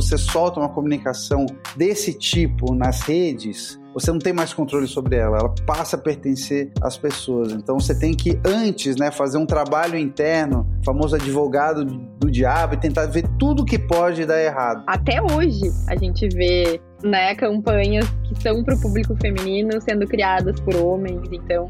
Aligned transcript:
você 0.00 0.16
solta 0.16 0.60
uma 0.60 0.68
comunicação 0.68 1.44
desse 1.76 2.14
tipo 2.14 2.72
nas 2.72 3.00
redes, 3.00 3.80
você 3.92 4.12
não 4.12 4.20
tem 4.20 4.32
mais 4.32 4.54
controle 4.54 4.86
sobre 4.86 5.16
ela, 5.16 5.38
ela 5.38 5.54
passa 5.66 5.96
a 5.96 5.98
pertencer 5.98 6.70
às 6.80 6.96
pessoas. 6.96 7.52
Então 7.52 7.80
você 7.80 7.98
tem 7.98 8.14
que 8.14 8.38
antes, 8.46 8.94
né, 8.94 9.10
fazer 9.10 9.38
um 9.38 9.46
trabalho 9.46 9.98
interno, 9.98 10.64
famoso 10.84 11.16
advogado 11.16 11.84
do 11.84 12.30
diabo, 12.30 12.74
e 12.74 12.76
tentar 12.76 13.06
ver 13.06 13.26
tudo 13.40 13.64
que 13.64 13.76
pode 13.76 14.24
dar 14.24 14.40
errado. 14.40 14.84
Até 14.86 15.20
hoje 15.20 15.72
a 15.88 15.96
gente 15.96 16.28
vê, 16.28 16.80
né, 17.02 17.34
campanhas 17.34 18.08
que 18.28 18.40
são 18.40 18.62
para 18.62 18.76
o 18.76 18.80
público 18.80 19.16
feminino 19.20 19.80
sendo 19.80 20.06
criadas 20.06 20.60
por 20.60 20.76
homens, 20.76 21.22
então 21.32 21.68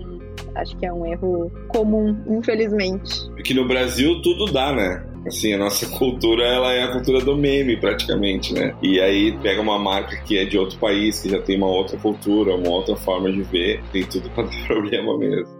acho 0.54 0.76
que 0.76 0.84
é 0.84 0.92
um 0.92 1.06
erro 1.06 1.50
comum, 1.68 2.14
infelizmente. 2.28 3.30
Aqui 3.38 3.54
no 3.54 3.66
Brasil 3.66 4.20
tudo 4.20 4.52
dá, 4.52 4.74
né? 4.74 5.02
Assim, 5.26 5.52
a 5.52 5.58
nossa 5.58 5.86
cultura, 5.98 6.44
ela 6.44 6.72
é 6.72 6.84
a 6.84 6.92
cultura 6.92 7.20
do 7.20 7.36
meme, 7.36 7.76
praticamente, 7.76 8.52
né? 8.54 8.74
E 8.82 9.00
aí 9.00 9.36
pega 9.38 9.60
uma 9.60 9.78
marca 9.78 10.16
que 10.22 10.38
é 10.38 10.44
de 10.44 10.58
outro 10.58 10.78
país, 10.78 11.20
que 11.20 11.30
já 11.30 11.40
tem 11.40 11.56
uma 11.56 11.68
outra 11.68 11.98
cultura, 11.98 12.54
uma 12.54 12.70
outra 12.70 12.96
forma 12.96 13.30
de 13.30 13.42
ver, 13.42 13.82
tem 13.92 14.04
tudo 14.04 14.30
para 14.34 14.44
dar 14.44 14.66
problema 14.66 15.16
mesmo. 15.18 15.58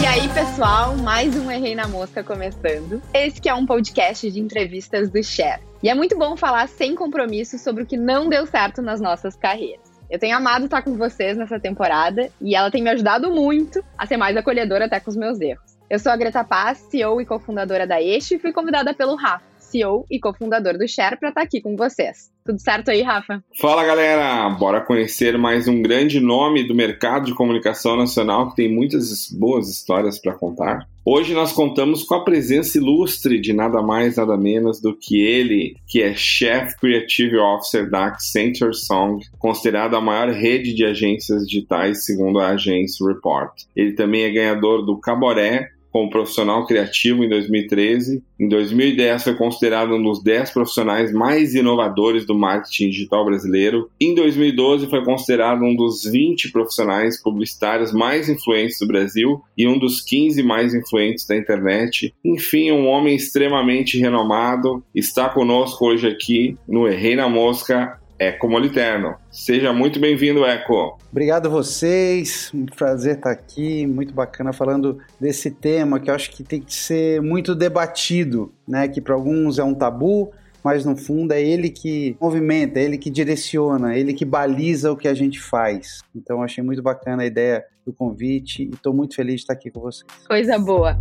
E 0.00 0.06
aí, 0.06 0.28
pessoal, 0.28 0.96
mais 0.96 1.34
um 1.36 1.50
Errei 1.50 1.74
na 1.74 1.88
Mosca 1.88 2.22
começando. 2.22 3.00
Esse 3.12 3.40
que 3.40 3.48
é 3.48 3.54
um 3.54 3.66
podcast 3.66 4.30
de 4.30 4.38
entrevistas 4.38 5.10
do 5.10 5.22
Share. 5.22 5.62
E 5.82 5.88
é 5.88 5.94
muito 5.94 6.16
bom 6.16 6.36
falar 6.36 6.68
sem 6.68 6.94
compromisso 6.94 7.58
sobre 7.58 7.82
o 7.82 7.86
que 7.86 7.96
não 7.96 8.28
deu 8.28 8.46
certo 8.46 8.80
nas 8.80 9.00
nossas 9.00 9.34
carreiras. 9.34 9.94
Eu 10.10 10.18
tenho 10.18 10.36
amado 10.36 10.66
estar 10.66 10.82
com 10.82 10.96
vocês 10.96 11.36
nessa 11.36 11.58
temporada 11.58 12.30
e 12.40 12.54
ela 12.54 12.70
tem 12.70 12.82
me 12.82 12.90
ajudado 12.90 13.30
muito 13.30 13.82
a 13.96 14.06
ser 14.06 14.16
mais 14.16 14.36
acolhedora 14.36 14.84
até 14.84 15.00
com 15.00 15.10
os 15.10 15.16
meus 15.16 15.40
erros. 15.40 15.63
Eu 15.88 15.98
sou 15.98 16.10
a 16.10 16.16
Greta 16.16 16.42
Paz, 16.42 16.78
CEO 16.90 17.20
e 17.20 17.26
cofundadora 17.26 17.86
da 17.86 18.00
Este 18.00 18.36
e 18.36 18.38
fui 18.38 18.52
convidada 18.52 18.94
pelo 18.94 19.16
Rafa, 19.16 19.44
CEO 19.58 20.06
e 20.10 20.18
cofundador 20.18 20.78
do 20.78 20.88
Share, 20.88 21.18
para 21.18 21.28
estar 21.28 21.42
aqui 21.42 21.60
com 21.60 21.76
vocês. 21.76 22.32
Tudo 22.44 22.58
certo 22.58 22.90
aí, 22.90 23.02
Rafa? 23.02 23.44
Fala, 23.60 23.84
galera! 23.84 24.48
Bora 24.50 24.80
conhecer 24.80 25.36
mais 25.36 25.68
um 25.68 25.82
grande 25.82 26.20
nome 26.20 26.66
do 26.66 26.74
mercado 26.74 27.26
de 27.26 27.34
comunicação 27.34 27.96
nacional 27.96 28.48
que 28.48 28.56
tem 28.56 28.74
muitas 28.74 29.30
boas 29.30 29.68
histórias 29.68 30.18
para 30.18 30.34
contar. 30.34 30.86
Hoje 31.06 31.34
nós 31.34 31.52
contamos 31.52 32.02
com 32.02 32.14
a 32.14 32.24
presença 32.24 32.78
ilustre 32.78 33.38
de 33.38 33.52
nada 33.52 33.82
mais, 33.82 34.16
nada 34.16 34.38
menos 34.38 34.80
do 34.80 34.96
que 34.96 35.20
ele, 35.20 35.76
que 35.86 36.02
é 36.02 36.14
Chief 36.14 36.74
Creative 36.80 37.36
Officer 37.36 37.90
da 37.90 38.06
Accenture 38.06 38.74
Song, 38.74 39.22
considerada 39.38 39.98
a 39.98 40.00
maior 40.00 40.30
rede 40.30 40.72
de 40.72 40.82
agências 40.82 41.46
digitais 41.46 42.06
segundo 42.06 42.40
a 42.40 42.48
agência 42.48 43.06
Report. 43.06 43.52
Ele 43.76 43.92
também 43.92 44.22
é 44.22 44.30
ganhador 44.30 44.84
do 44.86 44.98
Caboré 44.98 45.73
como 45.94 46.10
profissional 46.10 46.66
criativo 46.66 47.22
em 47.22 47.28
2013. 47.28 48.20
Em 48.40 48.48
2010 48.48 49.22
foi 49.22 49.36
considerado 49.36 49.94
um 49.94 50.02
dos 50.02 50.20
10 50.20 50.50
profissionais 50.50 51.12
mais 51.12 51.54
inovadores 51.54 52.26
do 52.26 52.34
marketing 52.34 52.90
digital 52.90 53.24
brasileiro. 53.24 53.88
Em 54.00 54.12
2012 54.12 54.88
foi 54.90 55.04
considerado 55.04 55.62
um 55.62 55.76
dos 55.76 56.02
20 56.02 56.50
profissionais 56.50 57.22
publicitários 57.22 57.92
mais 57.92 58.28
influentes 58.28 58.80
do 58.80 58.88
Brasil 58.88 59.40
e 59.56 59.68
um 59.68 59.78
dos 59.78 60.00
15 60.00 60.42
mais 60.42 60.74
influentes 60.74 61.28
da 61.28 61.36
internet. 61.36 62.12
Enfim, 62.24 62.72
um 62.72 62.88
homem 62.88 63.14
extremamente 63.14 63.96
renomado 63.96 64.82
está 64.92 65.28
conosco 65.28 65.86
hoje 65.86 66.08
aqui 66.08 66.58
no 66.66 66.88
Errei 66.88 67.14
na 67.14 67.28
Mosca, 67.28 68.00
Eco 68.18 68.48
Moliterno. 68.48 69.16
Seja 69.30 69.72
muito 69.72 69.98
bem-vindo, 69.98 70.44
Eco. 70.44 70.98
Obrigado 71.10 71.46
a 71.46 71.50
vocês, 71.50 72.50
um 72.54 72.66
prazer 72.66 73.16
estar 73.16 73.30
aqui, 73.30 73.86
muito 73.86 74.14
bacana 74.14 74.52
falando 74.52 74.98
desse 75.20 75.50
tema 75.50 75.98
que 75.98 76.10
eu 76.10 76.14
acho 76.14 76.30
que 76.30 76.42
tem 76.42 76.60
que 76.60 76.74
ser 76.74 77.20
muito 77.20 77.54
debatido, 77.54 78.52
né? 78.66 78.88
Que 78.88 79.00
para 79.00 79.14
alguns 79.14 79.58
é 79.58 79.64
um 79.64 79.74
tabu, 79.74 80.32
mas 80.62 80.84
no 80.84 80.96
fundo 80.96 81.32
é 81.32 81.42
ele 81.42 81.68
que 81.68 82.16
movimenta, 82.20 82.78
é 82.78 82.84
ele 82.84 82.98
que 82.98 83.10
direciona, 83.10 83.94
é 83.94 83.98
ele 83.98 84.14
que 84.14 84.24
baliza 84.24 84.90
o 84.90 84.96
que 84.96 85.08
a 85.08 85.14
gente 85.14 85.40
faz. 85.40 86.00
Então 86.14 86.42
achei 86.42 86.62
muito 86.62 86.82
bacana 86.82 87.22
a 87.22 87.26
ideia 87.26 87.64
do 87.84 87.92
convite 87.92 88.62
e 88.62 88.70
estou 88.70 88.94
muito 88.94 89.14
feliz 89.14 89.36
de 89.36 89.40
estar 89.42 89.52
aqui 89.52 89.70
com 89.70 89.80
vocês. 89.80 90.06
Coisa 90.26 90.58
boa. 90.58 90.98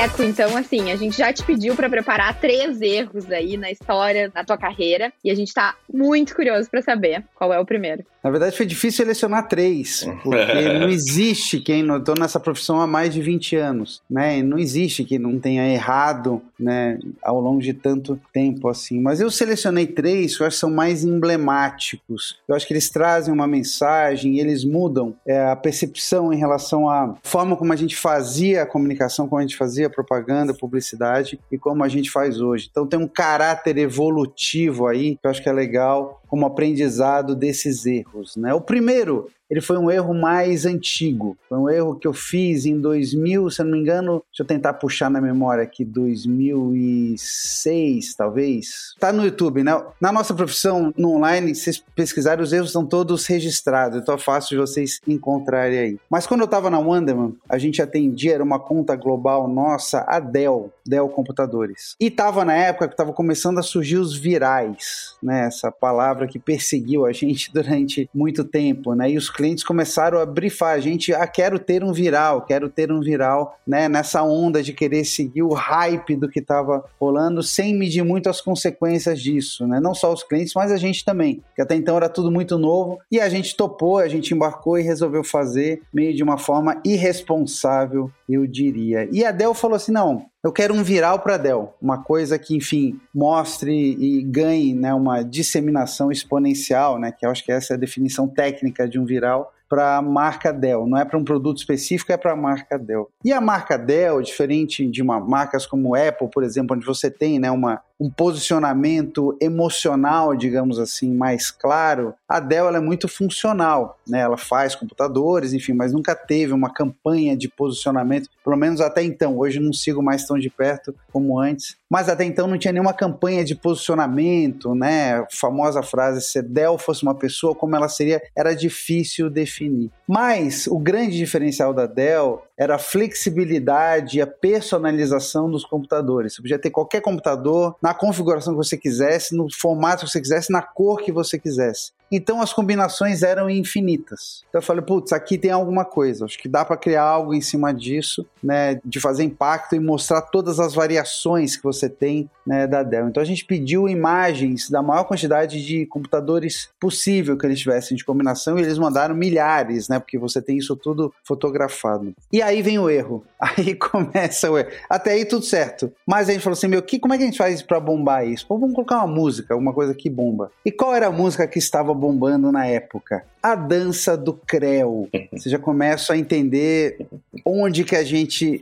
Eco, 0.00 0.22
então, 0.22 0.56
assim, 0.56 0.90
a 0.90 0.96
gente 0.96 1.18
já 1.18 1.30
te 1.30 1.42
pediu 1.42 1.76
para 1.76 1.90
preparar 1.90 2.40
três 2.40 2.80
erros 2.80 3.30
aí 3.30 3.58
na 3.58 3.70
história 3.70 4.30
da 4.30 4.42
tua 4.42 4.56
carreira 4.56 5.12
e 5.22 5.30
a 5.30 5.34
gente 5.34 5.52
tá 5.52 5.76
muito 5.92 6.34
curioso 6.34 6.70
para 6.70 6.80
saber 6.80 7.22
qual 7.34 7.52
é 7.52 7.60
o 7.60 7.66
primeiro. 7.66 8.02
Na 8.24 8.30
verdade, 8.30 8.56
foi 8.56 8.64
difícil 8.66 8.98
selecionar 9.04 9.48
três, 9.48 10.06
porque 10.22 10.68
não 10.78 10.88
existe 10.88 11.60
quem. 11.60 11.86
Eu 11.86 12.02
tô 12.02 12.14
nessa 12.14 12.40
profissão 12.40 12.80
há 12.80 12.86
mais 12.86 13.12
de 13.12 13.20
20 13.20 13.56
anos, 13.56 14.02
né? 14.08 14.42
Não 14.42 14.58
existe 14.58 15.04
quem 15.04 15.18
não 15.18 15.38
tenha 15.38 15.70
errado, 15.70 16.40
né, 16.58 16.98
ao 17.22 17.40
longo 17.40 17.60
de 17.60 17.72
tanto 17.72 18.20
tempo 18.32 18.68
assim. 18.68 19.00
Mas 19.00 19.20
eu 19.20 19.30
selecionei 19.30 19.86
três 19.86 20.36
que 20.36 20.42
eu 20.42 20.46
acho 20.46 20.56
que 20.56 20.60
são 20.60 20.70
mais 20.70 21.04
emblemáticos. 21.04 22.38
Eu 22.46 22.54
acho 22.54 22.66
que 22.66 22.72
eles 22.72 22.90
trazem 22.90 23.32
uma 23.32 23.46
mensagem, 23.46 24.38
eles 24.38 24.64
mudam 24.64 25.14
é, 25.26 25.50
a 25.50 25.56
percepção 25.56 26.32
em 26.32 26.38
relação 26.38 26.88
à 26.88 27.14
forma 27.22 27.56
como 27.56 27.72
a 27.72 27.76
gente 27.76 27.96
fazia 27.96 28.62
a 28.62 28.66
comunicação, 28.66 29.28
como 29.28 29.38
a 29.38 29.42
gente 29.42 29.56
fazia 29.56 29.89
propaganda, 29.90 30.54
publicidade 30.54 31.40
e 31.50 31.58
como 31.58 31.84
a 31.84 31.88
gente 31.88 32.10
faz 32.10 32.40
hoje. 32.40 32.68
Então 32.70 32.86
tem 32.86 32.98
um 32.98 33.08
caráter 33.08 33.76
evolutivo 33.78 34.86
aí 34.86 35.16
que 35.16 35.26
eu 35.26 35.30
acho 35.30 35.42
que 35.42 35.48
é 35.48 35.52
legal 35.52 36.19
como 36.30 36.46
aprendizado 36.46 37.34
desses 37.34 37.84
erros. 37.84 38.36
Né? 38.36 38.54
O 38.54 38.60
primeiro 38.60 39.28
ele 39.50 39.60
foi 39.60 39.76
um 39.76 39.90
erro 39.90 40.14
mais 40.14 40.64
antigo. 40.64 41.36
Foi 41.48 41.58
um 41.58 41.68
erro 41.68 41.96
que 41.96 42.06
eu 42.06 42.12
fiz 42.12 42.64
em 42.64 42.80
2000, 42.80 43.50
se 43.50 43.60
eu 43.60 43.64
não 43.64 43.72
me 43.72 43.80
engano, 43.80 44.22
deixa 44.30 44.44
eu 44.44 44.46
tentar 44.46 44.74
puxar 44.74 45.10
na 45.10 45.20
memória 45.20 45.64
aqui, 45.64 45.84
2006, 45.84 48.14
talvez. 48.14 48.94
Tá 49.00 49.12
no 49.12 49.24
YouTube, 49.24 49.64
né? 49.64 49.72
Na 50.00 50.12
nossa 50.12 50.32
profissão, 50.32 50.94
no 50.96 51.16
online, 51.16 51.52
vocês 51.52 51.82
pesquisarem, 51.96 52.44
os 52.44 52.52
erros 52.52 52.68
estão 52.68 52.86
todos 52.86 53.26
registrados, 53.26 54.00
então 54.00 54.14
é 54.14 54.18
fácil 54.18 54.50
de 54.50 54.58
vocês 54.60 55.00
encontrarem 55.08 55.80
aí. 55.80 55.98
Mas 56.08 56.28
quando 56.28 56.42
eu 56.42 56.48
tava 56.48 56.70
na 56.70 56.78
Wonderman, 56.78 57.36
a 57.48 57.58
gente 57.58 57.82
atendia, 57.82 58.34
era 58.34 58.44
uma 58.44 58.60
conta 58.60 58.94
global 58.94 59.48
nossa, 59.48 60.04
a 60.06 60.20
Dell, 60.20 60.72
Dell 60.86 61.08
Computadores. 61.08 61.96
E 61.98 62.08
tava 62.08 62.44
na 62.44 62.54
época 62.54 62.86
que 62.86 62.96
tava 62.96 63.12
começando 63.12 63.58
a 63.58 63.62
surgir 63.62 63.96
os 63.96 64.16
virais, 64.16 65.16
né? 65.20 65.46
Essa 65.46 65.72
palavra 65.72 66.19
que 66.26 66.38
perseguiu 66.38 67.06
a 67.06 67.12
gente 67.12 67.50
durante 67.54 68.08
muito 68.14 68.44
tempo, 68.44 68.94
né? 68.94 69.10
E 69.10 69.16
os 69.16 69.30
clientes 69.30 69.64
começaram 69.64 70.18
a 70.18 70.26
brifar 70.26 70.74
a 70.74 70.80
gente, 70.80 71.12
ah, 71.12 71.26
quero 71.26 71.58
ter 71.58 71.84
um 71.84 71.92
viral, 71.92 72.42
quero 72.42 72.68
ter 72.68 72.92
um 72.92 73.00
viral, 73.00 73.58
né? 73.66 73.88
Nessa 73.88 74.22
onda 74.22 74.62
de 74.62 74.72
querer 74.72 75.04
seguir 75.04 75.42
o 75.42 75.52
hype 75.52 76.16
do 76.16 76.28
que 76.28 76.40
estava 76.40 76.84
rolando, 77.00 77.42
sem 77.42 77.74
medir 77.74 78.04
muito 78.04 78.28
as 78.28 78.40
consequências 78.40 79.20
disso, 79.20 79.66
né? 79.66 79.80
Não 79.80 79.94
só 79.94 80.12
os 80.12 80.22
clientes, 80.22 80.54
mas 80.54 80.72
a 80.72 80.76
gente 80.76 81.04
também, 81.04 81.42
que 81.54 81.62
até 81.62 81.74
então 81.74 81.96
era 81.96 82.08
tudo 82.08 82.30
muito 82.30 82.58
novo 82.58 82.98
e 83.10 83.20
a 83.20 83.28
gente 83.28 83.56
topou, 83.56 83.98
a 83.98 84.08
gente 84.08 84.34
embarcou 84.34 84.78
e 84.78 84.82
resolveu 84.82 85.24
fazer 85.24 85.82
meio 85.92 86.14
de 86.14 86.22
uma 86.22 86.38
forma 86.38 86.80
irresponsável, 86.84 88.10
eu 88.28 88.46
diria. 88.46 89.08
E 89.12 89.24
a 89.24 89.32
Dell 89.32 89.54
falou 89.54 89.76
assim: 89.76 89.92
não, 89.92 90.26
eu 90.42 90.52
quero 90.52 90.74
um 90.74 90.82
viral 90.82 91.18
para 91.18 91.36
Dell, 91.36 91.74
uma 91.80 92.02
coisa 92.02 92.38
que, 92.38 92.56
enfim, 92.56 92.98
mostre 93.14 93.72
e 93.72 94.22
ganhe 94.22 94.74
né, 94.74 94.92
uma 94.94 95.22
disseminação 95.22 96.10
exponencial, 96.10 96.98
né, 96.98 97.12
que 97.12 97.26
eu 97.26 97.30
acho 97.30 97.44
que 97.44 97.52
essa 97.52 97.74
é 97.74 97.76
a 97.76 97.78
definição 97.78 98.26
técnica 98.26 98.88
de 98.88 98.98
um 98.98 99.04
viral, 99.04 99.52
para 99.68 99.98
a 99.98 100.02
marca 100.02 100.52
Dell, 100.52 100.86
não 100.86 100.98
é 100.98 101.04
para 101.04 101.16
um 101.16 101.22
produto 101.22 101.58
específico, 101.58 102.10
é 102.10 102.16
para 102.16 102.32
a 102.32 102.36
marca 102.36 102.76
Dell. 102.76 103.08
E 103.24 103.32
a 103.32 103.40
marca 103.40 103.78
Dell, 103.78 104.20
diferente 104.20 104.84
de 104.84 105.00
uma, 105.00 105.20
marcas 105.20 105.64
como 105.64 105.94
Apple, 105.94 106.28
por 106.28 106.42
exemplo, 106.42 106.74
onde 106.74 106.84
você 106.84 107.08
tem 107.08 107.38
né, 107.38 107.50
uma, 107.50 107.80
um 108.00 108.08
posicionamento 108.08 109.36
emocional, 109.40 110.34
digamos 110.34 110.78
assim, 110.78 111.12
mais 111.14 111.50
claro, 111.50 112.14
a 112.26 112.40
Dell 112.40 112.74
é 112.74 112.80
muito 112.80 113.06
funcional, 113.06 113.98
né? 114.08 114.20
Ela 114.20 114.38
faz 114.38 114.74
computadores, 114.74 115.52
enfim, 115.52 115.74
mas 115.74 115.92
nunca 115.92 116.14
teve 116.14 116.54
uma 116.54 116.72
campanha 116.72 117.36
de 117.36 117.48
posicionamento, 117.48 118.30
pelo 118.42 118.56
menos 118.56 118.80
até 118.80 119.02
então. 119.02 119.36
Hoje 119.36 119.60
não 119.60 119.72
sigo 119.72 120.02
mais 120.02 120.24
tão 120.24 120.38
de 120.38 120.48
perto 120.48 120.94
como 121.12 121.38
antes, 121.38 121.76
mas 121.90 122.08
até 122.08 122.24
então 122.24 122.46
não 122.46 122.56
tinha 122.56 122.72
nenhuma 122.72 122.94
campanha 122.94 123.44
de 123.44 123.54
posicionamento, 123.54 124.74
né? 124.74 125.18
A 125.18 125.26
famosa 125.30 125.82
frase 125.82 126.22
se 126.22 126.40
Dell 126.40 126.78
fosse 126.78 127.02
uma 127.02 127.14
pessoa, 127.14 127.54
como 127.54 127.76
ela 127.76 127.88
seria, 127.88 128.22
era 128.34 128.54
difícil 128.54 129.28
definir. 129.28 129.90
Mas 130.08 130.66
o 130.66 130.78
grande 130.78 131.16
diferencial 131.16 131.74
da 131.74 131.84
Dell 131.84 132.42
era 132.60 132.74
a 132.74 132.78
flexibilidade 132.78 134.18
e 134.18 134.20
a 134.20 134.26
personalização 134.26 135.50
dos 135.50 135.64
computadores. 135.64 136.34
Você 136.34 136.42
podia 136.42 136.58
ter 136.58 136.68
qualquer 136.68 137.00
computador 137.00 137.74
na 137.80 137.94
configuração 137.94 138.52
que 138.52 138.58
você 138.58 138.76
quisesse, 138.76 139.34
no 139.34 139.50
formato 139.50 140.04
que 140.04 140.10
você 140.10 140.20
quisesse, 140.20 140.52
na 140.52 140.60
cor 140.60 141.00
que 141.00 141.10
você 141.10 141.38
quisesse. 141.38 141.90
Então 142.10 142.40
as 142.40 142.52
combinações 142.52 143.22
eram 143.22 143.48
infinitas. 143.48 144.44
Então 144.48 144.60
eu 144.60 144.64
falei, 144.64 144.82
putz, 144.82 145.12
aqui 145.12 145.38
tem 145.38 145.50
alguma 145.50 145.84
coisa. 145.84 146.24
Acho 146.24 146.38
que 146.38 146.48
dá 146.48 146.64
para 146.64 146.76
criar 146.76 147.04
algo 147.04 147.32
em 147.32 147.40
cima 147.40 147.72
disso, 147.72 148.26
né? 148.42 148.80
De 148.84 148.98
fazer 148.98 149.22
impacto 149.22 149.76
e 149.76 149.80
mostrar 149.80 150.22
todas 150.22 150.58
as 150.58 150.74
variações 150.74 151.56
que 151.56 151.62
você 151.62 151.88
tem 151.88 152.28
né, 152.46 152.66
da 152.66 152.82
Dell. 152.82 153.08
Então 153.08 153.22
a 153.22 153.26
gente 153.26 153.44
pediu 153.44 153.88
imagens 153.88 154.68
da 154.68 154.82
maior 154.82 155.04
quantidade 155.04 155.64
de 155.64 155.86
computadores 155.86 156.68
possível 156.80 157.36
que 157.36 157.46
eles 157.46 157.60
tivessem 157.60 157.96
de 157.96 158.04
combinação 158.04 158.58
e 158.58 158.62
eles 158.62 158.78
mandaram 158.78 159.14
milhares, 159.14 159.88
né? 159.88 159.98
Porque 159.98 160.18
você 160.18 160.42
tem 160.42 160.58
isso 160.58 160.74
tudo 160.74 161.14
fotografado. 161.22 162.12
E 162.32 162.42
aí 162.42 162.62
vem 162.62 162.78
o 162.78 162.90
erro. 162.90 163.24
Aí 163.40 163.74
começa 163.74 164.50
o 164.50 164.58
erro. 164.58 164.68
Até 164.88 165.12
aí 165.12 165.24
tudo 165.24 165.44
certo. 165.44 165.90
Mas 166.06 166.28
a 166.28 166.32
gente 166.32 166.42
falou 166.42 166.52
assim, 166.52 166.68
meu, 166.68 166.82
que, 166.82 166.98
como 166.98 167.14
é 167.14 167.16
que 167.16 167.22
a 167.22 167.26
gente 167.26 167.38
faz 167.38 167.62
para 167.62 167.80
bombar 167.80 168.26
isso? 168.26 168.46
Pô, 168.46 168.58
vamos 168.58 168.74
colocar 168.74 168.98
uma 168.98 169.06
música, 169.06 169.54
alguma 169.54 169.72
coisa 169.72 169.94
que 169.94 170.10
bomba. 170.10 170.52
E 170.62 170.70
qual 170.70 170.94
era 170.94 171.06
a 171.06 171.10
música 171.10 171.46
que 171.46 171.58
estava 171.58 171.94
bombando 172.00 172.50
na 172.50 172.66
época? 172.66 173.24
A 173.42 173.54
dança 173.54 174.16
do 174.16 174.34
Creu. 174.34 175.08
Você 175.32 175.48
já 175.48 175.58
começa 175.58 176.12
a 176.12 176.18
entender 176.18 177.06
onde 177.44 177.84
que 177.84 177.94
a 177.94 178.02
gente 178.02 178.60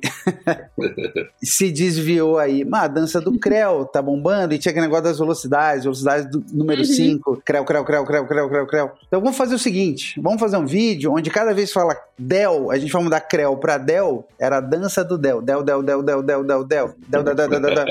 se 1.42 1.70
desviou 1.70 2.38
aí. 2.38 2.64
Mas 2.64 2.84
a 2.84 2.88
dança 2.88 3.20
do 3.20 3.38
Creu 3.38 3.84
tá 3.84 4.02
bombando 4.02 4.54
e 4.54 4.58
tinha 4.58 4.70
aquele 4.70 4.86
negócio 4.86 5.04
das 5.04 5.18
velocidades, 5.18 5.84
velocidade 5.84 6.30
do 6.30 6.44
número 6.52 6.84
5, 6.84 7.30
uhum. 7.30 7.40
Creu, 7.44 7.64
Creu, 7.64 7.84
Creu, 7.84 8.04
Creu, 8.04 8.26
Creu, 8.26 8.48
Creu, 8.48 8.66
Creu. 8.66 8.90
Então 9.06 9.20
vamos 9.20 9.36
fazer 9.36 9.54
o 9.54 9.58
seguinte, 9.58 10.20
vamos 10.20 10.40
fazer 10.40 10.56
um 10.56 10.66
vídeo 10.66 11.12
onde 11.12 11.30
cada 11.30 11.54
vez 11.54 11.68
que 11.68 11.74
fala 11.74 11.96
Del, 12.18 12.70
a 12.70 12.78
gente 12.78 12.92
vai 12.92 13.02
mudar 13.02 13.20
Creu 13.20 13.56
para 13.56 13.78
Del, 13.78 14.24
era 14.38 14.58
a 14.58 14.60
dança 14.60 15.04
do 15.04 15.16
Del. 15.16 15.40
Del, 15.40 15.62
Del, 15.62 15.82
Del, 15.82 16.02
Del, 16.02 16.22
Del, 16.22 16.44
Del, 16.44 16.44
Del, 16.44 16.66
Del, 16.66 17.24
Del, 17.24 17.34
Del, 17.34 17.48
Del, 17.48 17.74
Del. 17.74 17.86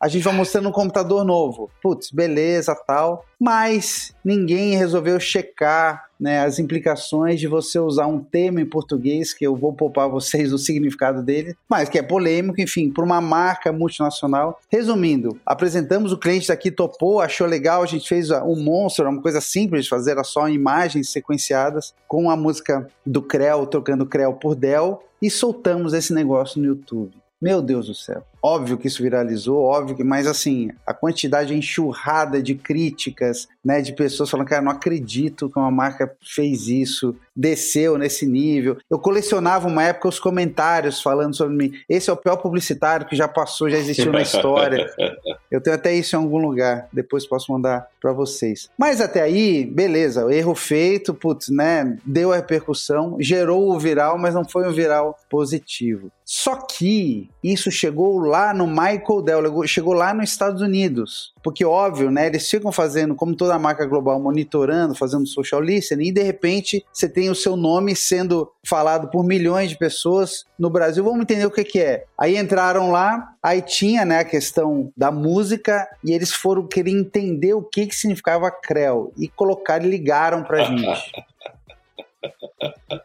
A 0.00 0.08
gente 0.08 0.22
vai 0.22 0.34
mostrando 0.34 0.70
um 0.70 0.72
computador 0.72 1.24
novo. 1.26 1.70
Putz, 1.82 2.10
beleza, 2.10 2.74
tal. 2.74 3.26
Mas 3.38 4.14
ninguém 4.24 4.74
resolveu 4.74 5.20
checar 5.20 6.08
né, 6.18 6.40
as 6.40 6.58
implicações 6.58 7.38
de 7.38 7.46
você 7.46 7.78
usar 7.78 8.06
um 8.06 8.18
termo 8.18 8.60
em 8.60 8.64
português, 8.64 9.34
que 9.34 9.46
eu 9.46 9.54
vou 9.54 9.74
poupar 9.74 10.08
vocês 10.08 10.54
o 10.54 10.58
significado 10.58 11.22
dele, 11.22 11.54
mas 11.68 11.88
que 11.88 11.98
é 11.98 12.02
polêmico, 12.02 12.60
enfim, 12.60 12.90
por 12.90 13.04
uma 13.04 13.20
marca 13.20 13.72
multinacional. 13.72 14.58
Resumindo, 14.70 15.38
apresentamos 15.44 16.12
o 16.12 16.18
cliente 16.18 16.48
daqui, 16.48 16.70
topou, 16.70 17.20
achou 17.20 17.46
legal, 17.46 17.82
a 17.82 17.86
gente 17.86 18.08
fez 18.08 18.30
um 18.30 18.56
monstro, 18.56 19.08
uma 19.08 19.20
coisa 19.20 19.40
simples 19.40 19.84
de 19.84 19.90
fazer, 19.90 20.12
era 20.12 20.24
só 20.24 20.48
imagens 20.48 21.10
sequenciadas 21.10 21.94
com 22.08 22.30
a 22.30 22.36
música 22.36 22.88
do 23.04 23.20
Creu, 23.20 23.66
trocando 23.66 24.06
Creu 24.06 24.32
por 24.32 24.54
Dell, 24.54 25.02
e 25.20 25.30
soltamos 25.30 25.92
esse 25.92 26.12
negócio 26.12 26.60
no 26.60 26.66
YouTube. 26.66 27.12
Meu 27.40 27.62
Deus 27.62 27.86
do 27.86 27.94
céu. 27.94 28.24
Óbvio 28.42 28.78
que 28.78 28.86
isso 28.86 29.02
viralizou, 29.02 29.62
óbvio 29.62 29.96
que, 29.96 30.04
mas 30.04 30.26
assim, 30.26 30.70
a 30.86 30.94
quantidade 30.94 31.54
enxurrada 31.54 32.42
de 32.42 32.54
críticas, 32.54 33.48
né, 33.64 33.80
de 33.82 33.92
pessoas 33.92 34.30
falando, 34.30 34.46
cara, 34.46 34.62
não 34.62 34.72
acredito 34.72 35.50
que 35.50 35.58
uma 35.58 35.70
marca 35.70 36.10
fez 36.22 36.68
isso, 36.68 37.14
desceu 37.36 37.98
nesse 37.98 38.26
nível. 38.26 38.78
Eu 38.90 38.98
colecionava 38.98 39.68
uma 39.68 39.84
época 39.84 40.08
os 40.08 40.18
comentários 40.18 41.02
falando 41.02 41.36
sobre 41.36 41.56
mim. 41.56 41.72
Esse 41.88 42.10
é 42.10 42.12
o 42.12 42.16
pior 42.16 42.36
publicitário 42.36 43.06
que 43.06 43.16
já 43.16 43.28
passou, 43.28 43.68
já 43.68 43.78
existiu 43.78 44.12
na 44.12 44.22
história. 44.22 44.90
Eu 45.50 45.60
tenho 45.60 45.74
até 45.74 45.92
isso 45.92 46.14
em 46.14 46.18
algum 46.18 46.38
lugar, 46.38 46.86
depois 46.92 47.26
posso 47.26 47.50
mandar 47.52 47.88
para 48.00 48.12
vocês. 48.12 48.70
Mas 48.78 49.00
até 49.00 49.20
aí, 49.20 49.64
beleza, 49.64 50.32
erro 50.32 50.54
feito, 50.54 51.12
putz, 51.12 51.48
né, 51.48 51.98
deu 52.06 52.32
a 52.32 52.36
repercussão, 52.36 53.16
gerou 53.18 53.74
o 53.74 53.78
viral, 53.78 54.16
mas 54.16 54.32
não 54.32 54.44
foi 54.44 54.68
um 54.68 54.72
viral 54.72 55.18
positivo. 55.28 56.10
Só 56.24 56.54
que 56.54 57.28
isso 57.42 57.72
chegou 57.72 58.16
lá 58.30 58.54
no 58.54 58.66
Michael 58.66 59.22
Dell, 59.22 59.66
chegou 59.66 59.92
lá 59.92 60.14
nos 60.14 60.30
Estados 60.30 60.62
Unidos. 60.62 61.34
Porque, 61.42 61.64
óbvio, 61.64 62.10
né, 62.10 62.26
eles 62.26 62.48
ficam 62.48 62.70
fazendo, 62.70 63.14
como 63.14 63.34
toda 63.34 63.58
marca 63.58 63.84
global, 63.86 64.20
monitorando, 64.20 64.94
fazendo 64.94 65.26
social 65.26 65.60
listening, 65.60 66.08
e 66.08 66.12
de 66.12 66.22
repente 66.22 66.84
você 66.92 67.08
tem 67.08 67.28
o 67.30 67.34
seu 67.34 67.56
nome 67.56 67.96
sendo 67.96 68.50
falado 68.64 69.08
por 69.08 69.24
milhões 69.24 69.70
de 69.70 69.78
pessoas 69.78 70.44
no 70.58 70.70
Brasil. 70.70 71.02
Vamos 71.02 71.22
entender 71.22 71.46
o 71.46 71.50
que, 71.50 71.64
que 71.64 71.80
é. 71.80 72.04
Aí 72.16 72.36
entraram 72.36 72.90
lá, 72.90 73.34
aí 73.42 73.60
tinha 73.60 74.04
né, 74.04 74.18
a 74.20 74.24
questão 74.24 74.92
da 74.96 75.10
música, 75.10 75.88
e 76.04 76.12
eles 76.12 76.32
foram 76.32 76.66
querer 76.66 76.92
entender 76.92 77.54
o 77.54 77.62
que, 77.62 77.86
que 77.86 77.96
significava 77.96 78.50
Creu, 78.50 79.12
e 79.18 79.28
colocaram 79.28 79.86
ligaram 79.86 80.42
pra 80.42 80.62
gente. 80.64 80.86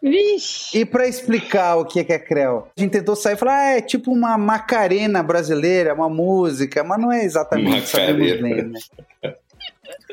Vixe. 0.01 0.77
E 0.77 0.85
para 0.85 1.07
explicar 1.07 1.77
o 1.77 1.85
que 1.85 1.99
é, 1.99 2.05
é 2.07 2.19
Creu, 2.19 2.67
a 2.77 2.81
gente 2.81 2.91
tentou 2.91 3.15
sair 3.15 3.33
e 3.33 3.37
falar, 3.37 3.57
ah, 3.57 3.77
é 3.77 3.81
tipo 3.81 4.11
uma 4.11 4.37
Macarena 4.37 5.23
brasileira, 5.23 5.93
uma 5.93 6.09
música, 6.09 6.83
mas 6.83 6.99
não 6.99 7.11
é 7.11 7.23
exatamente, 7.23 7.87
sabemos 7.87 8.41
bem, 8.41 8.63
né? 8.63 8.79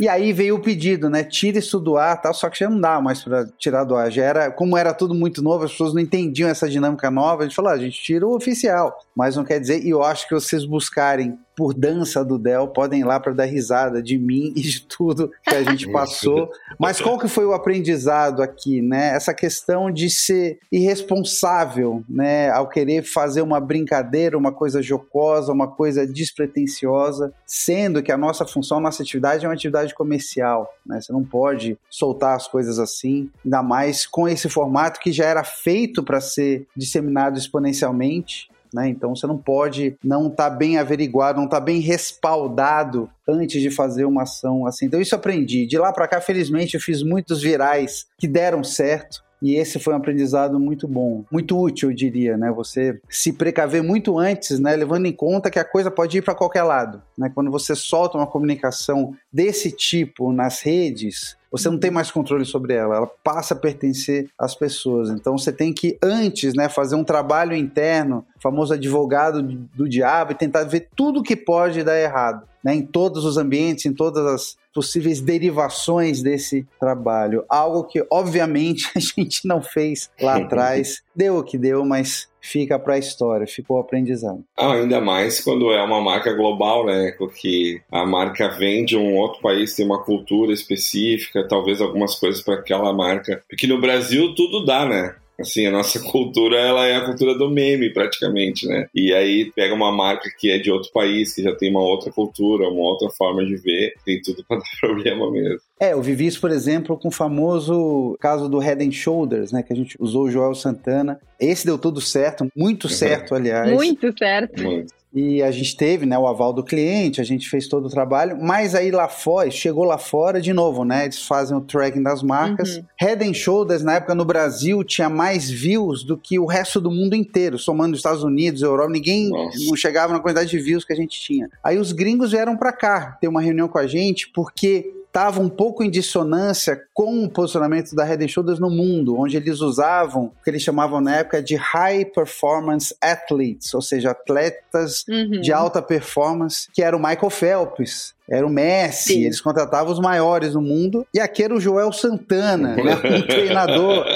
E 0.01 0.09
aí 0.09 0.33
veio 0.33 0.57
o 0.57 0.61
pedido, 0.61 1.11
né? 1.11 1.23
Tira 1.23 1.59
isso 1.59 1.79
do 1.79 1.97
ar, 1.97 2.21
tal, 2.21 2.33
só 2.33 2.49
que 2.49 2.59
já 2.59 2.69
não 2.69 2.81
dá 2.81 3.01
mais 3.01 3.23
para 3.23 3.47
tirar 3.59 3.85
do 3.85 3.95
ar. 3.95 4.11
Já 4.11 4.25
era, 4.25 4.51
como 4.51 4.77
era 4.77 4.95
tudo 4.95 5.15
muito 5.15 5.43
novo, 5.43 5.65
as 5.65 5.73
pessoas 5.73 5.93
não 5.93 6.01
entendiam 6.01 6.49
essa 6.49 6.69
dinâmica 6.69 7.11
nova, 7.11 7.43
a 7.43 7.47
gente 7.47 7.55
falou, 7.55 7.71
ah, 7.71 7.75
a 7.75 7.79
gente 7.79 8.03
tira 8.03 8.27
o 8.27 8.35
oficial. 8.35 8.99
Mas 9.15 9.37
não 9.37 9.45
quer 9.45 9.61
dizer, 9.61 9.85
e 9.85 9.91
eu 9.91 10.03
acho 10.03 10.27
que 10.27 10.35
vocês 10.35 10.65
buscarem 10.65 11.39
por 11.57 11.75
dança 11.75 12.25
do 12.25 12.39
Del, 12.39 12.69
podem 12.69 13.01
ir 13.01 13.05
lá 13.05 13.21
para 13.21 13.33
dar 13.33 13.45
risada 13.45 14.03
de 14.03 14.19
mim 14.19 14.53
e 14.57 14.61
de 14.61 14.83
tudo 14.83 15.31
que 15.43 15.55
a 15.55 15.63
gente 15.63 15.91
passou. 15.93 16.51
Mas 16.79 17.01
qual 17.01 17.19
que 17.19 17.29
foi 17.29 17.45
o 17.45 17.53
aprendizado 17.53 18.43
aqui, 18.43 18.81
né? 18.81 19.15
Essa 19.15 19.35
questão 19.35 19.91
de 19.91 20.09
ser 20.11 20.59
irresponsável, 20.71 22.05
né, 22.09 22.51
ao 22.51 22.69
querer 22.69 23.03
fazer 23.03 23.43
uma 23.43 23.61
brincadeira, 23.61 24.37
uma 24.37 24.53
coisa 24.53 24.83
jocosa, 24.83 25.53
uma 25.53 25.69
coisa 25.69 26.07
despretensiosa, 26.07 27.33
sendo 27.47 28.03
que 28.03 28.13
a 28.13 28.17
nossa 28.17 28.47
função, 28.47 28.79
a 28.79 28.83
nossa 28.83 29.03
atividade 29.03 29.45
é 29.45 29.49
uma 29.49 29.55
atividade 29.55 29.95
comercial, 29.95 30.73
né? 30.87 31.01
Você 31.01 31.13
não 31.13 31.25
pode 31.25 31.79
soltar 31.91 32.37
as 32.37 32.47
coisas 32.47 32.79
assim, 32.79 33.31
ainda 33.45 33.63
mais 33.63 34.07
com 34.07 34.29
esse 34.29 34.49
formato 34.49 35.01
que 35.01 35.13
já 35.13 35.27
era 35.27 35.45
feito 35.45 36.03
para 36.03 36.21
ser 36.21 36.67
disseminado 36.77 37.39
exponencialmente 37.39 38.52
né? 38.73 38.89
Então 38.89 39.15
você 39.15 39.27
não 39.27 39.39
pode 39.39 39.97
não 40.03 40.29
estar 40.29 40.51
tá 40.51 40.57
bem 40.57 40.79
averiguado, 40.79 41.39
não 41.39 41.47
estar 41.47 41.59
tá 41.59 41.65
bem 41.65 41.81
respaldado 41.81 43.09
antes 43.29 43.61
de 43.61 43.71
fazer 43.71 44.05
uma 44.05 44.23
ação 44.23 44.67
assim. 44.67 44.87
Então 44.87 45.01
isso 45.01 45.15
aprendi. 45.15 45.67
De 45.67 45.79
lá 45.79 45.93
para 45.93 46.09
cá, 46.09 46.21
felizmente, 46.21 46.75
eu 46.75 46.81
fiz 46.81 47.03
muitos 47.03 47.43
virais 47.43 48.07
que 48.19 48.27
deram 48.27 48.63
certo. 48.65 49.23
E 49.43 49.57
esse 49.57 49.81
foi 49.81 49.93
um 49.93 49.97
aprendizado 49.97 50.61
muito 50.61 50.87
bom, 50.87 51.25
muito 51.29 51.61
útil, 51.61 51.91
eu 51.91 51.97
diria, 51.97 52.37
né? 52.37 52.53
Você 52.53 53.01
se 53.11 53.33
precaver 53.33 53.83
muito 53.83 54.17
antes, 54.17 54.61
né? 54.61 54.77
Levando 54.77 55.07
em 55.07 55.13
conta 55.13 55.51
que 55.51 55.59
a 55.59 55.65
coisa 55.65 55.91
pode 55.91 56.17
ir 56.17 56.23
para 56.23 56.33
qualquer 56.33 56.63
lado, 56.63 57.03
né? 57.19 57.29
Quando 57.35 57.51
você 57.51 57.75
solta 57.75 58.17
uma 58.17 58.27
comunicação 58.27 59.17
desse 59.33 59.73
tipo 59.73 60.33
nas 60.33 60.63
redes, 60.63 61.37
você 61.53 61.69
não 61.69 61.79
tem 61.79 61.91
mais 61.91 62.11
controle 62.11 62.47
sobre 62.47 62.73
ela, 62.73 62.97
ela 62.97 63.07
passa 63.23 63.53
a 63.53 63.57
pertencer 63.57 64.31
às 64.39 64.55
pessoas. 64.55 65.11
Então 65.11 65.37
você 65.37 65.53
tem 65.53 65.73
que 65.73 65.99
antes, 66.03 66.55
né, 66.55 66.69
fazer 66.69 66.97
um 66.97 67.05
trabalho 67.05 67.55
interno, 67.55 68.25
famoso 68.41 68.73
advogado 68.73 69.43
do 69.43 69.87
diabo 69.87 70.33
e 70.33 70.35
tentar 70.35 70.65
ver 70.65 70.89
tudo 70.97 71.23
que 71.23 71.37
pode 71.37 71.85
dar 71.85 72.01
errado, 72.01 72.49
né, 72.65 72.75
em 72.75 72.83
todos 72.83 73.27
os 73.27 73.37
ambientes, 73.37 73.85
em 73.85 73.93
todas 73.93 74.25
as 74.25 74.57
possíveis 74.75 75.21
derivações 75.21 76.23
desse 76.23 76.67
trabalho. 76.81 77.45
Algo 77.49 77.85
que 77.85 78.05
obviamente 78.11 78.91
a 78.97 78.99
gente 78.99 79.47
não 79.47 79.61
fez 79.61 80.11
lá 80.19 80.37
atrás. 80.41 81.03
Deu 81.15 81.37
o 81.37 81.45
que 81.45 81.59
deu, 81.59 81.85
mas 81.85 82.32
fica 82.43 82.79
para 82.79 82.95
a 82.95 82.99
história, 82.99 83.47
ficou 83.47 83.79
aprendizado. 83.79 84.45
Ah, 84.57 84.75
ainda 84.75 85.01
mais 85.01 85.41
quando 85.41 85.73
é 85.73 85.83
uma 85.83 86.01
marca 86.01 86.33
global, 86.35 86.85
né? 86.85 87.15
Porque 87.17 87.81
a 87.91 88.05
marca 88.05 88.49
vem 88.49 88.85
de 88.85 88.97
um 88.97 89.15
outro 89.15 89.41
país, 89.41 89.75
tem 89.75 89.87
uma 89.87 90.03
cultura 90.03 90.53
específica, 90.53 91.47
talvez 91.47 91.81
algumas 91.81 92.17
coisas 92.17 92.43
para 92.43 92.55
aquela 92.55 92.93
marca. 92.93 93.43
Porque 93.49 93.67
no 93.67 93.81
Brasil 93.81 94.35
tudo 94.35 94.65
dá, 94.65 94.85
né? 94.85 95.15
Assim, 95.41 95.67
a 95.67 95.71
nossa 95.71 96.01
cultura, 96.11 96.59
ela 96.59 96.87
é 96.87 96.97
a 96.97 97.05
cultura 97.05 97.37
do 97.37 97.51
meme, 97.51 97.93
praticamente, 97.93 98.67
né? 98.67 98.87
E 98.95 99.13
aí 99.13 99.51
pega 99.53 99.75
uma 99.75 99.93
marca 99.93 100.31
que 100.39 100.51
é 100.51 100.59
de 100.59 100.71
outro 100.71 100.91
país, 100.93 101.35
que 101.35 101.43
já 101.43 101.55
tem 101.55 101.71
uma 101.71 101.83
outra 101.83 102.11
cultura, 102.13 102.69
uma 102.69 102.83
outra 102.83 103.11
forma 103.11 103.45
de 103.45 103.57
ver, 103.57 103.95
tem 104.05 104.21
tudo 104.21 104.45
para 104.47 104.59
dar 104.61 104.81
problema 104.81 105.31
mesmo. 105.31 105.61
É, 105.81 105.93
eu 105.93 106.03
vivi 106.03 106.27
isso, 106.27 106.41
por 106.41 106.51
exemplo, 106.51 106.97
com 106.97 107.09
o 107.09 107.13
famoso 107.13 108.17
caso 108.21 108.49
do 108.49 108.59
Head 108.59 108.87
and 108.87 108.93
Shoulders, 108.93 109.53
né? 109.53 109.63
Que 109.63 109.73
a 109.73 109.77
gente 109.77 109.97
usou 109.99 110.25
o 110.25 110.31
Joel 110.31 110.55
Santana. 110.55 111.21
Esse 111.41 111.67
deu 111.67 111.77
tudo 111.77 112.01
certo, 112.01 112.47
muito 112.57 112.85
uhum. 112.85 112.91
certo, 112.91 113.35
aliás. 113.35 113.73
Muito 113.73 114.17
certo. 114.17 114.63
Muito. 114.63 115.02
E 115.15 115.43
a 115.43 115.51
gente 115.51 115.77
teve 115.77 116.07
né, 116.07 116.19
o 116.19 116.27
aval 116.27 116.53
do 116.53 116.65
cliente, 116.65 117.21
a 117.21 117.25
gente 117.25 117.49
fez 117.49 117.69
todo 117.69 117.87
o 117.87 117.91
trabalho, 117.91 118.39
mas 118.41 118.75
aí 118.75 118.91
lá 118.91 119.09
fora, 119.09 119.51
chegou 119.51 119.85
lá 119.85 119.99
fora 119.99 120.41
de 120.41 120.53
novo, 120.55 120.85
né? 120.85 121.05
Eles 121.05 121.27
fazem 121.27 121.55
o 121.57 121.61
tracking 121.61 122.03
das 122.03 122.23
marcas. 122.23 122.77
Uhum. 122.77 122.85
Head 122.99 123.29
and 123.29 123.35
Shoulders, 123.35 123.83
na 123.83 123.95
época 123.95 124.15
no 124.15 124.25
Brasil, 124.25 124.83
tinha 124.83 125.11
mais 125.11 125.51
views 125.51 126.03
do 126.03 126.17
que 126.17 126.39
o 126.39 126.47
resto 126.47 126.81
do 126.81 126.91
mundo 126.91 127.15
inteiro, 127.15 127.59
somando 127.59 127.93
os 127.93 127.99
Estados 127.99 128.25
Unidos, 128.25 128.63
Europa, 128.63 128.91
ninguém 128.91 129.29
Nossa. 129.29 129.59
não 129.67 129.77
chegava 129.77 130.15
na 130.15 130.21
quantidade 130.21 130.51
de 130.51 130.59
views 130.59 130.85
que 130.85 130.93
a 130.95 130.97
gente 130.97 131.21
tinha. 131.21 131.51
Aí 131.63 131.79
os 131.79 131.93
gringos 131.93 132.33
vieram 132.33 132.57
para 132.57 132.73
cá 132.73 133.19
ter 133.21 133.29
uma 133.29 133.43
reunião 133.43 133.69
com 133.69 133.79
a 133.79 133.87
gente, 133.87 134.31
porque 134.31 135.02
estava 135.13 135.43
um 135.43 135.49
pouco 135.51 135.85
em 135.85 135.91
dissonância 135.91 136.85
com 136.95 137.25
o 137.25 137.29
posicionamento 137.29 137.95
da 137.95 138.03
Head 138.03 138.27
Shoulders 138.29 138.59
no 138.59 138.71
mundo, 138.71 139.21
onde 139.21 139.37
eles 139.37 139.61
usavam 139.61 140.25
o 140.25 140.33
que 140.43 140.49
eles 140.49 140.63
chamavam 140.63 141.03
na 141.03 141.17
época 141.17 141.43
de 141.43 141.55
High 141.55 142.07
Performance 142.07 142.97
Athletes, 142.99 143.75
ou 143.75 143.83
seja, 143.83 144.13
atletas 144.13 145.05
uhum. 145.07 145.43
de 145.43 145.53
alta 145.53 145.83
performance, 145.83 146.67
que 146.73 146.83
era 146.83 146.97
o 146.97 146.99
Michael 146.99 147.29
Phelps, 147.29 148.15
era 148.27 148.47
o 148.47 148.51
Messi, 148.51 149.15
Sim. 149.15 149.25
eles 149.25 149.43
contratavam 149.43 149.93
os 149.93 150.01
maiores 150.01 150.55
do 150.55 150.63
mundo. 150.63 151.07
E 151.13 151.21
aqui 151.21 151.43
era 151.43 151.55
o 151.55 151.61
Joel 151.61 151.93
Santana, 151.93 152.75
né? 152.77 152.95
um 152.95 153.23
treinador 153.29 154.07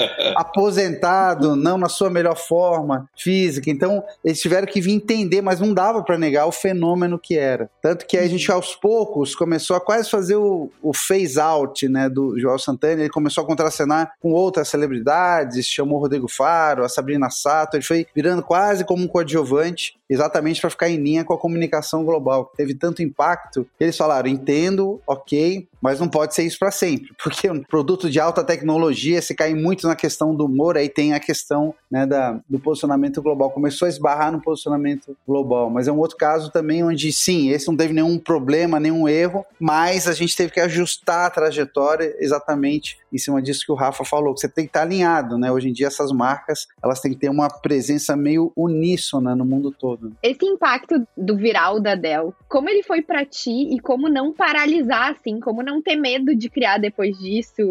aposentado, 0.47 1.55
não 1.55 1.77
na 1.77 1.89
sua 1.89 2.09
melhor 2.09 2.35
forma 2.35 3.09
física. 3.15 3.69
Então, 3.69 4.03
eles 4.23 4.41
tiveram 4.41 4.67
que 4.67 4.81
vir 4.81 4.93
entender, 4.93 5.41
mas 5.41 5.59
não 5.59 5.73
dava 5.73 6.03
para 6.03 6.17
negar 6.17 6.45
o 6.45 6.51
fenômeno 6.51 7.19
que 7.19 7.37
era. 7.37 7.69
Tanto 7.81 8.05
que 8.05 8.17
a 8.17 8.27
gente, 8.27 8.51
aos 8.51 8.75
poucos, 8.75 9.35
começou 9.35 9.75
a 9.75 9.81
quase 9.81 10.09
fazer 10.09 10.35
o, 10.35 10.69
o 10.81 10.93
phase-out 10.93 11.87
né, 11.87 12.09
do 12.09 12.39
Joel 12.39 12.59
Santana. 12.59 13.01
Ele 13.01 13.09
começou 13.09 13.43
a 13.43 13.47
contracenar 13.47 14.13
com 14.21 14.31
outras 14.31 14.69
celebridades, 14.69 15.65
chamou 15.65 15.97
o 15.97 16.01
Rodrigo 16.01 16.27
Faro, 16.27 16.83
a 16.83 16.89
Sabrina 16.89 17.29
Sato. 17.29 17.75
Ele 17.75 17.83
foi 17.83 18.07
virando 18.15 18.41
quase 18.41 18.85
como 18.85 19.03
um 19.03 19.07
coadjuvante, 19.07 19.97
exatamente 20.09 20.59
para 20.59 20.69
ficar 20.69 20.89
em 20.89 20.97
linha 20.97 21.23
com 21.23 21.33
a 21.33 21.37
comunicação 21.37 22.03
global. 22.03 22.51
Teve 22.57 22.73
tanto 22.73 23.01
impacto, 23.01 23.67
eles 23.79 23.95
falaram 23.95 24.07
falaram: 24.07 24.29
entendo, 24.29 25.01
ok, 25.05 25.67
mas 25.81 25.99
não 25.99 26.07
pode 26.07 26.33
ser 26.33 26.43
isso 26.43 26.57
para 26.57 26.71
sempre, 26.71 27.13
porque 27.21 27.49
um 27.49 27.61
produto 27.61 28.09
de 28.09 28.19
alta 28.19 28.43
tecnologia 28.43 29.21
se 29.21 29.35
cai 29.35 29.53
muito 29.53 29.87
na 29.87 29.95
questão 29.95 30.35
do 30.35 30.45
humor, 30.45 30.77
aí 30.77 30.89
tem 30.89 31.13
a 31.13 31.19
questão 31.19 31.73
né, 31.89 32.05
da, 32.05 32.39
do 32.49 32.59
posicionamento 32.59 33.21
global. 33.21 33.51
Começou 33.51 33.85
a 33.85 33.89
esbarrar 33.89 34.31
no 34.31 34.41
posicionamento 34.41 35.15
global, 35.27 35.69
mas 35.69 35.87
é 35.87 35.91
um 35.91 35.99
outro 35.99 36.17
caso 36.17 36.51
também 36.51 36.83
onde, 36.83 37.11
sim, 37.11 37.49
esse 37.49 37.67
não 37.67 37.75
teve 37.75 37.93
nenhum 37.93 38.17
problema, 38.17 38.79
nenhum 38.79 39.07
erro, 39.07 39.45
mas 39.59 40.07
a 40.07 40.13
gente 40.13 40.35
teve 40.35 40.51
que 40.51 40.59
ajustar 40.59 41.27
a 41.27 41.29
trajetória 41.29 42.15
exatamente 42.19 42.97
em 43.11 43.17
cima 43.17 43.41
disso 43.41 43.65
que 43.65 43.71
o 43.71 43.75
Rafa 43.75 44.03
falou, 44.03 44.33
que 44.33 44.41
você 44.41 44.49
tem 44.49 44.65
que 44.65 44.69
estar 44.69 44.81
alinhado, 44.81 45.37
né? 45.37 45.51
Hoje 45.51 45.69
em 45.69 45.73
dia 45.73 45.87
essas 45.87 46.11
marcas, 46.11 46.67
elas 46.83 46.99
têm 46.99 47.13
que 47.13 47.19
ter 47.19 47.29
uma 47.29 47.47
presença 47.47 48.15
meio 48.15 48.51
uníssona 48.55 49.35
no 49.35 49.45
mundo 49.45 49.71
todo. 49.71 49.96
Esse 50.21 50.45
impacto 50.45 51.07
do 51.15 51.35
viral 51.35 51.79
da 51.79 51.95
Dell, 51.95 52.33
como 52.47 52.69
ele 52.69 52.83
foi 52.83 53.01
para 53.01 53.25
ti 53.25 53.73
e 53.73 53.79
como 53.79 54.09
não 54.09 54.33
paralisar 54.33 55.11
assim, 55.11 55.39
como 55.39 55.63
não 55.63 55.81
ter 55.81 55.95
medo 55.95 56.35
de 56.35 56.49
criar 56.49 56.77
depois 56.77 57.17
disso? 57.17 57.61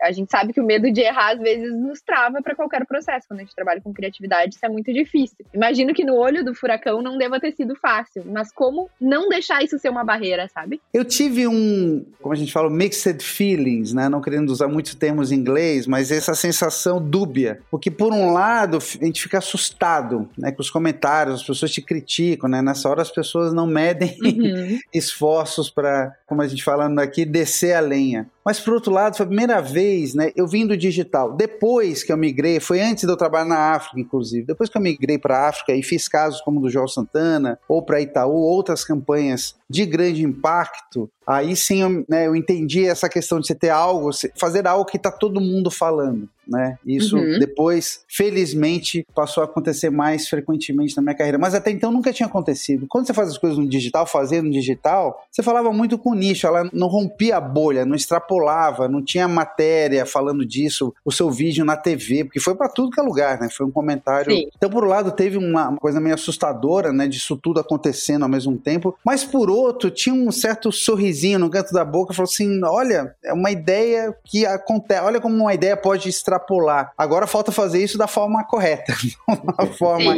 A 0.00 0.12
gente 0.12 0.30
sabe 0.30 0.52
que 0.52 0.60
o 0.60 0.64
medo 0.64 0.90
de 0.90 1.00
errar 1.00 1.34
às 1.34 1.40
vezes 1.40 1.72
nos 1.72 2.00
trava 2.00 2.40
para 2.42 2.54
qualquer 2.54 2.86
processo. 2.86 3.26
Quando 3.28 3.40
a 3.40 3.42
gente 3.42 3.54
trabalha 3.54 3.80
com 3.80 3.92
criatividade, 3.92 4.54
isso 4.54 4.64
é 4.64 4.68
muito 4.68 4.92
difícil. 4.92 5.44
Imagino 5.52 5.94
que 5.94 6.04
no 6.04 6.14
olho 6.16 6.44
do 6.44 6.54
furacão 6.54 7.02
não 7.02 7.18
deva 7.18 7.40
ter 7.40 7.52
sido 7.52 7.74
fácil, 7.76 8.24
mas 8.26 8.52
como 8.52 8.88
não 9.00 9.28
deixar 9.28 9.62
isso 9.62 9.78
ser 9.78 9.88
uma 9.88 10.04
barreira, 10.04 10.48
sabe? 10.48 10.80
Eu 10.92 11.04
tive 11.04 11.46
um, 11.46 12.04
como 12.20 12.32
a 12.32 12.36
gente 12.36 12.52
fala, 12.52 12.70
mixed 12.70 13.22
feelings, 13.22 13.92
né? 13.92 14.08
Não 14.08 14.20
querendo 14.20 14.50
usar 14.50 14.68
muitos 14.68 14.94
termos 14.94 15.32
em 15.32 15.36
inglês, 15.36 15.86
mas 15.86 16.10
essa 16.10 16.34
sensação 16.34 17.00
dúbia. 17.00 17.60
Porque, 17.70 17.90
por 17.90 18.12
um 18.12 18.32
lado, 18.32 18.78
a 18.78 19.04
gente 19.04 19.22
fica 19.22 19.38
assustado 19.38 20.28
né, 20.36 20.52
com 20.52 20.60
os 20.60 20.70
comentários, 20.70 21.36
as 21.36 21.40
pessoas 21.40 21.57
te 21.66 21.82
criticam, 21.82 22.48
né? 22.48 22.62
Nessa 22.62 22.88
hora 22.88 23.02
as 23.02 23.10
pessoas 23.10 23.52
não 23.52 23.66
medem 23.66 24.16
uhum. 24.22 24.78
esforços 24.92 25.70
para, 25.70 26.14
como 26.26 26.42
a 26.42 26.46
gente 26.46 26.62
falando 26.62 26.98
aqui, 26.98 27.24
descer 27.24 27.74
a 27.74 27.80
lenha. 27.80 28.28
Mas 28.44 28.60
por 28.60 28.72
outro 28.72 28.92
lado, 28.92 29.16
foi 29.16 29.24
a 29.24 29.26
primeira 29.26 29.60
vez, 29.60 30.14
né? 30.14 30.32
Eu 30.34 30.46
vim 30.46 30.66
do 30.66 30.76
digital. 30.76 31.34
Depois 31.34 32.02
que 32.02 32.12
eu 32.12 32.16
migrei, 32.16 32.60
foi 32.60 32.80
antes 32.80 33.04
de 33.04 33.10
eu 33.12 33.16
trabalhar 33.16 33.44
na 33.44 33.74
África, 33.74 34.00
inclusive. 34.00 34.46
Depois 34.46 34.70
que 34.70 34.78
eu 34.78 34.82
migrei 34.82 35.18
para 35.18 35.38
a 35.38 35.48
África 35.48 35.74
e 35.74 35.82
fiz 35.82 36.08
casos 36.08 36.40
como 36.40 36.60
do 36.60 36.70
João 36.70 36.88
Santana, 36.88 37.58
ou 37.68 37.82
para 37.82 38.00
Itaú, 38.00 38.36
outras 38.36 38.84
campanhas 38.84 39.54
de 39.68 39.84
grande 39.84 40.22
impacto, 40.24 41.10
aí 41.28 41.54
sim 41.54 41.82
eu, 41.82 42.04
né, 42.08 42.26
eu 42.26 42.34
entendi 42.34 42.86
essa 42.86 43.08
questão 43.08 43.38
de 43.38 43.46
você 43.46 43.54
ter 43.54 43.70
algo, 43.70 44.10
fazer 44.36 44.66
algo 44.66 44.84
que 44.84 44.96
está 44.96 45.10
todo 45.10 45.40
mundo 45.40 45.70
falando. 45.70 46.28
Né? 46.48 46.78
Isso 46.86 47.18
uhum. 47.18 47.38
depois, 47.38 48.00
felizmente, 48.08 49.06
passou 49.14 49.42
a 49.42 49.44
acontecer 49.44 49.90
mais 49.90 50.26
frequentemente 50.28 50.96
na 50.96 51.02
minha 51.02 51.14
carreira. 51.14 51.36
Mas 51.36 51.54
até 51.54 51.70
então 51.70 51.92
nunca 51.92 52.10
tinha 52.10 52.26
acontecido. 52.26 52.86
Quando 52.88 53.06
você 53.06 53.12
faz 53.12 53.28
as 53.28 53.36
coisas 53.36 53.58
no 53.58 53.68
digital, 53.68 54.06
fazendo 54.06 54.46
no 54.46 54.52
digital, 54.52 55.22
você 55.30 55.42
falava 55.42 55.70
muito 55.70 55.98
com 55.98 56.12
o 56.12 56.14
nicho, 56.14 56.46
ela 56.46 56.66
não 56.72 56.88
rompia 56.88 57.36
a 57.36 57.40
bolha, 57.40 57.84
não 57.84 57.94
extrapolava 57.94 58.88
não 58.88 59.02
tinha 59.02 59.28
matéria 59.28 60.06
falando 60.06 60.44
disso, 60.44 60.94
o 61.04 61.12
seu 61.12 61.30
vídeo 61.30 61.64
na 61.64 61.76
TV, 61.76 62.24
porque 62.24 62.40
foi 62.40 62.54
para 62.54 62.68
tudo 62.68 62.90
que 62.90 63.00
é 63.00 63.02
lugar, 63.02 63.40
né? 63.40 63.48
Foi 63.50 63.66
um 63.66 63.70
comentário. 63.70 64.32
Sim. 64.32 64.48
Então, 64.56 64.70
por 64.70 64.84
um 64.84 64.88
lado, 64.88 65.12
teve 65.12 65.36
uma, 65.36 65.76
coisa 65.76 66.00
meio 66.00 66.14
assustadora, 66.14 66.92
né? 66.92 67.06
Disso 67.06 67.36
tudo 67.36 67.60
acontecendo 67.60 68.22
ao 68.22 68.28
mesmo 68.28 68.56
tempo, 68.56 68.96
mas 69.04 69.24
por 69.24 69.50
outro, 69.50 69.90
tinha 69.90 70.14
um 70.14 70.30
certo 70.30 70.70
sorrisinho 71.18 71.38
no 71.38 71.50
canto 71.50 71.72
da 71.72 71.84
boca, 71.84 72.14
falou 72.14 72.28
assim: 72.30 72.60
olha, 72.64 73.14
é 73.24 73.32
uma 73.32 73.50
ideia 73.50 74.14
que 74.24 74.46
acontece, 74.46 75.02
olha 75.02 75.20
como 75.20 75.34
uma 75.34 75.54
ideia 75.54 75.76
pode 75.76 76.08
extrapolar. 76.08 76.92
Agora 76.96 77.26
falta 77.26 77.52
fazer 77.52 77.82
isso 77.82 77.98
da 77.98 78.06
forma 78.06 78.44
correta, 78.44 78.94
não 79.28 79.54
da 79.56 79.66
forma 79.74 80.14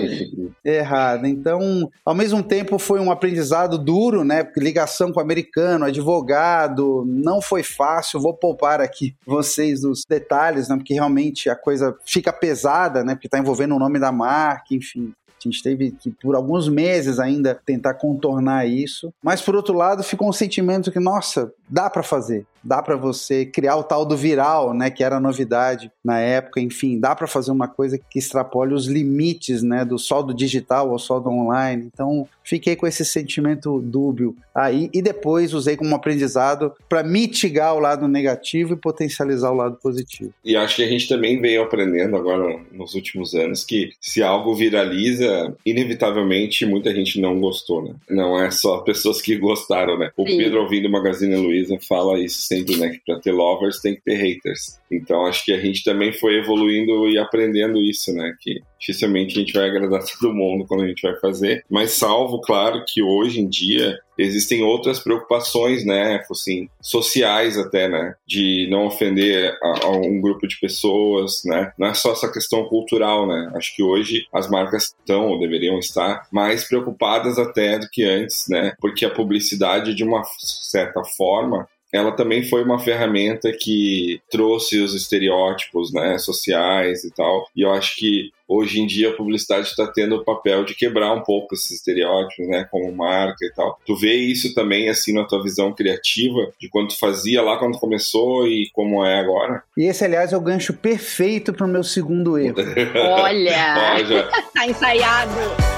errada. 0.64 1.28
Então, 1.28 1.90
ao 2.04 2.14
mesmo 2.14 2.42
tempo, 2.42 2.78
foi 2.78 3.00
um 3.00 3.10
aprendizado 3.10 3.78
duro, 3.78 4.24
né? 4.24 4.46
Ligação 4.56 5.12
com 5.12 5.18
o 5.18 5.22
americano, 5.22 5.84
advogado, 5.84 7.04
não 7.06 7.40
foi 7.40 7.62
fácil 7.62 7.80
fácil, 8.00 8.20
vou 8.20 8.34
poupar 8.34 8.80
aqui 8.80 9.14
vocês 9.26 9.80
dos 9.80 10.04
detalhes, 10.08 10.68
né? 10.68 10.76
Porque 10.76 10.94
realmente 10.94 11.48
a 11.48 11.56
coisa 11.56 11.96
fica 12.04 12.32
pesada, 12.32 13.04
né? 13.04 13.14
Porque 13.14 13.26
está 13.26 13.38
envolvendo 13.38 13.74
o 13.74 13.78
nome 13.78 13.98
da 13.98 14.12
marca, 14.12 14.74
enfim. 14.74 15.12
A 15.48 15.50
gente 15.50 15.62
teve 15.62 15.90
que, 15.90 16.10
por 16.10 16.34
alguns 16.34 16.68
meses 16.68 17.18
ainda, 17.18 17.54
tentar 17.64 17.94
contornar 17.94 18.66
isso. 18.66 19.12
Mas, 19.22 19.40
por 19.40 19.56
outro 19.56 19.74
lado, 19.74 20.02
ficou 20.02 20.28
um 20.28 20.32
sentimento 20.32 20.92
que, 20.92 21.00
nossa, 21.00 21.52
dá 21.70 21.88
para 21.88 22.02
fazer 22.02 22.46
dá 22.62 22.82
para 22.82 22.96
você 22.96 23.44
criar 23.44 23.76
o 23.76 23.82
tal 23.82 24.04
do 24.04 24.16
viral, 24.16 24.74
né, 24.74 24.90
que 24.90 25.02
era 25.02 25.18
novidade 25.18 25.90
na 26.04 26.20
época, 26.20 26.60
enfim, 26.60 26.98
dá 26.98 27.14
para 27.14 27.26
fazer 27.26 27.50
uma 27.50 27.68
coisa 27.68 27.98
que 27.98 28.18
extrapole 28.18 28.74
os 28.74 28.86
limites, 28.86 29.62
né, 29.62 29.84
do 29.84 29.98
só 29.98 30.22
do 30.22 30.34
digital 30.34 30.90
ou 30.90 30.98
só 30.98 31.18
do 31.18 31.30
online. 31.30 31.88
Então, 31.92 32.28
fiquei 32.44 32.76
com 32.76 32.86
esse 32.86 33.04
sentimento 33.04 33.80
dúbio 33.80 34.36
aí 34.54 34.90
e 34.92 35.00
depois 35.00 35.54
usei 35.54 35.76
como 35.76 35.94
aprendizado 35.94 36.72
para 36.88 37.02
mitigar 37.02 37.74
o 37.74 37.78
lado 37.78 38.06
negativo 38.08 38.74
e 38.74 38.76
potencializar 38.76 39.50
o 39.50 39.56
lado 39.56 39.78
positivo. 39.82 40.32
E 40.44 40.56
acho 40.56 40.76
que 40.76 40.82
a 40.82 40.88
gente 40.88 41.08
também 41.08 41.40
veio 41.40 41.62
aprendendo 41.62 42.16
agora 42.16 42.58
nos 42.72 42.94
últimos 42.94 43.34
anos 43.34 43.64
que 43.64 43.90
se 44.00 44.22
algo 44.22 44.54
viraliza, 44.54 45.54
inevitavelmente 45.64 46.66
muita 46.66 46.94
gente 46.94 47.20
não 47.20 47.40
gostou, 47.40 47.84
né? 47.84 47.94
Não 48.08 48.38
é 48.38 48.50
só 48.50 48.78
pessoas 48.78 49.22
que 49.22 49.36
gostaram, 49.36 49.98
né? 49.98 50.10
O 50.16 50.26
Sim. 50.26 50.36
Pedro 50.36 50.62
ouvindo 50.62 50.90
Magazine 50.90 51.36
Luiza 51.36 51.59
fala 51.86 52.18
isso 52.18 52.42
sempre, 52.42 52.76
né? 52.76 52.90
Que 52.90 53.00
para 53.04 53.20
ter 53.20 53.32
lovers 53.32 53.80
tem 53.80 53.94
que 53.94 54.02
ter 54.02 54.16
haters. 54.16 54.79
Então 54.90 55.26
acho 55.26 55.44
que 55.44 55.52
a 55.52 55.60
gente 55.60 55.84
também 55.84 56.12
foi 56.12 56.38
evoluindo 56.38 57.08
e 57.08 57.18
aprendendo 57.18 57.80
isso, 57.80 58.12
né? 58.12 58.34
Que 58.40 58.60
dificilmente 58.78 59.36
a 59.36 59.40
gente 59.40 59.52
vai 59.52 59.68
agradar 59.68 60.02
todo 60.18 60.34
mundo 60.34 60.66
quando 60.66 60.82
a 60.84 60.88
gente 60.88 61.02
vai 61.02 61.16
fazer. 61.20 61.64
Mas 61.70 61.92
salvo, 61.92 62.40
claro, 62.40 62.84
que 62.86 63.02
hoje 63.02 63.40
em 63.40 63.48
dia 63.48 63.98
existem 64.18 64.62
outras 64.62 64.98
preocupações, 64.98 65.84
né, 65.84 66.22
assim, 66.30 66.68
sociais 66.80 67.56
até, 67.56 67.88
né, 67.88 68.14
de 68.26 68.68
não 68.70 68.86
ofender 68.86 69.56
a, 69.62 69.86
a, 69.86 69.90
um 69.90 70.20
grupo 70.20 70.46
de 70.46 70.60
pessoas, 70.60 71.40
né, 71.44 71.72
não 71.78 71.88
é 71.88 71.94
só 71.94 72.12
essa 72.12 72.30
questão 72.30 72.64
cultural, 72.64 73.26
né, 73.26 73.50
acho 73.54 73.74
que 73.74 73.82
hoje 73.82 74.26
as 74.32 74.48
marcas 74.50 74.94
estão 74.98 75.28
ou 75.28 75.38
deveriam 75.38 75.78
estar 75.78 76.28
mais 76.30 76.68
preocupadas 76.68 77.38
até 77.38 77.78
do 77.78 77.88
que 77.90 78.04
antes, 78.04 78.44
né, 78.48 78.74
porque 78.78 79.06
a 79.06 79.10
publicidade 79.10 79.94
de 79.94 80.04
uma 80.04 80.22
certa 80.38 81.02
forma 81.02 81.66
ela 81.92 82.12
também 82.12 82.42
foi 82.42 82.62
uma 82.62 82.78
ferramenta 82.78 83.52
que 83.52 84.20
trouxe 84.30 84.78
os 84.78 84.94
estereótipos 84.94 85.92
né, 85.92 86.18
sociais 86.18 87.04
e 87.04 87.10
tal. 87.10 87.48
E 87.54 87.62
eu 87.62 87.72
acho 87.72 87.96
que 87.96 88.30
hoje 88.46 88.80
em 88.80 88.86
dia 88.86 89.10
a 89.10 89.16
publicidade 89.16 89.68
está 89.68 89.86
tendo 89.86 90.16
o 90.16 90.24
papel 90.24 90.64
de 90.64 90.74
quebrar 90.74 91.12
um 91.12 91.22
pouco 91.22 91.54
esses 91.54 91.70
estereótipos, 91.70 92.48
né, 92.48 92.66
como 92.70 92.92
marca 92.92 93.44
e 93.44 93.52
tal. 93.52 93.78
Tu 93.86 93.96
vê 93.96 94.14
isso 94.14 94.52
também 94.54 94.88
assim 94.88 95.12
na 95.12 95.24
tua 95.24 95.42
visão 95.42 95.72
criativa 95.72 96.52
de 96.60 96.68
quando 96.68 96.88
tu 96.88 96.98
fazia 96.98 97.42
lá 97.42 97.58
quando 97.58 97.78
começou 97.78 98.46
e 98.46 98.68
como 98.72 99.04
é 99.04 99.20
agora? 99.20 99.62
E 99.76 99.84
esse, 99.84 100.04
aliás, 100.04 100.32
é 100.32 100.36
o 100.36 100.40
gancho 100.40 100.72
perfeito 100.72 101.52
para 101.52 101.66
o 101.66 101.70
meu 101.70 101.84
segundo 101.84 102.38
erro. 102.38 102.56
Olha, 102.94 103.94
Olha. 103.94 104.28
tá 104.52 104.66
ensaiado. 104.66 105.69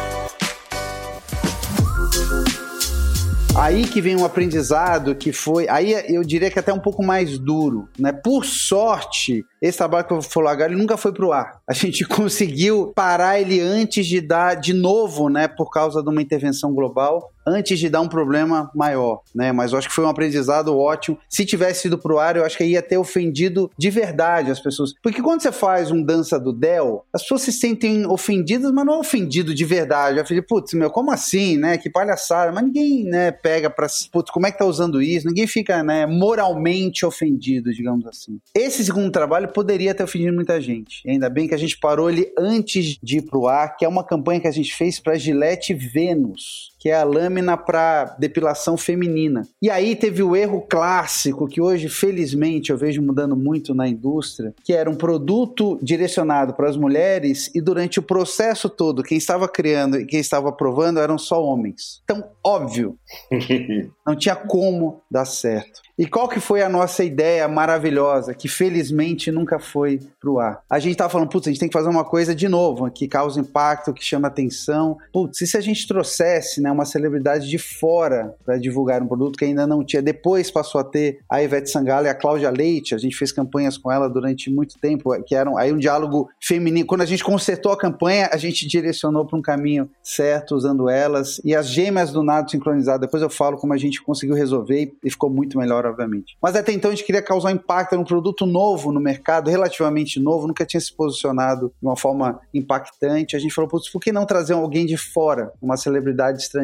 Aí 3.55 3.87
que 3.87 4.01
vem 4.01 4.17
um 4.17 4.25
aprendizado 4.25 5.15
que 5.15 5.31
foi, 5.31 5.69
aí 5.69 5.93
eu 6.09 6.23
diria 6.25 6.51
que 6.51 6.59
até 6.59 6.73
um 6.73 6.79
pouco 6.79 7.03
mais 7.03 7.39
duro, 7.39 7.87
né? 7.99 8.11
Por 8.11 8.47
sorte, 8.47 9.45
esse 9.61 9.77
trabalho 9.77 10.07
que 10.07 10.13
eu 10.13 10.21
vou 10.21 10.31
falar 10.31 10.53
agora, 10.53 10.73
ele 10.73 10.81
nunca 10.81 10.97
foi 10.97 11.13
pro 11.13 11.33
ar. 11.33 11.61
A 11.69 11.75
gente 11.75 12.03
conseguiu 12.09 12.93
parar 12.97 13.39
ele 13.39 13.61
antes 13.61 14.07
de 14.07 14.23
dar 14.23 14.55
de 14.55 14.73
novo, 14.73 15.29
né, 15.29 15.49
por 15.49 15.71
causa 15.71 16.03
de 16.03 16.09
uma 16.09 16.23
intervenção 16.23 16.73
global 16.73 17.31
antes 17.47 17.79
de 17.79 17.89
dar 17.89 18.01
um 18.01 18.09
problema 18.09 18.71
maior, 18.75 19.23
né? 19.35 19.53
Mas 19.53 19.73
eu 19.73 19.79
acho 19.79 19.89
que 19.89 19.95
foi 19.95 20.05
um 20.05 20.09
aprendizado 20.09 20.77
ótimo. 20.77 21.19
Se 21.29 21.45
tivesse 21.45 21.89
ido 21.89 21.99
pro 21.99 22.19
ar, 22.19 22.37
eu 22.37 22.45
acho 22.45 22.57
que 22.57 22.65
ia 22.65 22.83
ter 22.83 22.99
ofendido 22.99 23.71
de 23.77 23.91
verdade 23.91 24.51
as 24.51 24.61
pessoas. 24.61 24.93
Porque 25.03 25.23
quando 25.23 25.43
você 25.43 25.53
faz 25.53 25.91
um 25.91 26.03
dança 26.03 26.39
do 26.39 26.53
Del, 26.53 27.05
as 27.13 27.23
pessoas 27.23 27.43
se 27.43 27.53
sentem 27.53 28.07
ofendidas, 28.07 28.71
mas 28.71 28.87
não 28.87 28.95
é 28.95 28.99
ofendido 28.99 29.55
de 29.55 29.65
verdade. 29.65 30.19
Eu 30.19 30.27
falei, 30.27 30.43
putz, 30.43 30.73
meu, 30.75 30.91
como 30.91 31.11
assim, 31.11 31.57
né? 31.57 31.79
Que 31.79 31.91
palhaçada. 31.91 32.53
Mas 32.53 32.65
ninguém, 32.65 33.05
né, 33.05 33.31
pega 33.31 33.69
pra. 33.69 33.87
Putz, 34.11 34.31
como 34.31 34.47
é 34.47 34.53
que 34.53 34.59
tá 34.59 34.65
usando 34.65 35.03
isso? 35.03 35.27
Ninguém 35.27 35.47
fica, 35.47 35.83
né, 35.83 36.07
moralmente 36.07 37.05
ofendido, 37.05 37.73
digamos 37.73 38.07
assim. 38.07 38.39
Esse 38.55 38.85
segundo 38.85 39.11
trabalho 39.11 39.49
poderia 39.49 39.95
ter 39.95 40.05
ofendido 40.05 40.33
muita 40.33 40.61
gente. 40.61 41.09
Ainda 41.09 41.29
bem 41.29 41.49
que 41.49 41.55
a 41.55 41.59
gente 41.59 41.79
parou 41.79 42.11
ele 42.11 42.33
antes 42.39 42.99
de 43.03 43.19
ir 43.19 43.23
pro 43.23 43.47
ar, 43.47 43.77
que 43.77 43.85
é 43.85 43.89
uma 43.89 44.05
campanha 44.05 44.41
que 44.41 44.49
a 44.49 44.53
gente 44.53 44.75
fez 44.75 45.01
pra 45.01 45.17
Gillette 45.17 45.75
Venus 45.75 46.72
que 46.83 46.89
é 46.89 46.97
a 46.97 47.05
lâmina 47.05 47.57
para 47.57 48.17
depilação 48.19 48.77
feminina. 48.77 49.47
E 49.63 49.71
aí 49.71 49.95
teve 49.95 50.21
o 50.21 50.35
erro 50.35 50.67
clássico 50.69 51.47
que 51.47 51.61
hoje, 51.61 51.89
felizmente, 51.89 52.73
eu 52.73 52.77
vejo 52.77 53.01
mudando 53.01 53.37
muito 53.37 53.73
na 53.73 53.87
indústria, 53.87 54.53
que 54.65 54.73
era 54.73 54.91
um 54.91 54.97
produto 54.97 55.79
direcionado 55.81 56.55
para 56.55 56.69
as 56.69 56.77
mulheres 56.77 57.49
e 57.55 57.61
durante 57.61 58.01
o 58.01 58.03
processo 58.03 58.69
todo, 58.69 59.05
quem 59.05 59.17
estava 59.17 59.49
criando 59.49 59.97
e 59.97 60.05
quem 60.05 60.19
estava 60.19 60.49
aprovando 60.49 60.99
eram 60.99 61.17
só 61.17 61.41
homens. 61.41 62.03
Então, 62.03 62.25
óbvio, 62.45 62.99
não 64.05 64.17
tinha 64.17 64.35
como 64.35 65.01
dar 65.09 65.25
certo. 65.25 65.81
E 65.97 66.07
qual 66.07 66.29
que 66.29 66.41
foi 66.41 66.63
a 66.63 66.69
nossa 66.69 67.05
ideia 67.05 67.47
maravilhosa, 67.47 68.35
que 68.35 68.49
felizmente 68.49 69.31
nunca 69.31 69.61
foi 69.61 70.01
pro 70.19 70.41
ar? 70.41 70.61
A 70.69 70.81
gente 70.81 70.97
tava 70.97 71.11
falando, 71.11 71.29
putz, 71.29 71.47
a 71.47 71.51
gente 71.51 71.61
tem 71.61 71.69
que 71.69 71.73
fazer 71.73 71.89
uma 71.89 72.05
coisa 72.05 72.35
de 72.35 72.49
novo, 72.49 72.91
que 72.91 73.07
causa 73.07 73.39
impacto, 73.39 73.93
que 73.93 74.05
chama 74.05 74.27
atenção. 74.27 74.97
Putz, 75.13 75.43
e 75.43 75.47
se 75.47 75.57
a 75.57 75.61
gente 75.61 75.87
trouxesse 75.87 76.61
né, 76.61 76.72
uma 76.73 76.85
celebridade 76.85 77.49
de 77.49 77.59
fora 77.59 78.35
para 78.45 78.59
divulgar 78.59 79.03
um 79.03 79.07
produto 79.07 79.39
que 79.39 79.45
ainda 79.45 79.67
não 79.67 79.85
tinha? 79.85 80.03
Depois 80.03 80.51
passou 80.51 80.81
a 80.81 80.85
ter 80.85 81.21
a 81.29 81.43
Ivete 81.43 81.71
Sangalo 81.71 82.07
e 82.07 82.11
a 82.11 82.15
Cláudia 82.15 82.51
Leite, 82.51 82.95
a 82.95 82.99
gente 82.99 83.17
fez 83.17 83.31
campanhas 83.31 83.77
com 83.79 83.91
ela 83.91 84.09
durante 84.09 84.51
muito 84.51 84.79
tempo, 84.79 85.13
que 85.25 85.35
eram 85.35 85.57
aí 85.57 85.73
um 85.73 85.79
diálogo 85.79 86.29
feminino. 86.41 86.87
Quando 86.87 87.03
a 87.03 87.07
gente 87.07 87.23
consertou 87.23 87.73
a 87.73 87.79
campanha, 87.79 88.29
a 88.33 88.37
gente 88.37 88.67
direcionou 88.67 89.25
para 89.25 89.39
um 89.39 89.43
caminho 89.43 89.89
certo, 90.03 90.55
usando 90.55 90.89
elas. 90.89 91.41
E 91.45 91.55
as 91.55 91.69
gêmeas 91.69 92.11
do 92.11 92.23
nado 92.23 92.51
sincronizado, 92.51 93.01
depois 93.01 93.23
eu 93.23 93.31
falo 93.31 93.57
como 93.57 93.73
a 93.73 93.79
gente 93.79 94.03
conseguiu 94.03 94.35
resolver 94.35 94.93
e 95.03 95.11
ficou 95.11 95.31
muito 95.31 95.59
melhor 95.59 95.87
obviamente. 95.87 96.37
Mas 96.41 96.57
até 96.57 96.73
então 96.73 96.91
a 96.91 96.95
gente 96.95 97.05
queria 97.05 97.23
causar 97.23 97.49
um 97.49 97.53
impacto 97.53 97.97
num 97.97 98.05
produto 98.05 98.47
novo 98.47 98.93
no 98.93 99.01
mercado, 99.01 99.51
relativamente 99.51 100.19
novo, 100.19 100.47
nunca 100.47 100.65
tinha 100.65 100.81
se 100.81 100.93
posicionado 100.93 101.69
de 101.69 101.87
uma 101.87 101.97
forma 101.97 102.41
impactante. 102.53 103.37
A 103.37 103.39
gente 103.39 103.55
falou, 103.55 103.69
putz, 103.69 103.91
por 103.91 104.01
que 104.01 104.13
não 104.13 104.27
trazer 104.27 104.55
alguém 104.55 104.87
de 104.87 104.97
fora, 104.97 105.53
uma 105.61 105.77
celebridade 105.77 106.43
estrangeira, 106.43 106.62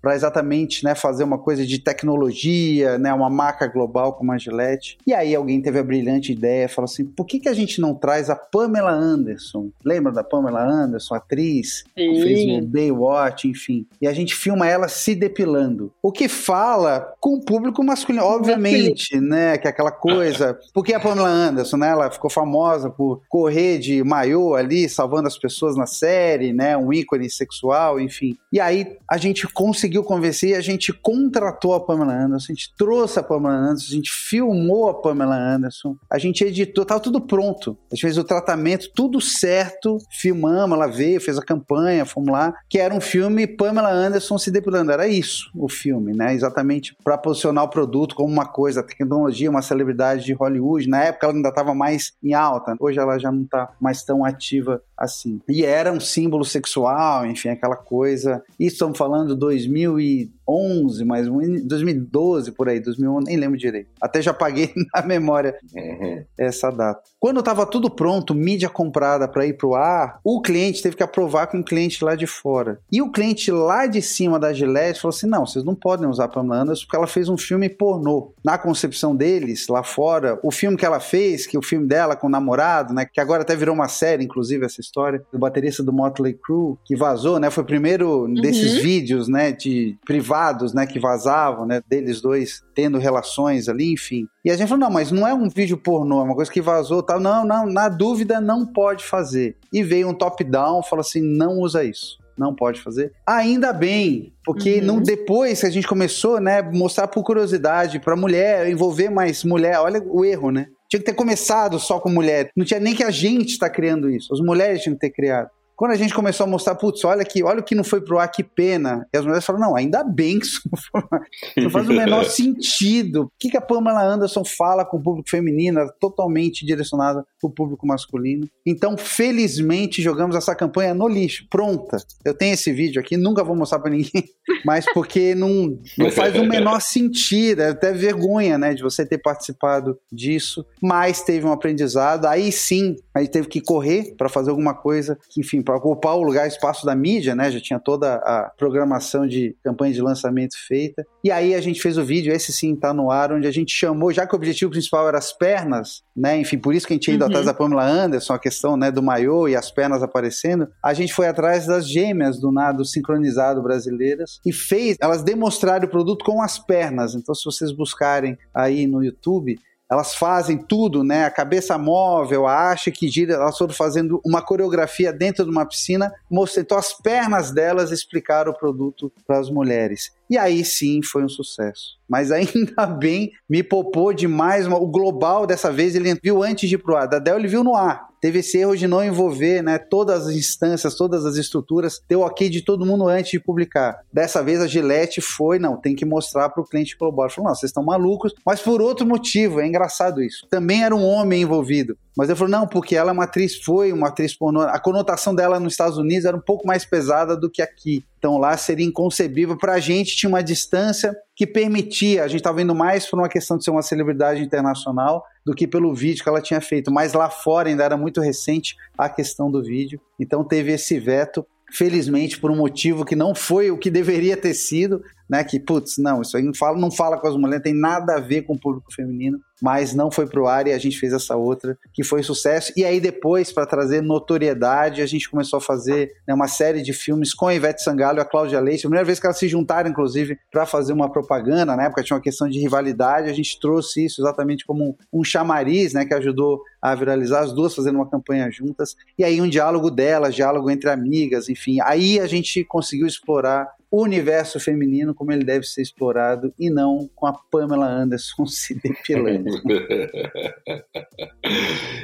para 0.00 0.14
exatamente 0.14 0.84
né, 0.84 0.94
fazer 0.94 1.24
uma 1.24 1.38
coisa 1.38 1.66
de 1.66 1.78
tecnologia, 1.78 2.98
né, 2.98 3.12
uma 3.12 3.30
marca 3.30 3.66
global 3.66 4.14
como 4.14 4.32
a 4.32 4.38
Gillette? 4.38 4.98
E 5.06 5.12
aí 5.12 5.34
alguém 5.34 5.60
teve 5.60 5.78
a 5.78 5.82
brilhante 5.82 6.32
ideia, 6.32 6.68
falou 6.68 6.86
assim, 6.86 7.04
por 7.04 7.26
que, 7.26 7.40
que 7.40 7.48
a 7.48 7.54
gente 7.54 7.80
não 7.80 7.94
traz 7.94 8.30
a 8.30 8.36
Pamela 8.36 8.92
Anderson? 8.92 9.70
Lembra 9.84 10.12
da 10.12 10.24
Pamela 10.24 10.62
Anderson, 10.62 11.14
atriz? 11.14 11.84
Sim. 11.96 12.22
Fez 12.22 12.62
o 12.62 12.66
Baywatch, 12.66 13.48
enfim. 13.48 13.86
E 14.00 14.06
a 14.06 14.12
gente 14.12 14.34
filma 14.34 14.68
ela 14.68 14.88
se 14.88 15.14
depilando. 15.14 15.92
O 16.02 16.12
que 16.12 16.28
fala 16.28 17.14
com 17.20 17.34
o 17.34 17.40
público 17.40 17.82
masculino, 17.82 18.24
obviamente 18.24 18.54
Obviamente, 18.54 19.20
né? 19.20 19.58
Que 19.58 19.66
é 19.66 19.70
aquela 19.70 19.90
coisa. 19.90 20.58
Porque 20.72 20.94
a 20.94 21.00
Pamela 21.00 21.28
Anderson, 21.28 21.76
né? 21.76 21.88
Ela 21.88 22.10
ficou 22.10 22.30
famosa 22.30 22.90
por 22.90 23.22
correr 23.28 23.78
de 23.78 24.02
maiô 24.02 24.54
ali, 24.54 24.88
salvando 24.88 25.28
as 25.28 25.38
pessoas 25.38 25.76
na 25.76 25.86
série, 25.86 26.52
né? 26.52 26.76
Um 26.76 26.92
ícone 26.92 27.28
sexual, 27.30 28.00
enfim. 28.00 28.36
E 28.52 28.60
aí 28.60 28.96
a 29.08 29.16
gente 29.16 29.33
conseguiu 29.42 30.02
convencer 30.04 30.50
e 30.50 30.54
a 30.54 30.60
gente 30.60 30.92
contratou 30.92 31.74
a 31.74 31.80
Pamela 31.80 32.14
Anderson, 32.14 32.52
a 32.52 32.54
gente 32.54 32.74
trouxe 32.76 33.18
a 33.18 33.22
Pamela 33.22 33.54
Anderson, 33.54 33.92
a 33.92 33.96
gente 33.96 34.10
filmou 34.12 34.88
a 34.88 34.94
Pamela 34.94 35.36
Anderson, 35.36 35.96
a 36.10 36.18
gente 36.18 36.44
editou, 36.44 36.84
tava 36.84 37.00
tudo 37.00 37.20
pronto. 37.20 37.76
A 37.90 37.94
gente 37.94 38.02
fez 38.02 38.18
o 38.18 38.24
tratamento, 38.24 38.90
tudo 38.94 39.20
certo, 39.20 39.98
filmamos, 40.10 40.76
ela 40.76 40.86
veio, 40.86 41.20
fez 41.20 41.38
a 41.38 41.42
campanha, 41.42 42.04
fomos 42.04 42.30
lá, 42.30 42.54
que 42.68 42.78
era 42.78 42.94
um 42.94 43.00
filme 43.00 43.46
Pamela 43.46 43.90
Anderson 43.90 44.38
se 44.38 44.50
depilando. 44.50 44.92
Era 44.92 45.06
isso 45.08 45.50
o 45.54 45.68
filme, 45.68 46.14
né? 46.14 46.34
Exatamente 46.34 46.96
para 47.02 47.18
posicionar 47.18 47.64
o 47.64 47.68
produto 47.68 48.14
como 48.14 48.32
uma 48.32 48.46
coisa, 48.46 48.80
a 48.80 48.82
tecnologia, 48.82 49.50
uma 49.50 49.62
celebridade 49.62 50.24
de 50.24 50.32
Hollywood. 50.32 50.88
Na 50.88 51.04
época 51.04 51.26
ela 51.26 51.34
ainda 51.34 51.48
estava 51.48 51.74
mais 51.74 52.12
em 52.22 52.34
alta, 52.34 52.74
hoje 52.78 52.98
ela 52.98 53.18
já 53.18 53.30
não 53.30 53.42
está 53.42 53.72
mais 53.80 54.02
tão 54.02 54.24
ativa 54.24 54.82
assim. 54.96 55.40
E 55.48 55.64
era 55.64 55.92
um 55.92 56.00
símbolo 56.00 56.44
sexual, 56.44 57.26
enfim, 57.26 57.48
aquela 57.48 57.76
coisa. 57.76 58.42
Isso 58.58 58.74
estamos 58.74 58.98
falando 58.98 59.23
falando 59.24 59.34
2000 59.34 59.98
e 59.98 60.32
2011, 60.46 61.04
mas 61.04 61.26
2012 61.26 62.52
por 62.52 62.68
aí, 62.68 62.80
2011, 62.80 63.26
nem 63.26 63.36
lembro 63.36 63.58
direito. 63.58 63.90
Até 64.00 64.20
já 64.20 64.32
paguei 64.32 64.72
na 64.94 65.02
memória 65.02 65.56
uhum. 65.74 66.22
essa 66.38 66.70
data. 66.70 67.02
Quando 67.18 67.40
estava 67.40 67.66
tudo 67.66 67.90
pronto, 67.90 68.34
mídia 68.34 68.68
comprada 68.68 69.26
para 69.26 69.46
ir 69.46 69.54
para 69.54 69.66
o 69.66 69.74
ar, 69.74 70.20
o 70.22 70.40
cliente 70.40 70.82
teve 70.82 70.96
que 70.96 71.02
aprovar 71.02 71.46
com 71.46 71.58
o 71.58 71.64
cliente 71.64 72.04
lá 72.04 72.14
de 72.14 72.26
fora. 72.26 72.78
E 72.92 73.00
o 73.00 73.10
cliente 73.10 73.50
lá 73.50 73.86
de 73.86 74.02
cima 74.02 74.38
da 74.38 74.52
Gillette 74.52 75.00
falou 75.00 75.14
assim: 75.14 75.26
não, 75.26 75.46
vocês 75.46 75.64
não 75.64 75.74
podem 75.74 76.06
usar 76.06 76.24
a 76.24 76.28
Pamela 76.28 76.62
Anderson 76.62 76.84
porque 76.84 76.96
ela 76.96 77.06
fez 77.06 77.28
um 77.28 77.38
filme 77.38 77.68
pornô. 77.68 78.32
Na 78.44 78.58
concepção 78.58 79.16
deles, 79.16 79.68
lá 79.68 79.82
fora, 79.82 80.38
o 80.42 80.50
filme 80.50 80.76
que 80.76 80.84
ela 80.84 81.00
fez, 81.00 81.46
que 81.46 81.56
é 81.56 81.58
o 81.58 81.62
filme 81.62 81.86
dela 81.86 82.14
com 82.14 82.26
o 82.26 82.30
namorado, 82.30 82.92
né, 82.92 83.06
que 83.10 83.20
agora 83.20 83.42
até 83.42 83.56
virou 83.56 83.74
uma 83.74 83.88
série, 83.88 84.24
inclusive, 84.24 84.64
essa 84.64 84.80
história, 84.80 85.22
do 85.32 85.38
baterista 85.38 85.82
do 85.82 85.92
Motley 85.92 86.34
Crue, 86.34 86.76
que 86.84 86.94
vazou, 86.94 87.38
né? 87.38 87.50
Foi 87.50 87.62
o 87.62 87.66
primeiro 87.66 88.24
uhum. 88.24 88.34
desses 88.34 88.74
vídeos, 88.74 89.28
né, 89.28 89.52
de 89.52 89.96
privados, 90.34 90.74
né, 90.74 90.86
que 90.86 90.98
vazavam, 90.98 91.64
né, 91.64 91.80
deles 91.88 92.20
dois 92.20 92.62
tendo 92.74 92.98
relações 92.98 93.68
ali, 93.68 93.92
enfim. 93.92 94.26
E 94.44 94.50
a 94.50 94.56
gente 94.56 94.68
falou, 94.68 94.80
não, 94.80 94.90
mas 94.90 95.12
não 95.12 95.26
é 95.26 95.32
um 95.32 95.48
vídeo 95.48 95.76
pornô, 95.78 96.20
é 96.20 96.24
uma 96.24 96.34
coisa 96.34 96.50
que 96.50 96.60
vazou, 96.60 97.02
tal. 97.02 97.20
Não, 97.20 97.44
não, 97.44 97.66
na 97.66 97.88
dúvida 97.88 98.40
não 98.40 98.66
pode 98.66 99.04
fazer. 99.04 99.56
E 99.72 99.82
veio 99.82 100.08
um 100.08 100.14
top-down, 100.14 100.82
falou 100.82 101.00
assim, 101.00 101.22
não 101.22 101.58
usa 101.60 101.84
isso 101.84 102.22
não 102.36 102.52
pode 102.52 102.80
fazer. 102.80 103.12
Ainda 103.24 103.72
bem, 103.72 104.32
porque 104.44 104.80
uhum. 104.80 104.84
não 104.84 105.00
depois 105.00 105.60
que 105.60 105.66
a 105.66 105.70
gente 105.70 105.86
começou, 105.86 106.40
né, 106.40 106.60
mostrar 106.62 107.06
por 107.06 107.22
curiosidade 107.22 108.00
para 108.00 108.16
mulher, 108.16 108.68
envolver 108.68 109.08
mais 109.08 109.44
mulher, 109.44 109.78
olha 109.78 110.02
o 110.04 110.24
erro, 110.24 110.50
né? 110.50 110.66
Tinha 110.90 110.98
que 110.98 111.06
ter 111.06 111.14
começado 111.14 111.78
só 111.78 112.00
com 112.00 112.08
mulher. 112.08 112.50
Não 112.56 112.64
tinha 112.64 112.80
nem 112.80 112.92
que 112.92 113.04
a 113.04 113.10
gente 113.12 113.50
está 113.50 113.70
criando 113.70 114.10
isso. 114.10 114.34
As 114.34 114.40
mulheres 114.40 114.82
tinham 114.82 114.96
que 114.96 115.00
ter 115.00 115.10
criado. 115.10 115.48
Quando 115.76 115.90
a 115.90 115.96
gente 115.96 116.14
começou 116.14 116.44
a 116.44 116.48
mostrar, 116.48 116.74
putz, 116.76 117.04
olha 117.04 117.22
aqui, 117.22 117.42
olha 117.42 117.60
o 117.60 117.64
que 117.64 117.74
não 117.74 117.82
foi 117.82 118.00
pro 118.00 118.18
ar, 118.18 118.28
que 118.28 118.44
pena. 118.44 119.06
E 119.12 119.18
as 119.18 119.24
mulheres 119.24 119.44
falaram, 119.44 119.66
não, 119.66 119.76
ainda 119.76 120.04
bem 120.04 120.38
que 120.38 120.46
isso 120.46 120.60
não, 120.70 120.78
foi, 120.78 121.62
não 121.62 121.70
faz 121.70 121.88
o 121.88 121.92
menor 121.92 122.24
sentido. 122.30 123.22
O 123.22 123.32
que, 123.38 123.50
que 123.50 123.56
a 123.56 123.60
Pamela 123.60 124.04
Anderson 124.04 124.44
fala 124.44 124.84
com 124.84 124.98
o 124.98 125.02
público 125.02 125.28
feminino? 125.28 125.80
Era 125.80 125.92
totalmente 126.00 126.64
direcionada 126.64 127.24
para 127.40 127.48
o 127.48 127.52
público 127.52 127.86
masculino. 127.86 128.48
Então, 128.64 128.96
felizmente, 128.96 130.00
jogamos 130.00 130.36
essa 130.36 130.54
campanha 130.54 130.94
no 130.94 131.08
lixo, 131.08 131.46
pronta. 131.50 131.96
Eu 132.24 132.34
tenho 132.34 132.54
esse 132.54 132.72
vídeo 132.72 133.00
aqui, 133.00 133.16
nunca 133.16 133.42
vou 133.42 133.56
mostrar 133.56 133.80
para 133.80 133.90
ninguém, 133.90 134.24
mas 134.64 134.84
porque 134.92 135.34
não, 135.34 135.78
não 135.98 136.10
faz 136.10 136.36
o 136.36 136.44
menor 136.44 136.80
sentido, 136.80 137.62
é 137.62 137.70
até 137.70 137.92
vergonha, 137.92 138.56
né, 138.56 138.74
de 138.74 138.82
você 138.82 139.04
ter 139.04 139.18
participado 139.18 139.98
disso. 140.12 140.64
Mas 140.80 141.22
teve 141.22 141.46
um 141.46 141.52
aprendizado, 141.52 142.26
aí 142.26 142.52
sim, 142.52 142.96
aí 143.14 143.26
teve 143.26 143.48
que 143.48 143.60
correr 143.60 144.14
para 144.16 144.28
fazer 144.28 144.50
alguma 144.50 144.74
coisa 144.74 145.18
que, 145.30 145.40
enfim, 145.40 145.63
para 145.64 145.76
ocupar 145.76 146.16
o 146.16 146.22
lugar, 146.22 146.46
espaço 146.46 146.84
da 146.84 146.94
mídia, 146.94 147.34
né? 147.34 147.50
Já 147.50 147.60
tinha 147.60 147.80
toda 147.80 148.14
a 148.16 148.52
programação 148.56 149.26
de 149.26 149.56
campanha 149.64 149.92
de 149.92 150.02
lançamento 150.02 150.54
feita. 150.68 151.04
E 151.22 151.30
aí 151.30 151.54
a 151.54 151.60
gente 151.60 151.80
fez 151.80 151.96
o 151.96 152.04
vídeo, 152.04 152.32
esse 152.32 152.52
sim 152.52 152.76
tá 152.76 152.92
no 152.92 153.10
ar, 153.10 153.32
onde 153.32 153.46
a 153.46 153.50
gente 153.50 153.72
chamou, 153.72 154.12
já 154.12 154.26
que 154.26 154.34
o 154.34 154.36
objetivo 154.36 154.70
principal 154.70 155.08
era 155.08 155.18
as 155.18 155.32
pernas, 155.32 156.02
né? 156.16 156.38
Enfim, 156.38 156.58
por 156.58 156.74
isso 156.74 156.86
que 156.86 156.92
a 156.92 156.96
gente 156.96 157.08
ia 157.08 157.14
indo 157.14 157.22
uhum. 157.22 157.28
atrás 157.28 157.46
da 157.46 157.54
Pamela 157.54 157.84
Anderson, 157.84 158.34
a 158.34 158.38
questão 158.38 158.76
né, 158.76 158.90
do 158.90 159.02
maiô 159.02 159.48
e 159.48 159.56
as 159.56 159.70
pernas 159.70 160.02
aparecendo. 160.02 160.68
A 160.82 160.92
gente 160.92 161.12
foi 161.12 161.26
atrás 161.26 161.66
das 161.66 161.88
gêmeas 161.88 162.38
do 162.38 162.52
nado 162.52 162.84
sincronizado 162.84 163.62
brasileiras 163.62 164.40
e 164.44 164.52
fez 164.52 164.96
elas 165.00 165.22
demonstrarem 165.22 165.88
o 165.88 165.90
produto 165.90 166.24
com 166.24 166.42
as 166.42 166.58
pernas. 166.58 167.14
Então, 167.14 167.34
se 167.34 167.44
vocês 167.44 167.72
buscarem 167.72 168.36
aí 168.54 168.86
no 168.86 169.02
YouTube, 169.02 169.58
elas 169.90 170.14
fazem 170.14 170.56
tudo, 170.56 171.04
né? 171.04 171.24
A 171.24 171.30
cabeça 171.30 171.76
móvel, 171.76 172.46
a 172.46 172.70
haste 172.70 172.90
que 172.90 173.08
gira, 173.08 173.34
elas 173.34 173.56
foram 173.56 173.74
fazendo 173.74 174.20
uma 174.24 174.42
coreografia 174.42 175.12
dentro 175.12 175.44
de 175.44 175.50
uma 175.50 175.66
piscina, 175.66 176.12
mostrando 176.30 176.64
então 176.64 176.78
as 176.78 176.92
pernas 176.92 177.52
delas 177.52 177.90
explicaram 177.90 178.52
o 178.52 178.58
produto 178.58 179.12
para 179.26 179.38
as 179.38 179.50
mulheres. 179.50 180.10
E 180.28 180.38
aí 180.38 180.64
sim 180.64 181.00
foi 181.02 181.22
um 181.22 181.28
sucesso. 181.28 181.98
Mas 182.08 182.32
ainda 182.32 182.86
bem, 182.98 183.30
me 183.48 183.62
popou 183.62 184.12
demais. 184.12 184.66
O 184.66 184.86
global 184.86 185.46
dessa 185.46 185.70
vez 185.70 185.94
ele 185.94 186.14
viu 186.22 186.42
antes 186.42 186.68
de 186.68 186.76
ir 186.76 186.78
pro 186.78 186.96
ar. 186.96 187.06
Da 187.06 187.18
Dell 187.18 187.38
ele 187.38 187.48
viu 187.48 187.62
no 187.62 187.74
ar 187.74 188.13
teve 188.24 188.38
esse 188.38 188.56
erro 188.56 188.74
de 188.74 188.86
não 188.86 189.04
envolver 189.04 189.62
né, 189.62 189.76
todas 189.76 190.26
as 190.26 190.34
instâncias, 190.34 190.94
todas 190.94 191.26
as 191.26 191.36
estruturas, 191.36 192.00
ter 192.08 192.16
o 192.16 192.22
ok 192.22 192.48
de 192.48 192.62
todo 192.62 192.86
mundo 192.86 193.06
antes 193.06 193.32
de 193.32 193.38
publicar. 193.38 194.00
Dessa 194.10 194.42
vez 194.42 194.62
a 194.62 194.66
Gillette 194.66 195.20
foi, 195.20 195.58
não, 195.58 195.76
tem 195.76 195.94
que 195.94 196.06
mostrar 196.06 196.48
para 196.48 196.62
o 196.62 196.66
cliente 196.66 196.96
global. 196.98 197.28
Falou, 197.28 197.50
não, 197.50 197.54
vocês 197.54 197.68
estão 197.68 197.84
malucos, 197.84 198.32
mas 198.42 198.62
por 198.62 198.80
outro 198.80 199.06
motivo, 199.06 199.60
é 199.60 199.66
engraçado 199.66 200.22
isso. 200.22 200.46
Também 200.48 200.84
era 200.84 200.96
um 200.96 201.04
homem 201.04 201.42
envolvido. 201.42 201.98
Mas 202.16 202.30
ele 202.30 202.38
falou, 202.38 202.50
não, 202.50 202.66
porque 202.66 202.96
ela 202.96 203.10
é 203.10 203.12
uma 203.12 203.24
atriz, 203.24 203.60
foi 203.62 203.92
uma 203.92 204.08
atriz 204.08 204.34
pornô. 204.34 204.62
A 204.62 204.78
conotação 204.78 205.34
dela 205.34 205.60
nos 205.60 205.74
Estados 205.74 205.98
Unidos 205.98 206.24
era 206.24 206.36
um 206.36 206.40
pouco 206.40 206.66
mais 206.66 206.82
pesada 206.86 207.36
do 207.36 207.50
que 207.50 207.60
aqui. 207.60 208.06
Então 208.18 208.38
lá 208.38 208.56
seria 208.56 208.86
inconcebível. 208.86 209.58
Para 209.58 209.74
a 209.74 209.80
gente 209.80 210.16
tinha 210.16 210.30
uma 210.30 210.42
distância 210.42 211.14
que 211.36 211.46
permitia, 211.46 212.24
a 212.24 212.28
gente 212.28 212.40
estava 212.40 212.62
indo 212.62 212.74
mais 212.74 213.04
por 213.04 213.18
uma 213.18 213.28
questão 213.28 213.58
de 213.58 213.64
ser 213.64 213.70
uma 213.70 213.82
celebridade 213.82 214.42
internacional 214.42 215.24
do 215.44 215.54
que 215.54 215.66
pelo 215.66 215.94
vídeo 215.94 216.22
que 216.22 216.28
ela 216.28 216.40
tinha 216.40 216.60
feito. 216.60 216.90
Mas 216.90 217.12
lá 217.12 217.28
fora 217.28 217.68
ainda 217.68 217.84
era 217.84 217.96
muito 217.96 218.20
recente 218.20 218.76
a 218.96 219.08
questão 219.08 219.50
do 219.50 219.62
vídeo. 219.62 220.00
Então 220.18 220.44
teve 220.44 220.72
esse 220.72 220.98
veto 220.98 221.46
felizmente 221.72 222.38
por 222.38 222.50
um 222.50 222.56
motivo 222.56 223.04
que 223.04 223.16
não 223.16 223.34
foi 223.34 223.70
o 223.70 223.78
que 223.78 223.90
deveria 223.90 224.36
ter 224.36 224.54
sido, 224.54 225.02
né? 225.28 225.42
Que, 225.44 225.58
putz, 225.58 225.98
não, 225.98 226.22
isso 226.22 226.36
aí 226.36 226.42
não 226.42 226.54
fala, 226.54 226.78
não 226.78 226.90
fala 226.90 227.18
com 227.18 227.26
as 227.26 227.36
mulheres, 227.36 227.62
tem 227.62 227.74
nada 227.74 228.16
a 228.16 228.20
ver 228.20 228.42
com 228.42 228.54
o 228.54 228.60
público 228.60 228.92
feminino, 228.92 229.38
mas 229.62 229.94
não 229.94 230.10
foi 230.10 230.26
pro 230.26 230.46
ar 230.46 230.66
e 230.66 230.72
a 230.72 230.78
gente 230.78 230.98
fez 230.98 231.12
essa 231.12 231.36
outra, 231.36 231.78
que 231.92 232.02
foi 232.02 232.22
sucesso. 232.22 232.72
E 232.76 232.84
aí 232.84 233.00
depois, 233.00 233.52
para 233.52 233.66
trazer 233.66 234.02
notoriedade, 234.02 235.00
a 235.00 235.06
gente 235.06 235.30
começou 235.30 235.58
a 235.58 235.60
fazer 235.60 236.12
né, 236.26 236.34
uma 236.34 236.48
série 236.48 236.82
de 236.82 236.92
filmes 236.92 237.32
com 237.32 237.46
a 237.46 237.54
Ivete 237.54 237.82
Sangalo 237.82 238.18
e 238.18 238.20
a 238.20 238.24
Cláudia 238.24 238.60
Leite. 238.60 238.80
A 238.80 238.88
primeira 238.88 239.04
vez 239.06 239.18
que 239.18 239.26
elas 239.26 239.38
se 239.38 239.48
juntaram, 239.48 239.88
inclusive, 239.88 240.38
para 240.50 240.66
fazer 240.66 240.92
uma 240.92 241.10
propaganda, 241.10 241.76
na 241.76 241.84
época 241.84 242.02
tinha 242.02 242.16
uma 242.16 242.22
questão 242.22 242.48
de 242.48 242.58
rivalidade, 242.58 243.30
a 243.30 243.32
gente 243.32 243.58
trouxe 243.58 244.04
isso 244.04 244.20
exatamente 244.20 244.66
como 244.66 244.96
um 245.12 245.24
chamariz, 245.24 245.94
né? 245.94 246.04
Que 246.04 246.14
ajudou 246.14 246.60
a 246.82 246.94
viralizar 246.94 247.40
as 247.40 247.52
duas 247.52 247.74
fazendo 247.74 247.96
uma 247.96 248.10
campanha 248.10 248.50
juntas. 248.50 248.94
E 249.18 249.24
aí 249.24 249.40
um 249.40 249.48
diálogo 249.48 249.90
delas, 249.90 250.34
diálogo 250.34 250.70
entre 250.70 250.90
amigas, 250.90 251.48
enfim. 251.48 251.78
Aí 251.82 252.20
a 252.20 252.26
gente 252.26 252.64
conseguiu 252.64 253.06
explorar 253.06 253.68
o 253.94 254.02
universo 254.02 254.58
feminino 254.58 255.14
como 255.14 255.30
ele 255.30 255.44
deve 255.44 255.64
ser 255.64 255.80
explorado 255.80 256.52
e 256.58 256.68
não 256.68 257.08
com 257.14 257.28
a 257.28 257.32
Pamela 257.32 257.86
Anderson 257.86 258.44
se 258.50 258.74
depilando. 258.74 259.50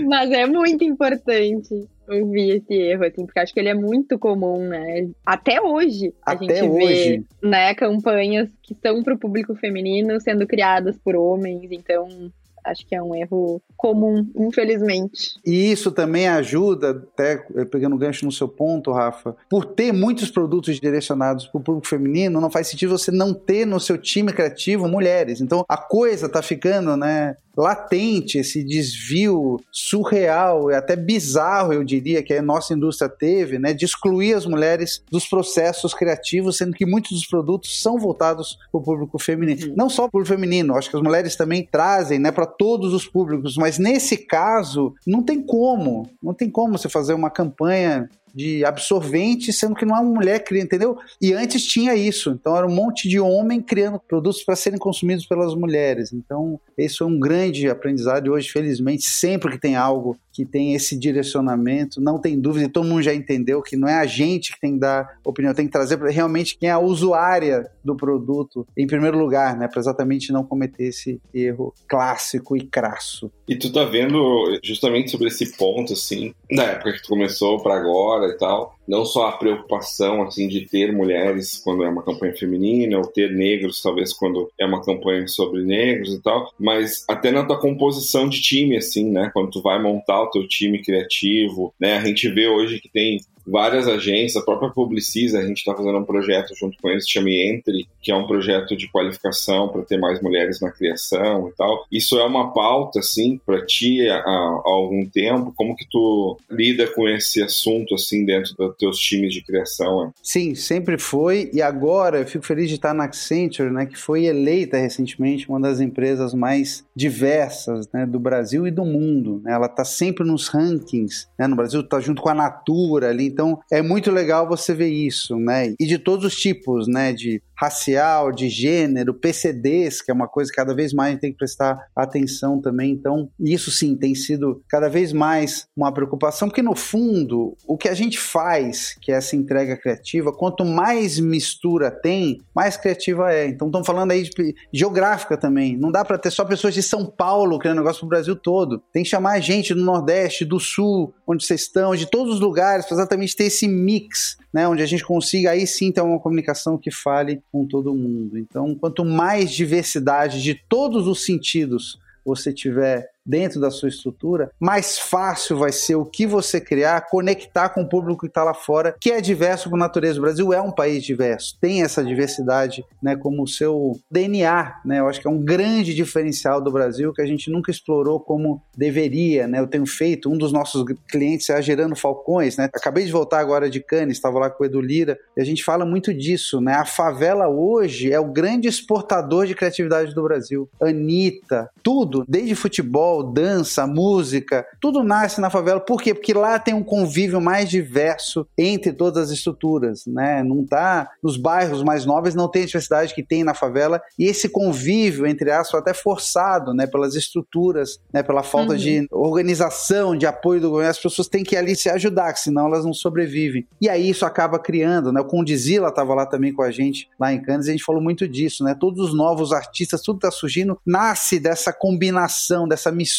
Mas 0.07 0.31
é 0.31 0.47
muito 0.47 0.85
importante 0.85 1.89
ouvir 2.09 2.59
esse 2.59 2.75
erro, 2.75 3.05
assim, 3.05 3.27
porque 3.27 3.41
acho 3.41 3.53
que 3.53 3.59
ele 3.59 3.71
é 3.71 3.75
muito 3.75 4.21
comum, 4.21 4.69
né? 4.69 5.09
Até 5.27 5.61
hoje 5.61 6.15
a 6.25 6.33
Até 6.33 6.57
gente 6.57 6.69
hoje. 6.69 7.25
vê 7.43 7.49
né, 7.49 7.75
campanhas 7.75 8.49
que 8.63 8.77
são 8.81 9.03
para 9.03 9.15
o 9.15 9.19
público 9.19 9.57
feminino 9.57 10.21
sendo 10.21 10.47
criadas 10.47 10.97
por 10.97 11.17
homens, 11.17 11.73
então 11.73 12.31
acho 12.65 12.87
que 12.87 12.95
é 12.95 13.03
um 13.03 13.15
erro 13.15 13.61
comum, 13.77 14.27
infelizmente. 14.37 15.39
E 15.45 15.71
isso 15.71 15.91
também 15.91 16.29
ajuda, 16.29 16.91
até 16.91 17.37
pegando 17.71 17.97
gancho 17.97 18.25
no 18.25 18.33
seu 18.33 18.49
ponto, 18.49 18.93
Rafa, 18.93 19.35
por 19.49 19.65
ter 19.65 19.93
muitos 19.93 20.31
produtos 20.31 20.79
direcionados 20.81 21.47
para 21.47 21.59
o 21.59 21.63
público 21.63 21.89
feminino, 21.89 22.41
não 22.41 22.51
faz 22.51 22.69
sentido 22.69 22.99
você 22.99 23.11
não 23.11 23.33
ter 23.33 23.67
no 23.67 23.81
seu 23.81 23.97
time 23.97 24.33
criativo 24.33 24.89
mulheres. 24.89 25.41
Então 25.41 25.65
a 25.69 25.77
coisa 25.77 26.29
tá 26.29 26.43
ficando, 26.43 26.97
né? 26.97 27.37
Latente, 27.61 28.39
esse 28.39 28.65
desvio 28.65 29.61
surreal 29.71 30.71
e 30.71 30.75
até 30.75 30.97
bizarro, 30.97 31.73
eu 31.73 31.85
diria, 31.85 32.23
que 32.23 32.35
a 32.35 32.43
nossa 32.43 32.75
indústria 32.75 33.09
teve, 33.09 33.59
né, 33.59 33.73
de 33.73 33.85
excluir 33.85 34.35
as 34.35 34.47
mulheres 34.47 35.03
dos 35.11 35.27
processos 35.27 35.95
criativos, 35.95 36.57
sendo 36.57 36.73
que 36.73 36.87
muitos 36.87 37.13
dos 37.13 37.27
produtos 37.27 37.81
são 37.81 37.99
voltados 37.99 38.59
para 38.71 38.81
o 38.81 38.83
público 38.83 39.19
feminino. 39.19 39.69
Uhum. 39.69 39.75
Não 39.77 39.91
só 39.91 40.09
para 40.09 40.21
o 40.21 40.27
feminino, 40.27 40.77
acho 40.77 40.91
que 40.91 40.97
as 40.97 41.03
mulheres 41.03 41.37
também 41.37 41.67
trazem 41.71 42.19
né, 42.19 42.33
para 42.33 42.47
todos 42.47 42.93
os 42.93 43.07
públicos, 43.07 43.57
mas 43.57 43.79
nesse 43.79 44.17
caso, 44.17 44.95
não 45.07 45.23
tem 45.23 45.43
como, 45.43 46.09
não 46.23 46.35
tem 46.35 46.51
como 46.51 46.79
você 46.79 46.89
fazer 46.89 47.15
uma 47.15 47.31
campanha 47.31 48.09
de 48.35 48.65
absorvente, 48.65 49.53
sendo 49.53 49.75
que 49.75 49.85
não 49.85 49.97
é 49.97 50.01
uma 50.01 50.15
mulher 50.15 50.45
criando, 50.45 50.67
entendeu? 50.67 50.99
E 51.21 51.33
antes 51.33 51.65
tinha 51.65 51.95
isso, 51.95 52.31
então 52.31 52.57
era 52.57 52.67
um 52.67 52.75
monte 52.75 53.09
de 53.09 53.21
homem 53.21 53.61
criando 53.61 53.99
produtos 53.99 54.43
para 54.43 54.57
serem 54.57 54.79
consumidos 54.79 55.27
pelas 55.27 55.55
mulheres. 55.55 56.13
Então, 56.13 56.61
esse 56.77 57.03
é 57.03 57.07
um 57.07 57.19
grande 57.19 57.69
aprendizado 57.69 58.27
e 58.27 58.31
hoje, 58.31 58.51
felizmente, 58.51 59.05
sempre 59.05 59.53
que 59.53 59.59
tem 59.59 59.77
algo 59.77 60.17
que 60.41 60.47
tem 60.47 60.75
esse 60.75 60.97
direcionamento, 60.97 62.01
não 62.01 62.19
tem 62.19 62.41
dúvida, 62.41 62.65
e 62.65 62.69
todo 62.71 62.89
mundo 62.89 63.03
já 63.03 63.15
entendeu 63.15 63.61
que 63.61 63.77
não 63.77 63.87
é 63.87 63.97
a 63.97 64.07
gente 64.07 64.53
que 64.53 64.61
tem 64.61 64.75
que 64.75 64.81
dar 64.81 65.19
opinião, 65.23 65.53
tem 65.53 65.67
que 65.67 65.73
trazer 65.73 65.99
realmente 66.01 66.57
quem 66.57 66.71
é 66.71 66.73
a 66.73 66.79
usuária 66.79 67.71
do 67.85 67.95
produto 67.95 68.67
em 68.77 68.87
primeiro 68.87 69.19
lugar, 69.19 69.57
né, 69.57 69.69
para 69.69 69.81
exatamente 69.81 70.33
não 70.33 70.43
cometer 70.43 70.85
esse 70.85 71.21
erro 71.35 71.75
clássico 71.87 72.57
e 72.57 72.63
crasso. 72.63 73.31
E 73.47 73.55
tu 73.55 73.71
tá 73.71 73.85
vendo 73.85 74.59
justamente 74.65 75.11
sobre 75.11 75.29
esse 75.29 75.57
ponto, 75.57 75.93
assim, 75.93 76.33
da 76.51 76.65
época 76.65 76.93
que 76.93 77.03
tu 77.03 77.09
começou 77.09 77.63
para 77.63 77.77
agora 77.77 78.29
e 78.29 78.39
tal, 78.39 78.79
não 78.87 79.05
só 79.05 79.29
a 79.29 79.33
preocupação 79.33 80.23
assim 80.23 80.49
de 80.49 80.67
ter 80.67 80.93
mulheres 80.93 81.61
quando 81.63 81.85
é 81.85 81.89
uma 81.89 82.03
campanha 82.03 82.35
feminina 82.35 82.99
ou 82.99 83.07
ter 83.07 83.31
negros 83.33 83.81
talvez 83.83 84.13
quando 84.13 84.51
é 84.59 84.67
uma 84.67 84.83
campanha 84.83 85.27
sobre 85.29 85.63
negros 85.63 86.15
e 86.15 86.23
tal, 86.23 86.53
mas 86.59 87.05
até 87.09 87.31
na 87.31 87.45
tua 87.45 87.61
composição 87.61 88.29
de 88.29 88.41
time 88.41 88.77
assim, 88.77 89.11
né? 89.11 89.31
Quando 89.33 89.51
tu 89.51 89.63
vai 89.63 89.81
montar 89.81 90.23
o 90.23 90.31
teu 90.31 90.47
time 90.47 90.83
criativo, 90.83 91.73
né? 91.79 91.97
A 91.97 92.05
gente 92.05 92.29
vê 92.29 92.49
hoje 92.49 92.81
que 92.81 92.89
tem 92.89 93.21
várias 93.47 93.89
agências, 93.89 94.37
a 94.37 94.45
própria 94.45 94.71
Publicis, 94.71 95.35
a 95.35 95.43
gente 95.43 95.59
está 95.59 95.75
fazendo 95.75 95.99
um 95.99 96.05
projeto 96.05 96.55
junto 96.55 96.77
com 96.81 96.89
eles, 96.89 97.09
chama 97.09 97.31
Entre, 97.31 97.87
que 98.01 98.11
é 98.13 98.15
um 98.15 98.27
projeto 98.27 98.77
de 98.77 98.89
qualificação 98.89 99.69
para 99.69 99.83
ter 99.83 99.99
mais 99.99 100.21
mulheres 100.23 100.61
na 100.61 100.71
criação 100.71 101.49
e 101.49 101.53
tal. 101.53 101.87
Isso 101.91 102.19
é 102.19 102.25
uma 102.25 102.53
pauta, 102.53 103.01
assim, 103.01 103.41
para 103.45 103.65
ti 103.65 104.09
há, 104.09 104.19
há, 104.19 104.63
algum 104.65 105.09
tempo? 105.09 105.53
Como 105.57 105.77
que 105.77 105.87
tu 105.91 106.39
lida 106.51 106.87
com 106.89 107.09
esse 107.09 107.43
assunto, 107.43 107.95
assim, 107.95 108.25
dentro 108.25 108.55
teus 108.73 108.99
times 108.99 109.33
de 109.33 109.43
criação? 109.43 110.07
É? 110.07 110.11
Sim, 110.23 110.55
sempre 110.55 110.99
foi, 110.99 111.51
e 111.53 111.63
agora 111.63 112.19
eu 112.19 112.27
fico 112.27 112.45
feliz 112.45 112.69
de 112.69 112.77
estar 112.77 112.95
na 112.95 113.05
Accenture, 113.05 113.71
né, 113.71 113.87
que 113.87 113.97
foi 113.97 114.25
eleita 114.25 114.77
recentemente 114.77 115.49
uma 115.49 115.61
das 115.61 115.81
empresas 115.81 116.35
mais 116.35 116.85
diversas, 116.95 117.89
né, 117.93 118.07
do 118.07 118.19
Brasil 118.19 118.67
e 118.67 118.71
do 118.71 118.85
mundo. 118.85 119.41
Né? 119.45 119.53
Ela 119.53 119.67
está 119.67 119.85
sempre 119.85 120.27
nos 120.27 120.49
rankings, 120.49 121.29
né? 121.39 121.47
no 121.47 121.57
Brasil 121.57 121.81
está 121.81 122.01
junto 122.01 122.23
com 122.23 122.29
a 122.29 122.35
Natura 122.35 123.11
ali, 123.11 123.27
então 123.27 123.61
é 123.71 123.83
muito 123.83 124.11
legal 124.11 124.49
você 124.49 124.75
ver 124.75 124.89
isso, 124.89 125.39
né? 125.39 125.75
E 125.79 125.87
de 125.87 125.99
todos 125.99 126.25
os 126.25 126.37
tipos, 126.37 126.87
né? 126.87 127.13
De 127.13 127.43
racial, 127.61 128.33
de 128.33 128.49
gênero, 128.49 129.13
PCDs, 129.13 130.01
que 130.01 130.11
é 130.11 130.15
uma 130.15 130.27
coisa 130.27 130.51
que 130.51 130.57
cada 130.57 130.75
vez 130.75 130.95
mais 130.95 131.09
a 131.09 131.13
gente 131.13 131.21
tem 131.21 131.33
que 131.33 131.37
prestar 131.37 131.79
atenção 131.95 132.59
também. 132.59 132.91
Então, 132.93 133.29
isso 133.39 133.71
sim 133.71 133.95
tem 133.95 134.15
sido 134.15 134.63
cada 134.67 134.89
vez 134.89 135.13
mais 135.13 135.67
uma 135.77 135.93
preocupação, 135.93 136.49
porque 136.49 136.63
no 136.63 136.75
fundo, 136.75 137.55
o 137.67 137.77
que 137.77 137.89
a 137.89 137.95
gente 137.95 138.19
faz, 138.19 138.97
que 139.03 139.13
é 139.13 139.17
essa 139.17 139.37
entrega 139.37 139.77
criativa, 139.77 140.33
quanto 140.33 140.65
mais 140.65 141.21
mistura 141.21 141.91
tem, 141.91 142.41
mais 142.55 142.79
criativa 142.79 143.31
é. 143.31 143.47
Então, 143.47 143.69
estamos 143.69 143.87
falando 143.87 144.13
aí 144.13 144.23
de 144.23 144.55
geográfica 144.73 145.37
também. 145.37 145.77
Não 145.77 145.93
dá 145.93 146.03
para 146.03 146.17
ter 146.17 146.31
só 146.31 146.47
pessoas 146.47 146.73
de 146.73 146.83
São 146.83 147.05
Paulo 147.05 147.59
criando 147.59 147.79
negócio 147.79 148.01
para 148.01 148.07
o 148.07 148.09
Brasil 148.09 148.37
todo. 148.37 148.83
Tem 148.91 149.03
que 149.03 149.09
chamar 149.11 149.39
gente 149.41 149.75
do 149.75 149.85
Nordeste, 149.85 150.47
do 150.47 150.59
Sul, 150.59 151.13
onde 151.27 151.45
vocês 151.45 151.63
estão, 151.63 151.95
de 151.95 152.07
todos 152.07 152.35
os 152.35 152.41
lugares, 152.41 152.87
para 152.87 152.97
exatamente 152.97 153.37
ter 153.37 153.45
esse 153.45 153.69
mix, 153.69 154.39
né? 154.53 154.67
Onde 154.69 154.83
a 154.83 154.87
gente 154.87 155.05
consiga 155.05 155.51
aí 155.51 155.67
sim 155.67 155.93
ter 155.93 156.01
uma 156.01 156.19
comunicação 156.19 156.77
que 156.77 156.91
fale 156.91 157.43
com 157.53 157.67
todo 157.67 157.95
mundo. 157.95 158.39
Então, 158.39 158.75
quanto 158.75 159.05
mais 159.05 159.51
diversidade 159.51 160.43
de 160.43 160.55
todos 160.55 161.07
os 161.07 161.25
sentidos 161.25 161.99
você 162.25 162.53
tiver 162.53 163.11
dentro 163.31 163.61
da 163.61 163.71
sua 163.71 163.89
estrutura, 163.89 164.51
mais 164.59 164.99
fácil 164.99 165.57
vai 165.57 165.71
ser 165.71 165.95
o 165.95 166.05
que 166.05 166.27
você 166.27 166.61
criar 166.61 167.07
conectar 167.09 167.69
com 167.69 167.83
o 167.83 167.89
público 167.89 168.23
que 168.23 168.27
está 168.27 168.43
lá 168.43 168.53
fora, 168.53 168.95
que 169.01 169.13
é 169.13 169.21
diverso 169.21 169.71
por 169.71 169.79
natureza. 169.79 170.19
O 170.19 170.23
Brasil 170.23 170.53
é 170.53 170.61
um 170.61 170.73
país 170.73 171.05
diverso, 171.05 171.57
tem 171.61 171.83
essa 171.83 172.03
diversidade 172.03 172.85
né, 173.01 173.15
como 173.15 173.45
o 173.45 173.49
seu 173.49 173.99
DNA. 174.11 174.81
Né? 174.85 174.99
Eu 174.99 175.09
acho 175.09 175.21
que 175.21 175.29
é 175.29 175.31
um 175.31 175.43
grande 175.43 175.95
diferencial 175.95 176.61
do 176.61 176.73
Brasil 176.73 177.13
que 177.13 177.23
a 177.23 177.27
gente 177.27 177.51
nunca 177.51 177.71
explorou 177.71 178.19
como 178.19 178.61
deveria. 178.77 179.47
Né? 179.47 179.61
Eu 179.61 179.67
tenho 179.67 179.87
feito, 179.87 180.31
um 180.31 180.37
dos 180.37 180.53
nossos 180.53 180.85
clientes 181.09 181.49
é 181.51 181.55
a 181.55 181.61
Gerando 181.61 181.95
Falcões. 181.95 182.57
Né? 182.57 182.69
Acabei 182.75 183.05
de 183.05 183.13
voltar 183.13 183.39
agora 183.39 183.71
de 183.71 183.81
Cannes, 183.81 184.17
estava 184.17 184.39
lá 184.39 184.51
com 184.51 184.65
o 184.65 184.67
Edu 184.67 184.81
Lira, 184.81 185.19
e 185.37 185.41
a 185.41 185.45
gente 185.45 185.63
fala 185.63 185.85
muito 185.87 186.13
disso. 186.13 186.61
Né? 186.61 186.75
A 186.75 186.85
favela 186.85 187.49
hoje 187.49 188.13
é 188.13 188.19
o 188.19 188.33
grande 188.33 188.69
exportador 188.69 189.47
de 189.47 189.55
criatividade 189.55 190.15
do 190.15 190.23
Brasil. 190.23 190.69
Anitta, 190.81 191.71
tudo, 191.83 192.25
desde 192.29 192.55
futebol, 192.55 193.20
futebol, 193.21 193.23
dança, 193.23 193.87
música, 193.87 194.67
tudo 194.81 195.03
nasce 195.03 195.41
na 195.41 195.51
favela. 195.51 195.81
Por 195.81 196.03
quê? 196.03 196.15
Porque 196.15 196.33
lá 196.33 196.59
tem 196.59 196.75
um 196.75 196.83
convívio 196.83 197.41
mais 197.41 197.69
diverso 197.69 198.47
entre 198.57 198.93
todas 198.93 199.25
as 199.25 199.31
estruturas, 199.31 200.05
né? 200.07 200.43
Não 200.43 200.65
tá 200.65 201.11
nos 201.23 201.37
bairros 201.37 201.83
mais 201.83 202.05
nobres, 202.05 202.35
não 202.35 202.49
tem 202.49 202.63
a 202.63 202.67
diversidade 202.67 203.15
que 203.15 203.23
tem 203.23 203.45
na 203.45 203.55
favela 203.55 204.01
e 204.19 204.25
esse 204.25 204.49
convívio 204.49 205.27
entre 205.27 205.51
aspas 205.51 205.81
até 205.81 205.93
forçado, 205.93 206.73
né, 206.73 206.87
pelas 206.87 207.15
estruturas, 207.15 208.01
né, 208.13 208.23
pela 208.23 208.43
falta 208.43 208.73
uhum. 208.73 208.79
de 208.79 209.07
organização, 209.11 210.17
de 210.17 210.27
apoio 210.27 210.61
do 210.61 210.71
governo, 210.71 210.91
as 210.91 210.99
pessoas 210.99 211.29
têm 211.29 211.45
que 211.45 211.57
ali 211.57 211.77
se 211.77 211.89
ajudar, 211.89 212.37
senão 212.37 212.67
elas 212.67 212.85
não 212.85 212.93
sobrevivem. 212.93 213.67
E 213.81 213.89
aí 213.89 214.09
isso 214.09 214.25
acaba 214.25 214.59
criando, 214.59 215.13
né? 215.13 215.21
O 215.21 215.25
Condizila 215.25 215.89
estava 215.89 216.15
lá 216.15 216.27
também 216.27 216.53
com 216.53 216.63
a 216.63 216.71
gente 216.71 217.09
lá 217.19 217.33
em 217.33 217.41
Cannes, 217.41 217.67
e 217.67 217.71
a 217.71 217.73
gente 217.73 217.85
falou 217.85 218.03
muito 218.03 218.29
disso, 218.29 218.65
né? 218.65 218.75
Todos 218.79 219.09
os 219.09 219.15
novos 219.15 219.53
artistas, 219.53 220.03
tudo 220.03 220.17
está 220.17 220.31
surgindo, 220.31 220.79
nasce 220.87 221.39
dessa 221.39 221.73
combinação, 221.73 222.69
dessa 222.69 222.91
mistura 222.91 223.10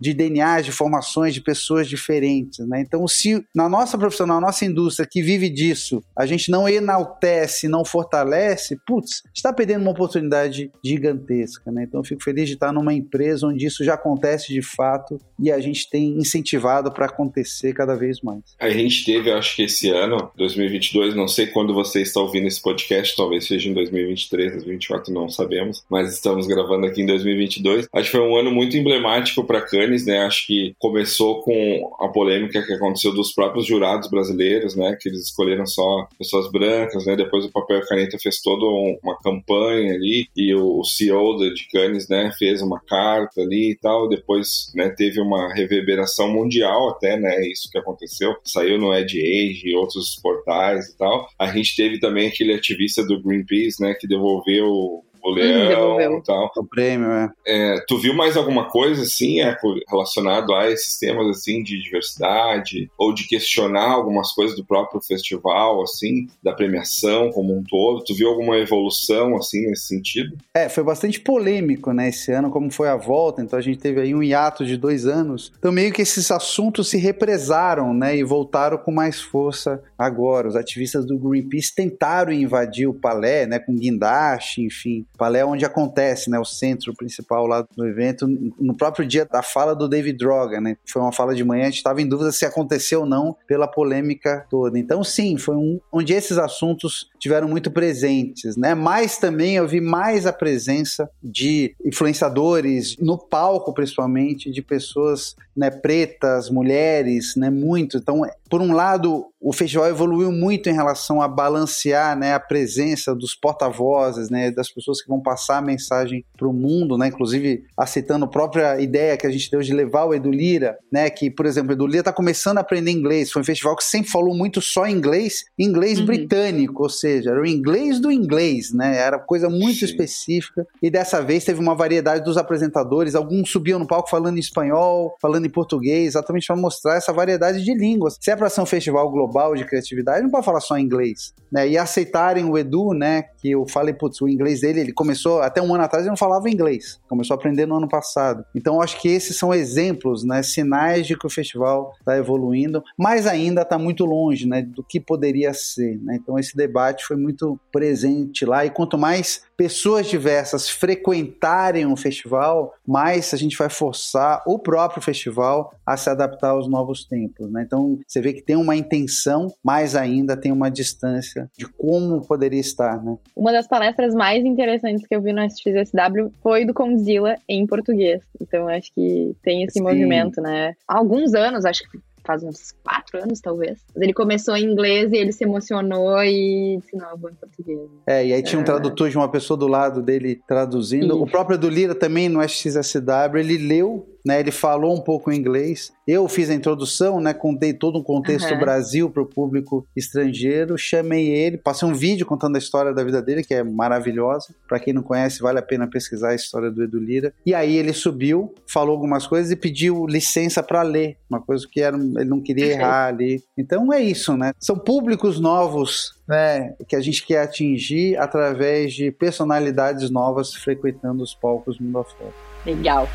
de 0.00 0.14
DNA, 0.14 0.62
de 0.62 0.72
formações 0.72 1.34
de 1.34 1.40
pessoas 1.40 1.88
diferentes, 1.88 2.66
né? 2.66 2.80
Então, 2.80 3.06
se 3.06 3.44
na 3.54 3.68
nossa 3.68 3.96
profissão, 3.98 4.26
na 4.26 4.40
nossa 4.40 4.64
indústria 4.64 5.08
que 5.10 5.22
vive 5.22 5.48
disso, 5.48 6.02
a 6.16 6.26
gente 6.26 6.50
não 6.50 6.68
enaltece, 6.68 7.68
não 7.68 7.84
fortalece, 7.84 8.78
putz, 8.86 9.22
está 9.34 9.52
perdendo 9.52 9.82
uma 9.82 9.90
oportunidade 9.90 10.70
gigantesca, 10.84 11.70
né? 11.70 11.84
Então, 11.84 12.00
eu 12.00 12.04
fico 12.04 12.22
feliz 12.22 12.48
de 12.48 12.54
estar 12.54 12.72
numa 12.72 12.92
empresa 12.92 13.46
onde 13.46 13.66
isso 13.66 13.84
já 13.84 13.94
acontece 13.94 14.52
de 14.52 14.62
fato 14.62 15.18
e 15.38 15.50
a 15.50 15.60
gente 15.60 15.88
tem 15.88 16.18
incentivado 16.18 16.90
para 16.92 17.06
acontecer 17.06 17.72
cada 17.72 17.94
vez 17.94 18.20
mais. 18.20 18.40
A 18.58 18.70
gente 18.70 19.04
teve, 19.04 19.30
acho 19.30 19.56
que 19.56 19.62
esse 19.62 19.90
ano, 19.90 20.30
2022, 20.36 21.14
não 21.14 21.28
sei 21.28 21.46
quando 21.46 21.74
você 21.74 22.02
está 22.02 22.20
ouvindo 22.20 22.46
esse 22.46 22.60
podcast, 22.60 23.16
talvez 23.16 23.46
seja 23.46 23.68
em 23.68 23.74
2023, 23.74 24.52
2024, 24.52 25.12
não 25.12 25.28
sabemos, 25.28 25.84
mas 25.90 26.12
estamos 26.12 26.46
gravando 26.46 26.86
aqui 26.86 27.02
em 27.02 27.06
2022. 27.06 27.88
Acho 27.92 28.10
que 28.10 28.16
foi 28.16 28.26
um 28.26 28.36
ano 28.36 28.50
muito 28.50 28.76
emblemático 28.76 29.01
para 29.46 29.60
Cannes, 29.60 30.06
né? 30.06 30.18
Acho 30.20 30.46
que 30.46 30.74
começou 30.78 31.42
com 31.42 31.96
a 32.00 32.08
polêmica 32.08 32.62
que 32.64 32.72
aconteceu 32.72 33.12
dos 33.12 33.32
próprios 33.32 33.66
jurados 33.66 34.08
brasileiros, 34.08 34.76
né? 34.76 34.96
Que 35.00 35.08
eles 35.08 35.22
escolheram 35.22 35.66
só 35.66 36.06
pessoas 36.18 36.50
brancas, 36.50 37.06
né? 37.06 37.16
Depois 37.16 37.44
o 37.44 37.52
Papel 37.52 37.80
Caneta 37.86 38.18
fez 38.18 38.40
toda 38.40 38.64
uma 39.02 39.16
campanha 39.18 39.94
ali 39.94 40.26
e 40.36 40.54
o 40.54 40.82
CEO 40.84 41.36
de 41.38 41.68
Cannes, 41.68 42.08
né? 42.08 42.30
Fez 42.38 42.62
uma 42.62 42.80
carta 42.80 43.40
ali 43.40 43.72
e 43.72 43.76
tal. 43.76 44.08
Depois, 44.08 44.72
né? 44.74 44.90
Teve 44.90 45.20
uma 45.20 45.52
reverberação 45.52 46.28
mundial 46.28 46.90
até, 46.90 47.18
né? 47.18 47.46
Isso 47.46 47.68
que 47.70 47.78
aconteceu. 47.78 48.34
Saiu 48.44 48.78
no 48.78 48.94
Edge 48.94 49.20
Age 49.20 49.68
e 49.68 49.76
outros 49.76 50.18
portais 50.22 50.88
e 50.88 50.96
tal. 50.96 51.28
A 51.38 51.46
gente 51.52 51.76
teve 51.76 51.98
também 51.98 52.28
aquele 52.28 52.54
ativista 52.54 53.04
do 53.04 53.22
Greenpeace, 53.22 53.80
né? 53.80 53.94
Que 53.94 54.06
devolveu 54.06 55.04
o 55.22 55.30
leão 55.30 56.18
e 56.18 56.22
tal. 56.22 56.50
O 56.56 56.64
prêmio, 56.64 57.10
é. 57.10 57.32
é. 57.46 57.84
Tu 57.86 57.98
viu 57.98 58.14
mais 58.14 58.36
alguma 58.36 58.68
coisa, 58.68 59.02
assim, 59.02 59.40
é, 59.40 59.56
relacionado 59.88 60.54
a 60.54 60.70
esses 60.70 60.98
temas, 60.98 61.28
assim, 61.28 61.62
de 61.62 61.82
diversidade? 61.82 62.90
Ou 62.98 63.14
de 63.14 63.26
questionar 63.26 63.90
algumas 63.90 64.32
coisas 64.32 64.56
do 64.56 64.64
próprio 64.64 65.00
festival, 65.00 65.82
assim, 65.82 66.26
da 66.42 66.52
premiação 66.52 67.30
como 67.30 67.56
um 67.56 67.62
todo? 67.62 68.04
Tu 68.04 68.14
viu 68.14 68.28
alguma 68.28 68.56
evolução, 68.58 69.36
assim, 69.36 69.66
nesse 69.66 69.86
sentido? 69.86 70.36
É, 70.54 70.68
foi 70.68 70.82
bastante 70.84 71.20
polêmico, 71.20 71.92
né, 71.92 72.08
esse 72.08 72.32
ano, 72.32 72.50
como 72.50 72.70
foi 72.70 72.88
a 72.88 72.96
volta, 72.96 73.42
então 73.42 73.58
a 73.58 73.62
gente 73.62 73.78
teve 73.78 74.00
aí 74.00 74.14
um 74.14 74.22
hiato 74.22 74.64
de 74.64 74.76
dois 74.76 75.06
anos. 75.06 75.52
Então 75.58 75.72
meio 75.72 75.92
que 75.92 76.02
esses 76.02 76.30
assuntos 76.30 76.88
se 76.88 76.98
represaram, 76.98 77.94
né, 77.94 78.16
e 78.16 78.24
voltaram 78.24 78.78
com 78.78 78.90
mais 78.90 79.20
força 79.20 79.82
agora. 79.98 80.48
Os 80.48 80.56
ativistas 80.56 81.06
do 81.06 81.18
Greenpeace 81.18 81.74
tentaram 81.74 82.32
invadir 82.32 82.86
o 82.86 82.94
palé, 82.94 83.46
né, 83.46 83.58
com 83.58 83.74
guindaste, 83.74 84.62
enfim, 84.62 85.06
Palé 85.22 85.44
onde 85.44 85.64
acontece, 85.64 86.28
né, 86.28 86.36
o 86.36 86.44
centro 86.44 86.92
principal 86.96 87.46
lá 87.46 87.64
do 87.76 87.86
evento, 87.86 88.26
no 88.58 88.76
próprio 88.76 89.06
dia 89.06 89.24
da 89.24 89.40
fala 89.40 89.72
do 89.72 89.88
David 89.88 90.18
Droga, 90.18 90.60
né, 90.60 90.76
foi 90.84 91.00
uma 91.00 91.12
fala 91.12 91.32
de 91.32 91.44
manhã, 91.44 91.62
a 91.62 91.66
gente 91.66 91.76
estava 91.76 92.02
em 92.02 92.08
dúvida 92.08 92.32
se 92.32 92.44
aconteceu 92.44 93.02
ou 93.02 93.06
não 93.06 93.36
pela 93.46 93.68
polêmica 93.68 94.44
toda. 94.50 94.76
Então, 94.76 95.04
sim, 95.04 95.38
foi 95.38 95.54
um 95.54 95.78
onde 95.92 96.12
esses 96.12 96.38
assuntos 96.38 97.08
tiveram 97.20 97.46
muito 97.46 97.70
presentes, 97.70 98.56
né, 98.56 98.74
mas 98.74 99.16
também 99.16 99.54
eu 99.54 99.68
vi 99.68 99.80
mais 99.80 100.26
a 100.26 100.32
presença 100.32 101.08
de 101.22 101.72
influenciadores 101.86 102.96
no 102.98 103.16
palco, 103.16 103.72
principalmente, 103.72 104.50
de 104.50 104.60
pessoas, 104.60 105.36
né, 105.56 105.70
pretas, 105.70 106.50
mulheres, 106.50 107.36
né, 107.36 107.48
muito. 107.48 107.96
Então, 107.96 108.22
por 108.52 108.60
um 108.60 108.74
lado, 108.74 109.24
o 109.40 109.50
festival 109.50 109.88
evoluiu 109.88 110.30
muito 110.30 110.68
em 110.68 110.74
relação 110.74 111.22
a 111.22 111.26
balancear 111.26 112.14
né, 112.14 112.34
a 112.34 112.38
presença 112.38 113.14
dos 113.14 113.34
porta-vozes, 113.34 114.28
né, 114.28 114.50
das 114.50 114.68
pessoas 114.68 115.00
que 115.00 115.08
vão 115.08 115.22
passar 115.22 115.56
a 115.56 115.62
mensagem 115.62 116.22
para 116.36 116.46
o 116.46 116.52
mundo, 116.52 116.98
né, 116.98 117.06
inclusive 117.06 117.64
aceitando 117.74 118.26
a 118.26 118.28
própria 118.28 118.78
ideia 118.78 119.16
que 119.16 119.26
a 119.26 119.30
gente 119.30 119.50
deu 119.50 119.62
de 119.62 119.72
levar 119.72 120.04
o 120.04 120.12
Edu 120.12 120.30
Lira, 120.30 120.76
né, 120.92 121.08
que, 121.08 121.30
por 121.30 121.46
exemplo, 121.46 121.70
o 121.70 121.72
Edu 121.72 121.86
Lira 121.86 122.00
está 122.00 122.12
começando 122.12 122.58
a 122.58 122.60
aprender 122.60 122.90
inglês, 122.90 123.32
foi 123.32 123.40
um 123.40 123.44
festival 123.44 123.74
que 123.74 123.84
sempre 123.84 124.10
falou 124.10 124.36
muito 124.36 124.60
só 124.60 124.86
inglês, 124.86 125.46
inglês 125.58 125.98
uhum. 125.98 126.04
britânico, 126.04 126.82
ou 126.82 126.90
seja, 126.90 127.30
era 127.30 127.40
o 127.40 127.46
inglês 127.46 128.00
do 128.00 128.12
inglês, 128.12 128.70
né, 128.70 128.98
era 128.98 129.18
coisa 129.18 129.48
muito 129.48 129.78
Sim. 129.78 129.86
específica, 129.86 130.66
e 130.82 130.90
dessa 130.90 131.22
vez 131.22 131.42
teve 131.42 131.58
uma 131.58 131.74
variedade 131.74 132.22
dos 132.22 132.36
apresentadores, 132.36 133.14
alguns 133.14 133.50
subiam 133.50 133.78
no 133.78 133.86
palco 133.86 134.10
falando 134.10 134.36
em 134.36 134.40
espanhol, 134.40 135.16
falando 135.22 135.46
em 135.46 135.50
português, 135.50 136.08
exatamente 136.08 136.46
para 136.46 136.56
mostrar 136.56 136.96
essa 136.96 137.14
variedade 137.14 137.64
de 137.64 137.74
línguas. 137.74 138.18
Se 138.20 138.30
é 138.30 138.41
para 138.42 138.50
ser 138.50 138.60
um 138.60 138.66
festival 138.66 139.08
global, 139.08 139.54
de 139.54 139.64
criatividade, 139.64 140.20
não 140.20 140.30
pode 140.30 140.44
falar 140.44 140.60
só 140.60 140.76
inglês. 140.76 141.32
Né? 141.50 141.68
E 141.68 141.78
aceitarem 141.78 142.44
o 142.44 142.58
Edu, 142.58 142.92
né? 142.92 143.22
Que 143.40 143.52
eu 143.52 143.64
falei, 143.68 143.94
putz, 143.94 144.20
o 144.20 144.28
inglês 144.28 144.62
dele, 144.62 144.80
ele 144.80 144.92
começou, 144.92 145.40
até 145.40 145.62
um 145.62 145.72
ano 145.72 145.84
atrás 145.84 146.02
ele 146.02 146.10
não 146.10 146.16
falava 146.16 146.50
inglês. 146.50 147.00
Começou 147.08 147.34
a 147.34 147.38
aprender 147.38 147.66
no 147.66 147.76
ano 147.76 147.88
passado. 147.88 148.44
Então 148.52 148.82
acho 148.82 149.00
que 149.00 149.08
esses 149.08 149.36
são 149.36 149.54
exemplos, 149.54 150.24
né? 150.24 150.42
Sinais 150.42 151.06
de 151.06 151.16
que 151.16 151.24
o 151.24 151.30
festival 151.30 151.92
está 152.00 152.16
evoluindo, 152.16 152.82
mas 152.98 153.28
ainda 153.28 153.62
está 153.62 153.78
muito 153.78 154.04
longe, 154.04 154.44
né? 154.48 154.62
Do 154.62 154.82
que 154.82 154.98
poderia 154.98 155.54
ser. 155.54 156.00
Né? 156.02 156.18
Então 156.20 156.36
esse 156.36 156.56
debate 156.56 157.04
foi 157.04 157.16
muito 157.16 157.56
presente 157.70 158.44
lá. 158.44 158.66
E 158.66 158.70
quanto 158.70 158.98
mais 158.98 159.42
pessoas 159.56 160.06
diversas 160.08 160.68
frequentarem 160.68 161.86
o 161.86 161.96
festival, 161.96 162.74
mais 162.84 163.32
a 163.32 163.36
gente 163.36 163.56
vai 163.56 163.68
forçar 163.68 164.42
o 164.44 164.58
próprio 164.58 165.00
festival 165.00 165.72
a 165.86 165.96
se 165.96 166.10
adaptar 166.10 166.50
aos 166.50 166.68
novos 166.68 167.04
tempos. 167.04 167.48
Né? 167.48 167.62
Então 167.64 168.00
você 168.04 168.20
vê 168.20 168.31
que 168.32 168.42
tem 168.42 168.56
uma 168.56 168.76
intenção, 168.76 169.52
mas 169.62 169.94
ainda 169.94 170.36
tem 170.36 170.52
uma 170.52 170.70
distância 170.70 171.50
de 171.56 171.66
como 171.66 172.26
poderia 172.26 172.60
estar. 172.60 173.02
Né? 173.02 173.16
Uma 173.36 173.52
das 173.52 173.66
palestras 173.66 174.14
mais 174.14 174.44
interessantes 174.44 175.06
que 175.06 175.14
eu 175.14 175.20
vi 175.20 175.32
no 175.32 175.42
SXSW 175.42 176.32
foi 176.42 176.64
do 176.64 176.74
Condzilla 176.74 177.36
em 177.48 177.66
português. 177.66 178.22
Então 178.40 178.68
acho 178.68 178.92
que 178.94 179.34
tem 179.42 179.64
esse 179.64 179.78
Sim. 179.78 179.82
movimento, 179.82 180.40
né? 180.40 180.74
Há 180.86 180.98
alguns 180.98 181.34
anos, 181.34 181.64
acho 181.64 181.82
que 181.90 181.98
faz 182.24 182.42
uns 182.42 182.72
quatro 182.84 183.22
anos, 183.22 183.40
talvez. 183.40 183.80
Mas 183.94 184.02
ele 184.02 184.12
começou 184.12 184.56
em 184.56 184.64
inglês 184.64 185.12
e 185.12 185.16
ele 185.16 185.32
se 185.32 185.44
emocionou 185.44 186.22
e 186.22 186.78
disse, 186.80 186.96
não, 186.96 187.10
eu 187.10 187.18
vou 187.18 187.30
em 187.30 187.34
português. 187.34 187.80
É, 188.06 188.26
e 188.26 188.32
aí 188.32 188.42
tinha 188.42 188.58
um 188.58 188.62
é. 188.62 188.66
tradutor 188.66 189.10
de 189.10 189.16
uma 189.16 189.28
pessoa 189.28 189.56
do 189.56 189.66
lado 189.66 190.02
dele 190.02 190.40
traduzindo. 190.46 191.20
O 191.20 191.26
próprio 191.26 191.58
do 191.58 191.68
Lira 191.68 191.94
também 191.94 192.28
no 192.28 192.42
SXSW, 192.42 193.38
ele 193.38 193.58
leu 193.58 194.08
né? 194.24 194.40
Ele 194.40 194.50
falou 194.50 194.94
um 194.94 195.00
pouco 195.00 195.30
em 195.30 195.36
inglês. 195.36 195.92
Eu 196.06 196.28
fiz 196.28 196.50
a 196.50 196.54
introdução, 196.54 197.20
né? 197.20 197.32
Contei 197.32 197.72
todo 197.72 197.98
um 197.98 198.02
contexto 198.02 198.52
uhum. 198.52 198.58
Brasil 198.58 199.10
para 199.10 199.22
o 199.22 199.26
público 199.26 199.86
estrangeiro. 199.96 200.76
Chamei 200.78 201.28
ele, 201.28 201.56
passei 201.56 201.88
um 201.88 201.94
vídeo 201.94 202.26
contando 202.26 202.56
a 202.56 202.58
história 202.58 202.92
da 202.92 203.04
vida 203.04 203.20
dele, 203.20 203.42
que 203.42 203.54
é 203.54 203.62
maravilhosa. 203.62 204.54
Para 204.68 204.78
quem 204.78 204.92
não 204.92 205.02
conhece, 205.02 205.40
vale 205.40 205.58
a 205.58 205.62
pena 205.62 205.86
pesquisar 205.86 206.30
a 206.30 206.34
história 206.34 206.70
do 206.70 206.82
Edu 206.82 206.98
Lira. 206.98 207.32
E 207.44 207.54
aí 207.54 207.76
ele 207.76 207.92
subiu, 207.92 208.54
falou 208.66 208.94
algumas 208.94 209.26
coisas 209.26 209.50
e 209.50 209.56
pediu 209.56 210.06
licença 210.06 210.62
para 210.62 210.82
ler, 210.82 211.16
uma 211.28 211.40
coisa 211.40 211.66
que 211.70 211.80
era, 211.80 211.96
ele 211.96 212.24
não 212.24 212.40
queria 212.40 212.66
errar 212.66 213.06
ali. 213.06 213.42
Então 213.56 213.92
é 213.92 214.00
isso, 214.00 214.36
né? 214.36 214.52
São 214.58 214.76
públicos 214.76 215.40
novos 215.40 216.14
né, 216.26 216.74
que 216.88 216.96
a 216.96 217.00
gente 217.00 217.24
quer 217.26 217.42
atingir 217.42 218.16
através 218.16 218.94
de 218.94 219.10
personalidades 219.10 220.10
novas 220.10 220.54
frequentando 220.54 221.22
os 221.22 221.34
palcos 221.34 221.78
mundo 221.78 221.98
afora. 221.98 222.32
Legal. 222.64 223.08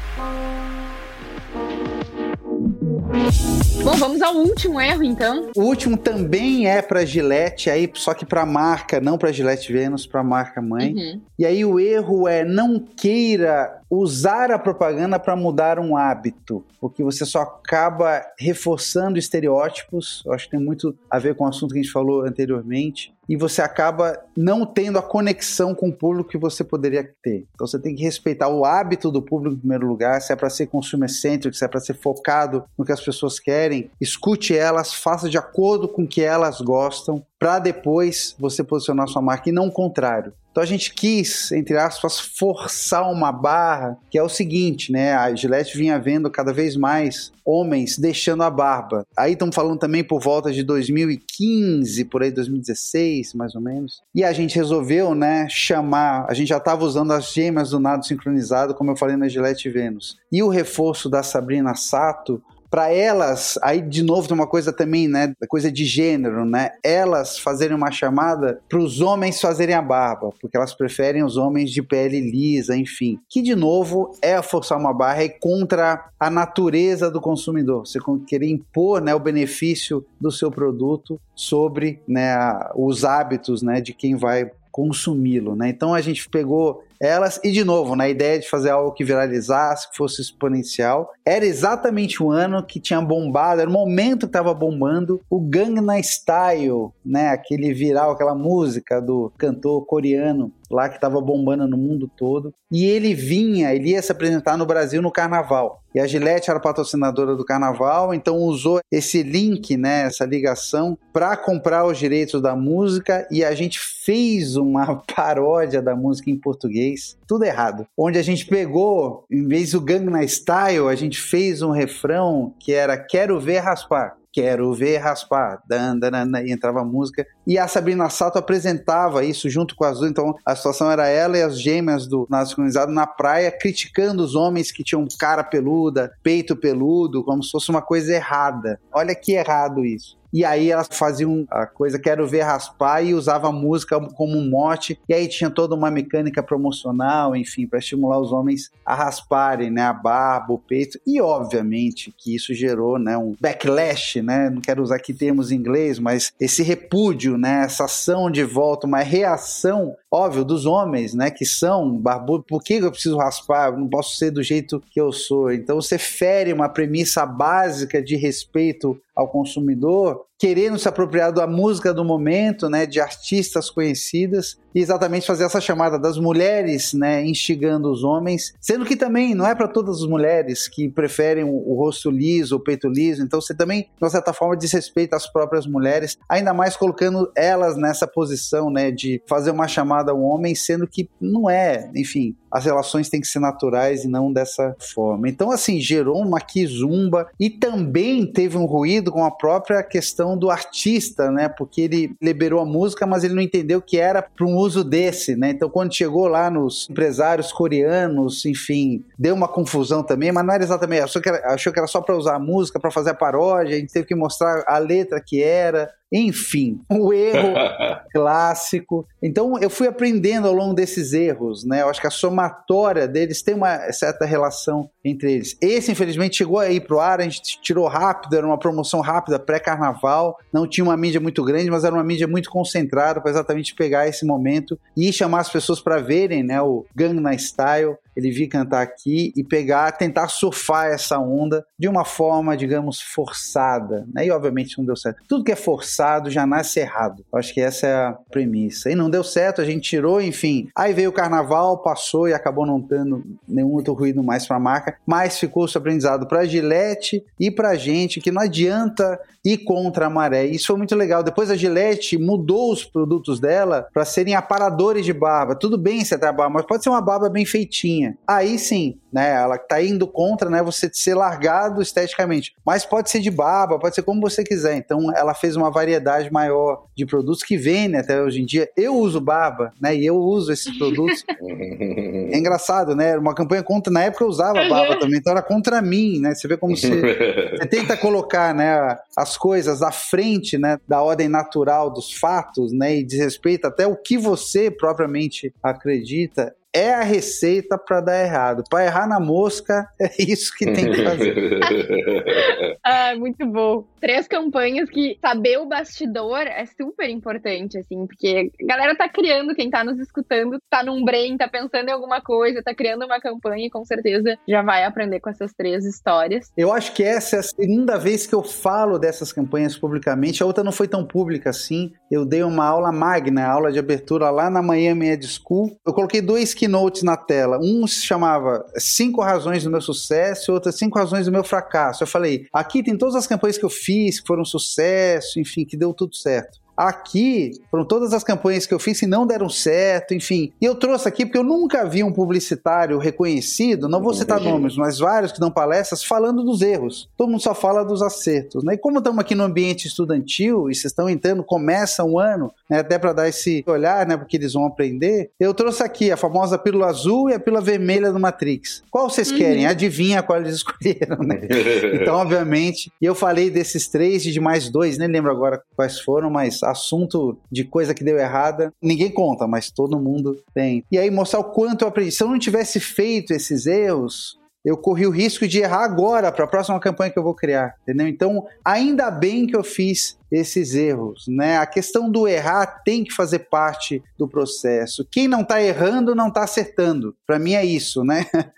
Bom, 3.83 3.95
vamos 3.95 4.21
ao 4.21 4.35
último 4.35 4.81
erro, 4.81 5.03
então. 5.03 5.49
O 5.55 5.61
último 5.61 5.95
também 5.97 6.67
é 6.67 6.81
para 6.81 7.05
Gillette, 7.05 7.69
aí 7.69 7.89
só 7.93 8.13
que 8.13 8.25
para 8.25 8.45
marca, 8.45 8.99
não 8.99 9.17
para 9.17 9.31
Gillette 9.31 9.71
Venus, 9.71 10.05
para 10.05 10.23
marca 10.23 10.61
mãe. 10.61 10.93
Uhum. 10.93 11.21
E 11.39 11.45
aí 11.45 11.63
o 11.63 11.79
erro 11.79 12.27
é 12.27 12.43
não 12.43 12.79
queira 12.79 13.81
usar 13.89 14.51
a 14.51 14.59
propaganda 14.59 15.19
para 15.19 15.35
mudar 15.35 15.79
um 15.79 15.95
hábito, 15.95 16.65
porque 16.79 17.03
você 17.03 17.25
só 17.25 17.41
acaba 17.41 18.21
reforçando 18.37 19.17
estereótipos. 19.17 20.23
Eu 20.25 20.33
acho 20.33 20.45
que 20.45 20.51
tem 20.51 20.59
muito 20.59 20.97
a 21.09 21.19
ver 21.19 21.35
com 21.35 21.45
o 21.45 21.47
assunto 21.47 21.73
que 21.73 21.79
a 21.79 21.81
gente 21.81 21.91
falou 21.91 22.21
anteriormente 22.21 23.15
e 23.29 23.35
você 23.35 23.61
acaba 23.61 24.17
não 24.35 24.65
tendo 24.65 24.97
a 24.97 25.01
conexão 25.01 25.75
com 25.75 25.89
o 25.89 25.93
público 25.93 26.29
que 26.29 26.37
você 26.37 26.63
poderia 26.63 27.03
ter. 27.21 27.45
Então 27.53 27.67
você 27.67 27.77
tem 27.77 27.93
que 27.93 28.03
respeitar 28.03 28.47
o 28.47 28.63
hábito 28.63 29.11
do 29.11 29.21
público 29.21 29.55
em 29.55 29.59
primeiro 29.59 29.87
lugar, 29.87 30.21
se 30.21 30.31
é 30.31 30.35
para 30.35 30.49
ser 30.49 30.67
consumer 30.67 31.09
cêntrico, 31.09 31.55
se 31.55 31.65
é 31.65 31.67
para 31.67 31.79
ser 31.79 31.95
focado 31.95 32.63
no 32.77 32.85
que 32.85 32.91
as 32.91 33.03
pessoas 33.03 33.39
querem, 33.39 33.91
escute 33.99 34.55
elas, 34.55 34.93
faça 34.93 35.29
de 35.29 35.37
acordo 35.37 35.87
com 35.87 36.03
o 36.03 36.07
que 36.07 36.21
elas 36.21 36.61
gostam, 36.61 37.23
para 37.39 37.59
depois 37.59 38.35
você 38.39 38.63
posicionar 38.63 39.07
sua 39.07 39.21
marca 39.21 39.49
e 39.49 39.53
não 39.53 39.67
o 39.67 39.71
contrário. 39.71 40.33
Então 40.57 40.63
a 40.63 40.67
gente 40.67 40.91
quis, 40.91 41.51
entre 41.51 41.77
aspas, 41.77 42.19
forçar 42.19 43.11
uma 43.11 43.31
barra, 43.31 43.95
que 44.09 44.17
é 44.17 44.23
o 44.23 44.29
seguinte, 44.29 44.91
né? 44.91 45.13
A 45.13 45.31
Gillette 45.35 45.77
vinha 45.77 45.99
vendo 45.99 46.31
cada 46.31 46.51
vez 46.51 46.75
mais 46.75 47.31
homens 47.45 47.95
deixando 47.95 48.41
a 48.41 48.49
barba. 48.49 49.05
Aí 49.15 49.33
estamos 49.33 49.55
falando 49.55 49.77
também 49.77 50.03
por 50.03 50.19
volta 50.19 50.51
de 50.51 50.63
2015, 50.63 52.05
por 52.05 52.23
aí 52.23 52.31
2016, 52.31 53.35
mais 53.35 53.53
ou 53.53 53.61
menos. 53.61 54.01
E 54.15 54.23
a 54.23 54.33
gente 54.33 54.55
resolveu, 54.55 55.13
né, 55.13 55.47
chamar, 55.47 56.25
a 56.27 56.33
gente 56.33 56.47
já 56.47 56.57
estava 56.57 56.83
usando 56.83 57.11
as 57.11 57.31
gêmeas 57.31 57.69
do 57.69 57.79
nado 57.79 58.03
sincronizado, 58.03 58.73
como 58.73 58.89
eu 58.89 58.97
falei 58.97 59.15
na 59.15 59.27
Gillette 59.27 59.69
Venus. 59.69 60.17
E 60.31 60.41
o 60.41 60.49
reforço 60.49 61.07
da 61.07 61.21
Sabrina 61.21 61.75
Sato 61.75 62.41
para 62.69 62.91
elas, 62.91 63.57
aí 63.61 63.81
de 63.81 64.03
novo 64.03 64.27
tem 64.27 64.35
uma 64.35 64.47
coisa 64.47 64.73
também, 64.73 65.07
né, 65.07 65.33
coisa 65.47 65.71
de 65.71 65.85
gênero, 65.85 66.45
né? 66.45 66.71
Elas 66.83 67.37
fazerem 67.37 67.75
uma 67.75 67.91
chamada 67.91 68.59
para 68.67 68.79
os 68.79 69.01
homens 69.01 69.39
fazerem 69.39 69.75
a 69.75 69.81
barba, 69.81 70.31
porque 70.41 70.57
elas 70.57 70.73
preferem 70.73 71.23
os 71.23 71.37
homens 71.37 71.71
de 71.71 71.81
pele 71.81 72.19
lisa, 72.19 72.75
enfim. 72.75 73.19
Que 73.29 73.41
de 73.41 73.55
novo 73.55 74.11
é 74.21 74.41
forçar 74.41 74.77
uma 74.77 74.93
barra 74.93 75.23
e 75.23 75.29
contra 75.29 76.09
a 76.19 76.29
natureza 76.29 77.09
do 77.09 77.21
consumidor. 77.21 77.85
Você 77.85 77.99
querer 78.25 78.49
impor, 78.49 79.01
né, 79.01 79.13
o 79.15 79.19
benefício 79.19 80.05
do 80.19 80.31
seu 80.31 80.51
produto 80.51 81.19
sobre, 81.35 82.01
né, 82.07 82.37
os 82.75 83.03
hábitos, 83.03 83.61
né, 83.61 83.79
de 83.81 83.93
quem 83.93 84.15
vai 84.15 84.51
consumi-lo, 84.71 85.55
né? 85.55 85.69
Então 85.69 85.91
a 85.91 86.01
gente 86.01 86.29
pegou 86.29 86.83
elas 86.99 87.39
e 87.43 87.51
de 87.51 87.63
novo, 87.63 87.95
na 87.95 88.07
ideia 88.09 88.39
de 88.39 88.49
fazer 88.49 88.69
algo 88.69 88.93
que 88.93 89.03
viralizasse, 89.03 89.89
que 89.89 89.97
fosse 89.97 90.21
exponencial, 90.21 91.11
era 91.25 91.45
exatamente 91.45 92.21
o 92.21 92.31
ano 92.31 92.63
que 92.63 92.79
tinha 92.79 93.01
bombado, 93.01 93.61
era 93.61 93.69
o 93.69 93.73
momento 93.73 94.21
que 94.21 94.25
estava 94.27 94.53
bombando 94.53 95.21
o 95.29 95.39
Gangnam 95.39 96.01
Style, 96.01 96.91
né? 97.05 97.29
Aquele 97.29 97.73
viral, 97.73 98.11
aquela 98.11 98.35
música 98.35 99.01
do 99.01 99.31
cantor 99.37 99.85
coreano 99.85 100.51
lá 100.69 100.89
que 100.89 100.95
estava 100.95 101.19
bombando 101.21 101.67
no 101.67 101.77
mundo 101.77 102.09
todo. 102.17 102.53
E 102.71 102.85
ele 102.85 103.13
vinha, 103.13 103.73
ele 103.73 103.91
ia 103.91 104.01
se 104.01 104.11
apresentar 104.11 104.57
no 104.57 104.65
Brasil 104.65 105.01
no 105.01 105.11
carnaval. 105.11 105.81
E 105.95 105.99
a 105.99 106.05
Gillette 106.05 106.49
era 106.49 106.59
patrocinadora 106.59 107.35
do 107.35 107.45
carnaval, 107.45 108.13
então 108.13 108.37
usou 108.37 108.79
esse 108.91 109.23
link, 109.23 109.75
né, 109.75 110.03
essa 110.03 110.25
ligação, 110.25 110.97
para 111.11 111.35
comprar 111.35 111.85
os 111.85 111.97
direitos 111.97 112.41
da 112.41 112.55
música 112.55 113.27
e 113.31 113.43
a 113.43 113.55
gente 113.55 113.79
fez 113.79 114.55
uma 114.55 115.01
paródia 115.15 115.81
da 115.81 115.95
música 115.95 116.29
em 116.29 116.37
português, 116.37 117.17
tudo 117.27 117.45
errado. 117.45 117.87
Onde 117.97 118.19
a 118.19 118.21
gente 118.21 118.45
pegou, 118.45 119.25
em 119.31 119.47
vez 119.47 119.71
do 119.71 119.81
Gangnam 119.81 120.21
Style, 120.27 120.87
a 120.87 120.95
gente 120.95 121.19
fez 121.19 121.61
um 121.61 121.71
refrão 121.71 122.53
que 122.59 122.73
era 122.73 122.97
Quero 122.97 123.39
ver 123.39 123.59
raspar 123.59 124.15
quero 124.37 124.71
ver 124.71 124.97
raspar, 124.97 125.63
dan, 125.67 125.97
dan, 125.97 126.11
dan, 126.11 126.43
e 126.43 126.51
entrava 126.51 126.81
a 126.81 126.85
música. 126.85 127.25
E 127.47 127.57
a 127.57 127.67
Sabrina 127.67 128.07
Sato 128.07 128.37
apresentava 128.37 129.25
isso 129.25 129.49
junto 129.49 129.75
com 129.75 129.83
as 129.83 129.97
duas, 129.97 130.11
então 130.11 130.35
a 130.45 130.55
situação 130.55 130.91
era 130.91 131.07
ela 131.07 131.35
e 131.35 131.41
as 131.41 131.59
gêmeas 131.59 132.05
do 132.05 132.27
Nada 132.29 132.45
Sincronizado 132.45 132.91
na 132.91 133.07
praia, 133.07 133.51
criticando 133.51 134.21
os 134.21 134.35
homens 134.35 134.71
que 134.71 134.83
tinham 134.83 135.07
cara 135.19 135.43
peluda, 135.43 136.11
peito 136.21 136.55
peludo, 136.55 137.23
como 137.23 137.43
se 137.43 137.49
fosse 137.49 137.71
uma 137.71 137.81
coisa 137.81 138.13
errada. 138.13 138.79
Olha 138.93 139.15
que 139.15 139.31
errado 139.31 139.83
isso. 139.83 140.15
E 140.33 140.43
aí 140.43 140.71
elas 140.71 140.87
faziam 140.91 141.45
a 141.49 141.65
coisa 141.65 141.99
quero 141.99 142.27
ver 142.27 142.41
raspar 142.41 143.01
e 143.01 143.13
usava 143.13 143.49
a 143.49 143.51
música 143.51 143.99
como 143.99 144.37
um 144.37 144.49
mote. 144.49 144.99
E 145.07 145.13
aí 145.13 145.27
tinha 145.27 145.49
toda 145.49 145.75
uma 145.75 145.89
mecânica 145.89 146.43
promocional, 146.43 147.35
enfim, 147.35 147.65
para 147.65 147.79
estimular 147.79 148.19
os 148.19 148.31
homens 148.31 148.71
a 148.85 148.93
rasparem, 148.93 149.71
né, 149.71 149.83
a 149.83 149.93
barba, 149.93 150.53
o 150.53 150.59
peito. 150.59 150.99
E 151.05 151.21
obviamente 151.21 152.13
que 152.17 152.35
isso 152.35 152.53
gerou, 152.53 152.99
né, 152.99 153.17
um 153.17 153.35
backlash, 153.39 154.21
né? 154.21 154.49
Não 154.49 154.61
quero 154.61 154.83
usar 154.83 154.95
aqui 154.95 155.13
termos 155.13 155.51
em 155.51 155.55
inglês, 155.55 155.99
mas 155.99 156.33
esse 156.39 156.63
repúdio, 156.63 157.37
né, 157.37 157.63
essa 157.65 157.85
ação 157.85 158.29
de 158.29 158.43
volta, 158.43 158.87
uma 158.87 158.99
reação 158.99 159.95
óbvio, 160.11 160.45
dos 160.45 160.65
homens, 160.65 161.13
né, 161.13 161.29
que 161.29 161.45
são 161.45 161.97
barbudos. 161.97 162.45
Por 162.47 162.63
que 162.63 162.75
eu 162.75 162.91
preciso 162.91 163.17
raspar? 163.17 163.71
Eu 163.71 163.77
não 163.77 163.89
posso 163.89 164.15
ser 164.15 164.31
do 164.31 164.41
jeito 164.41 164.81
que 164.89 164.99
eu 164.99 165.11
sou. 165.11 165.51
Então 165.51 165.81
você 165.81 165.97
fere 165.97 166.53
uma 166.53 166.69
premissa 166.69 167.25
básica 167.25 168.01
de 168.01 168.15
respeito 168.15 168.99
ao 169.15 169.27
consumidor, 169.27 170.26
querendo 170.37 170.77
se 170.77 170.87
apropriar 170.87 171.31
da 171.31 171.47
música 171.47 171.93
do 171.93 172.05
momento, 172.05 172.69
né, 172.69 172.85
de 172.85 172.99
artistas 172.99 173.69
conhecidas, 173.69 174.57
e 174.73 174.79
exatamente 174.79 175.25
fazer 175.25 175.43
essa 175.43 175.59
chamada 175.59 175.97
das 175.97 176.17
mulheres, 176.19 176.93
né, 176.93 177.25
instigando 177.25 177.91
os 177.91 178.03
homens, 178.03 178.53
sendo 178.61 178.85
que 178.85 178.95
também 178.95 179.33
não 179.33 179.47
é 179.47 179.55
para 179.55 179.67
todas 179.67 179.97
as 179.97 180.07
mulheres 180.07 180.67
que 180.67 180.87
preferem 180.87 181.43
o, 181.43 181.73
rosto 181.73 182.11
liso, 182.11 182.57
o 182.57 182.59
peito 182.59 182.87
liso, 182.87 183.23
então 183.23 183.41
você 183.41 183.55
também, 183.55 183.89
de 183.99 184.09
certa 184.09 184.33
forma, 184.33 184.55
desrespeita 184.55 185.15
as 185.15 185.25
próprias 185.25 185.65
mulheres, 185.65 186.17
ainda 186.29 186.53
mais 186.53 186.77
colocando 186.77 187.31
elas 187.35 187.75
nessa 187.75 188.05
posição, 188.05 188.69
né, 188.69 188.91
de 188.91 189.21
fazer 189.27 189.49
uma 189.49 189.67
chamada 189.67 190.11
ao 190.11 190.21
homem, 190.21 190.53
sendo 190.53 190.87
que 190.87 191.09
não 191.19 191.49
é, 191.49 191.89
enfim, 191.95 192.35
as 192.57 192.65
relações 192.65 193.07
têm 193.07 193.21
que 193.21 193.27
ser 193.27 193.39
naturais 193.39 194.03
e 194.03 194.07
não 194.07 194.33
dessa 194.33 194.75
forma. 194.79 195.29
Então, 195.29 195.51
assim, 195.51 195.79
gerou 195.79 196.19
uma 196.19 196.41
quizumba 196.41 197.27
e 197.39 197.49
também 197.49 198.25
teve 198.25 198.57
um 198.57 198.65
ruído 198.65 199.11
com 199.11 199.23
a 199.23 199.29
própria 199.29 199.83
questão 199.83 200.35
do 200.35 200.49
artista, 200.49 201.29
né? 201.29 201.47
Porque 201.47 201.81
ele 201.81 202.15
liberou 202.21 202.59
a 202.59 202.65
música, 202.65 203.05
mas 203.05 203.23
ele 203.23 203.35
não 203.35 203.41
entendeu 203.41 203.79
que 203.79 203.97
era 203.97 204.23
para 204.23 204.45
um 204.45 204.55
uso 204.55 204.83
desse, 204.83 205.35
né? 205.35 205.51
Então, 205.51 205.69
quando 205.69 205.93
chegou 205.93 206.27
lá 206.27 206.49
nos 206.49 206.89
empresários 206.89 207.51
coreanos, 207.51 208.43
enfim, 208.45 209.05
deu 209.17 209.35
uma 209.35 209.47
confusão 209.47 210.01
também, 210.01 210.31
mas 210.31 210.45
não 210.45 210.53
era 210.53 210.63
exatamente. 210.63 211.03
Achou 211.03 211.21
que 211.21 211.29
era, 211.29 211.53
achou 211.53 211.71
que 211.71 211.79
era 211.79 211.87
só 211.87 212.01
para 212.01 212.17
usar 212.17 212.35
a 212.35 212.39
música, 212.39 212.79
para 212.79 212.89
fazer 212.89 213.11
a 213.11 213.15
paródia, 213.15 213.75
a 213.75 213.79
gente 213.79 213.93
teve 213.93 214.07
que 214.07 214.15
mostrar 214.15 214.63
a 214.67 214.79
letra 214.79 215.21
que 215.21 215.43
era. 215.43 215.89
Enfim, 216.11 216.79
o 216.89 217.13
erro 217.13 217.53
clássico. 218.13 219.05
Então 219.21 219.57
eu 219.59 219.69
fui 219.69 219.87
aprendendo 219.87 220.47
ao 220.47 220.53
longo 220.53 220.73
desses 220.73 221.13
erros, 221.13 221.65
né? 221.65 221.81
Eu 221.81 221.89
acho 221.89 221.99
que 221.99 222.07
a 222.07 222.11
somatória 222.11 223.07
deles 223.07 223.41
tem 223.41 223.55
uma 223.55 223.91
certa 223.91 224.25
relação 224.25 224.89
entre 225.03 225.33
eles. 225.33 225.57
Esse, 225.61 225.91
infelizmente, 225.91 226.37
chegou 226.37 226.59
aí 226.59 226.79
pro 226.79 226.99
ar, 226.99 227.19
a 227.19 227.23
gente 227.23 227.61
tirou 227.61 227.87
rápido, 227.87 228.35
era 228.35 228.45
uma 228.45 228.57
promoção 228.57 229.01
rápida, 229.01 229.39
pré-carnaval, 229.39 230.37
não 230.51 230.67
tinha 230.67 230.83
uma 230.83 230.97
mídia 230.97 231.19
muito 231.19 231.43
grande, 231.43 231.69
mas 231.69 231.83
era 231.83 231.93
uma 231.93 232.03
mídia 232.03 232.27
muito 232.27 232.49
concentrada 232.49 233.21
para 233.21 233.31
exatamente 233.31 233.75
pegar 233.75 234.07
esse 234.07 234.25
momento 234.25 234.79
e 234.95 235.11
chamar 235.11 235.41
as 235.41 235.49
pessoas 235.49 235.79
para 235.81 235.99
verem, 235.99 236.43
né, 236.43 236.61
o 236.61 236.85
Gangnam 236.95 237.33
Style 237.33 237.97
ele 238.17 238.31
vir 238.31 238.47
cantar 238.47 238.81
aqui 238.81 239.31
e 239.35 239.43
pegar, 239.43 239.91
tentar 239.91 240.27
surfar 240.27 240.87
essa 240.87 241.19
onda 241.19 241.63
de 241.77 241.87
uma 241.87 242.03
forma, 242.03 242.57
digamos, 242.57 242.99
forçada. 242.99 244.07
Né? 244.11 244.25
E 244.25 244.31
obviamente 244.31 244.75
não 244.79 244.85
deu 244.85 244.95
certo. 244.95 245.21
Tudo 245.27 245.43
que 245.43 245.51
é 245.51 245.55
forçado 245.55 246.31
já 246.31 246.43
nasce 246.47 246.79
errado. 246.79 247.23
Acho 247.31 247.53
que 247.53 247.61
essa 247.61 247.85
é 247.85 247.93
a 247.93 248.17
premissa. 248.31 248.89
E 248.89 248.95
não 248.95 249.07
deu 249.07 249.23
certo, 249.23 249.61
a 249.61 249.65
gente 249.65 249.87
tirou, 249.87 250.19
enfim. 250.19 250.67
Aí 250.75 250.93
veio 250.93 251.11
o 251.11 251.13
carnaval, 251.13 251.77
passou 251.83 252.27
e 252.27 252.33
acabou 252.33 252.65
não 252.65 252.81
tendo 252.81 253.23
nenhum 253.47 253.71
outro 253.73 253.93
ruído 253.93 254.23
mais 254.23 254.47
para 254.47 254.57
a 254.57 254.59
marca, 254.59 254.97
mas 255.05 255.37
ficou 255.37 255.65
o 255.65 255.77
aprendizado 255.77 256.27
para 256.27 256.39
a 256.39 256.45
Gillette 256.45 257.23
e 257.39 257.51
para 257.51 257.69
a 257.69 257.75
gente 257.75 258.19
que 258.19 258.31
não 258.31 258.41
adianta 258.41 259.19
ir 259.45 259.59
contra 259.59 260.07
a 260.07 260.09
maré. 260.09 260.45
Isso 260.45 260.67
foi 260.67 260.77
muito 260.77 260.95
legal. 260.95 261.21
Depois 261.21 261.51
a 261.51 261.55
Gillette 261.55 262.17
mudou 262.17 262.71
os 262.71 262.83
produtos 262.83 263.39
dela 263.39 263.87
para 263.93 264.05
serem 264.05 264.33
aparadores 264.33 265.05
de 265.05 265.13
barba. 265.13 265.55
Tudo 265.55 265.77
bem 265.77 266.03
você 266.03 266.17
ter 266.17 266.31
barba, 266.31 266.49
mas 266.49 266.65
pode 266.65 266.83
ser 266.83 266.89
uma 266.89 267.01
barba 267.01 267.29
bem 267.29 267.45
feitinha 267.45 268.06
Aí 268.27 268.59
sim, 268.59 268.99
né? 269.11 269.31
Ela 269.31 269.57
tá 269.57 269.81
indo 269.81 270.07
contra, 270.07 270.49
né? 270.49 270.61
Você 270.61 270.89
ser 270.93 271.15
largado 271.15 271.81
esteticamente. 271.81 272.53
Mas 272.65 272.85
pode 272.85 273.09
ser 273.09 273.19
de 273.19 273.31
barba, 273.31 273.79
pode 273.79 273.95
ser 273.95 274.03
como 274.03 274.21
você 274.21 274.43
quiser. 274.43 274.75
Então 274.77 275.15
ela 275.15 275.33
fez 275.33 275.55
uma 275.55 275.71
variedade 275.71 276.31
maior 276.31 276.85
de 276.95 277.05
produtos 277.05 277.43
que 277.43 277.57
vende 277.57 277.89
né, 277.89 277.99
até 277.99 278.21
hoje 278.21 278.41
em 278.41 278.45
dia. 278.45 278.69
Eu 278.75 278.95
uso 278.95 279.19
barba, 279.19 279.71
né? 279.81 279.95
E 279.95 280.05
eu 280.05 280.15
uso 280.15 280.51
esses 280.51 280.77
produtos. 280.77 281.23
é 281.41 282.37
engraçado, 282.37 282.95
né? 282.95 283.17
Uma 283.17 283.33
campanha 283.33 283.63
contra. 283.63 283.91
Na 283.91 284.03
época 284.03 284.23
eu 284.23 284.29
usava 284.29 284.67
barba 284.67 284.99
também, 284.99 285.19
então 285.19 285.31
era 285.31 285.41
contra 285.41 285.81
mim, 285.81 286.19
né? 286.19 286.35
Você 286.35 286.47
vê 286.47 286.57
como 286.57 286.75
você, 286.75 286.89
você 287.57 287.65
tenta 287.65 287.97
colocar, 287.97 288.53
né? 288.53 288.97
As 289.15 289.37
coisas 289.37 289.81
à 289.81 289.91
frente, 289.91 290.57
né? 290.57 290.77
Da 290.87 291.01
ordem 291.01 291.27
natural 291.27 291.89
dos 291.89 292.13
fatos, 292.13 292.71
né? 292.71 292.97
E 292.97 293.03
desrespeita 293.03 293.69
até 293.69 293.87
o 293.87 293.95
que 293.95 294.17
você 294.17 294.69
propriamente 294.69 295.53
acredita 295.63 296.53
é 296.73 296.93
a 296.93 297.03
receita 297.03 297.77
para 297.77 298.01
dar 298.01 298.23
errado. 298.23 298.63
Para 298.69 298.85
errar 298.85 299.07
na 299.07 299.19
mosca, 299.19 299.87
é 299.99 300.09
isso 300.19 300.53
que 300.55 300.65
tem 300.65 300.91
que 300.91 301.03
fazer. 301.03 301.59
ah, 302.83 303.15
muito 303.15 303.45
bom. 303.45 303.85
Três 303.99 304.27
campanhas 304.27 304.89
que 304.89 305.17
saber 305.21 305.57
o 305.57 305.65
bastidor 305.65 306.41
é 306.41 306.65
super 306.65 307.09
importante, 307.09 307.77
assim, 307.77 308.05
porque 308.05 308.51
a 308.61 308.65
galera 308.65 308.95
tá 308.95 309.09
criando, 309.09 309.55
quem 309.55 309.69
tá 309.69 309.83
nos 309.83 309.99
escutando, 309.99 310.57
tá 310.69 310.83
num 310.83 311.03
brain, 311.03 311.37
tá 311.37 311.47
pensando 311.47 311.89
em 311.89 311.91
alguma 311.91 312.21
coisa, 312.21 312.61
tá 312.63 312.73
criando 312.73 313.05
uma 313.05 313.19
campanha 313.19 313.67
e 313.67 313.69
com 313.69 313.83
certeza 313.85 314.37
já 314.47 314.61
vai 314.61 314.83
aprender 314.83 315.19
com 315.19 315.29
essas 315.29 315.53
três 315.53 315.85
histórias. 315.85 316.51
Eu 316.55 316.71
acho 316.71 316.93
que 316.93 317.03
essa 317.03 317.37
é 317.37 317.39
a 317.39 317.43
segunda 317.43 317.97
vez 317.97 318.27
que 318.27 318.35
eu 318.35 318.43
falo 318.43 318.99
dessas 318.99 319.31
campanhas 319.31 319.77
publicamente. 319.77 320.43
A 320.43 320.45
outra 320.45 320.63
não 320.63 320.71
foi 320.71 320.87
tão 320.87 321.05
pública 321.05 321.49
assim. 321.49 321.93
Eu 322.11 322.25
dei 322.25 322.43
uma 322.43 322.65
aula 322.65 322.91
magna, 322.91 323.45
aula 323.45 323.71
de 323.71 323.79
abertura 323.79 324.29
lá 324.29 324.49
na 324.49 324.61
Miami 324.61 325.09
Ed 325.09 325.27
School. 325.27 325.77
Eu 325.85 325.93
coloquei 325.93 326.21
dois 326.21 326.53
keynotes 326.57 327.03
na 327.03 327.15
tela. 327.15 327.59
Um 327.61 327.85
se 327.87 328.05
chamava 328.05 328.65
Cinco 328.77 329.21
Razões 329.21 329.63
do 329.63 329.69
Meu 329.69 329.81
Sucesso 329.81 330.51
outro 330.51 330.71
Cinco 330.71 330.97
Razões 330.97 331.25
do 331.25 331.31
Meu 331.31 331.43
Fracasso. 331.43 332.03
Eu 332.03 332.07
falei, 332.07 332.47
aqui 332.51 332.83
tem 332.83 332.97
todas 332.97 333.15
as 333.15 333.27
campanhas 333.27 333.57
que 333.57 333.65
eu 333.65 333.69
fiz, 333.69 334.19
que 334.19 334.27
foram 334.27 334.43
sucesso, 334.43 335.39
enfim, 335.39 335.65
que 335.65 335.77
deu 335.77 335.93
tudo 335.93 336.15
certo. 336.15 336.59
Aqui 336.77 337.51
foram 337.71 337.83
todas 337.83 338.13
as 338.13 338.23
campanhas 338.23 338.65
que 338.65 338.73
eu 338.73 338.79
fiz 338.79 339.01
e 339.01 339.07
não 339.07 339.25
deram 339.25 339.49
certo, 339.49 340.13
enfim. 340.13 340.51
E 340.61 340.65
eu 340.65 340.75
trouxe 340.75 341.07
aqui 341.07 341.25
porque 341.25 341.37
eu 341.37 341.43
nunca 341.43 341.83
vi 341.85 342.03
um 342.03 342.11
publicitário 342.11 342.99
reconhecido, 342.99 343.89
não 343.89 344.01
vou 344.01 344.13
citar 344.13 344.39
nomes, 344.39 344.77
mas 344.77 344.99
vários 344.99 345.31
que 345.31 345.39
dão 345.39 345.49
palestras 345.49 346.03
falando 346.03 346.43
dos 346.43 346.61
erros. 346.61 347.09
Todo 347.17 347.29
mundo 347.29 347.41
só 347.41 347.55
fala 347.55 347.83
dos 347.83 348.01
acertos, 348.01 348.63
né? 348.63 348.75
E 348.75 348.77
como 348.77 348.99
estamos 348.99 349.19
aqui 349.19 349.33
no 349.33 349.43
ambiente 349.43 349.87
estudantil 349.87 350.69
e 350.69 350.75
vocês 350.75 350.91
estão 350.91 351.09
entrando, 351.09 351.43
começa 351.43 352.03
um 352.03 352.19
ano, 352.19 352.51
né, 352.69 352.79
até 352.79 352.99
para 352.99 353.13
dar 353.13 353.27
esse 353.27 353.63
olhar, 353.67 354.05
né, 354.05 354.15
porque 354.15 354.37
eles 354.37 354.53
vão 354.53 354.65
aprender. 354.65 355.31
Eu 355.39 355.53
trouxe 355.53 355.81
aqui 355.81 356.11
a 356.11 356.17
famosa 356.17 356.57
pílula 356.57 356.87
azul 356.87 357.29
e 357.29 357.33
a 357.33 357.39
pílula 357.39 357.61
vermelha 357.61 358.11
do 358.11 358.19
Matrix. 358.19 358.83
Qual 358.91 359.09
vocês 359.09 359.31
uhum. 359.31 359.37
querem? 359.37 359.65
Adivinha 359.65 360.21
qual 360.21 360.39
eles 360.39 360.55
escolheram, 360.57 361.17
né? 361.23 361.41
então, 361.93 362.15
obviamente, 362.15 362.91
eu 363.01 363.15
falei 363.15 363.49
desses 363.49 363.87
três 363.87 364.25
e 364.25 364.31
de 364.31 364.39
mais 364.39 364.69
dois, 364.69 364.97
nem 364.97 365.07
lembro 365.07 365.31
agora 365.31 365.61
quais 365.75 365.99
foram, 365.99 366.29
mas 366.29 366.61
assunto 366.69 367.37
de 367.51 367.63
coisa 367.63 367.93
que 367.93 368.03
deu 368.03 368.17
errada, 368.17 368.73
ninguém 368.81 369.09
conta, 369.09 369.47
mas 369.47 369.71
todo 369.71 369.99
mundo 369.99 370.37
tem. 370.53 370.83
E 370.91 370.97
aí 370.97 371.09
mostrar 371.09 371.39
o 371.39 371.51
quanto 371.51 371.83
eu 371.83 371.87
aprendi. 371.87 372.11
Se 372.11 372.23
eu 372.23 372.29
não 372.29 372.39
tivesse 372.39 372.79
feito 372.79 373.33
esses 373.33 373.65
erros, 373.65 374.37
eu 374.67 374.75
corri 374.75 375.07
o 375.07 375.11
risco 375.11 375.47
de 375.47 375.59
errar 375.59 375.85
agora 375.85 376.31
para 376.31 376.43
a 376.43 376.47
próxima 376.47 376.79
campanha 376.79 377.11
que 377.11 377.17
eu 377.17 377.23
vou 377.23 377.33
criar, 377.33 377.75
entendeu? 377.83 378.07
Então, 378.07 378.45
ainda 378.65 379.09
bem 379.09 379.47
que 379.47 379.55
eu 379.55 379.63
fiz 379.63 380.17
esses 380.31 380.75
erros, 380.75 381.25
né? 381.27 381.57
A 381.57 381.65
questão 381.65 382.09
do 382.09 382.27
errar 382.27 382.81
tem 382.83 383.03
que 383.03 383.13
fazer 383.13 383.39
parte 383.39 384.03
do 384.17 384.27
processo. 384.27 385.07
Quem 385.09 385.27
não 385.27 385.41
está 385.41 385.61
errando 385.61 386.15
não 386.15 386.27
está 386.27 386.43
acertando. 386.43 387.15
Para 387.25 387.39
mim 387.39 387.53
é 387.53 387.65
isso, 387.65 388.03
né? 388.03 388.25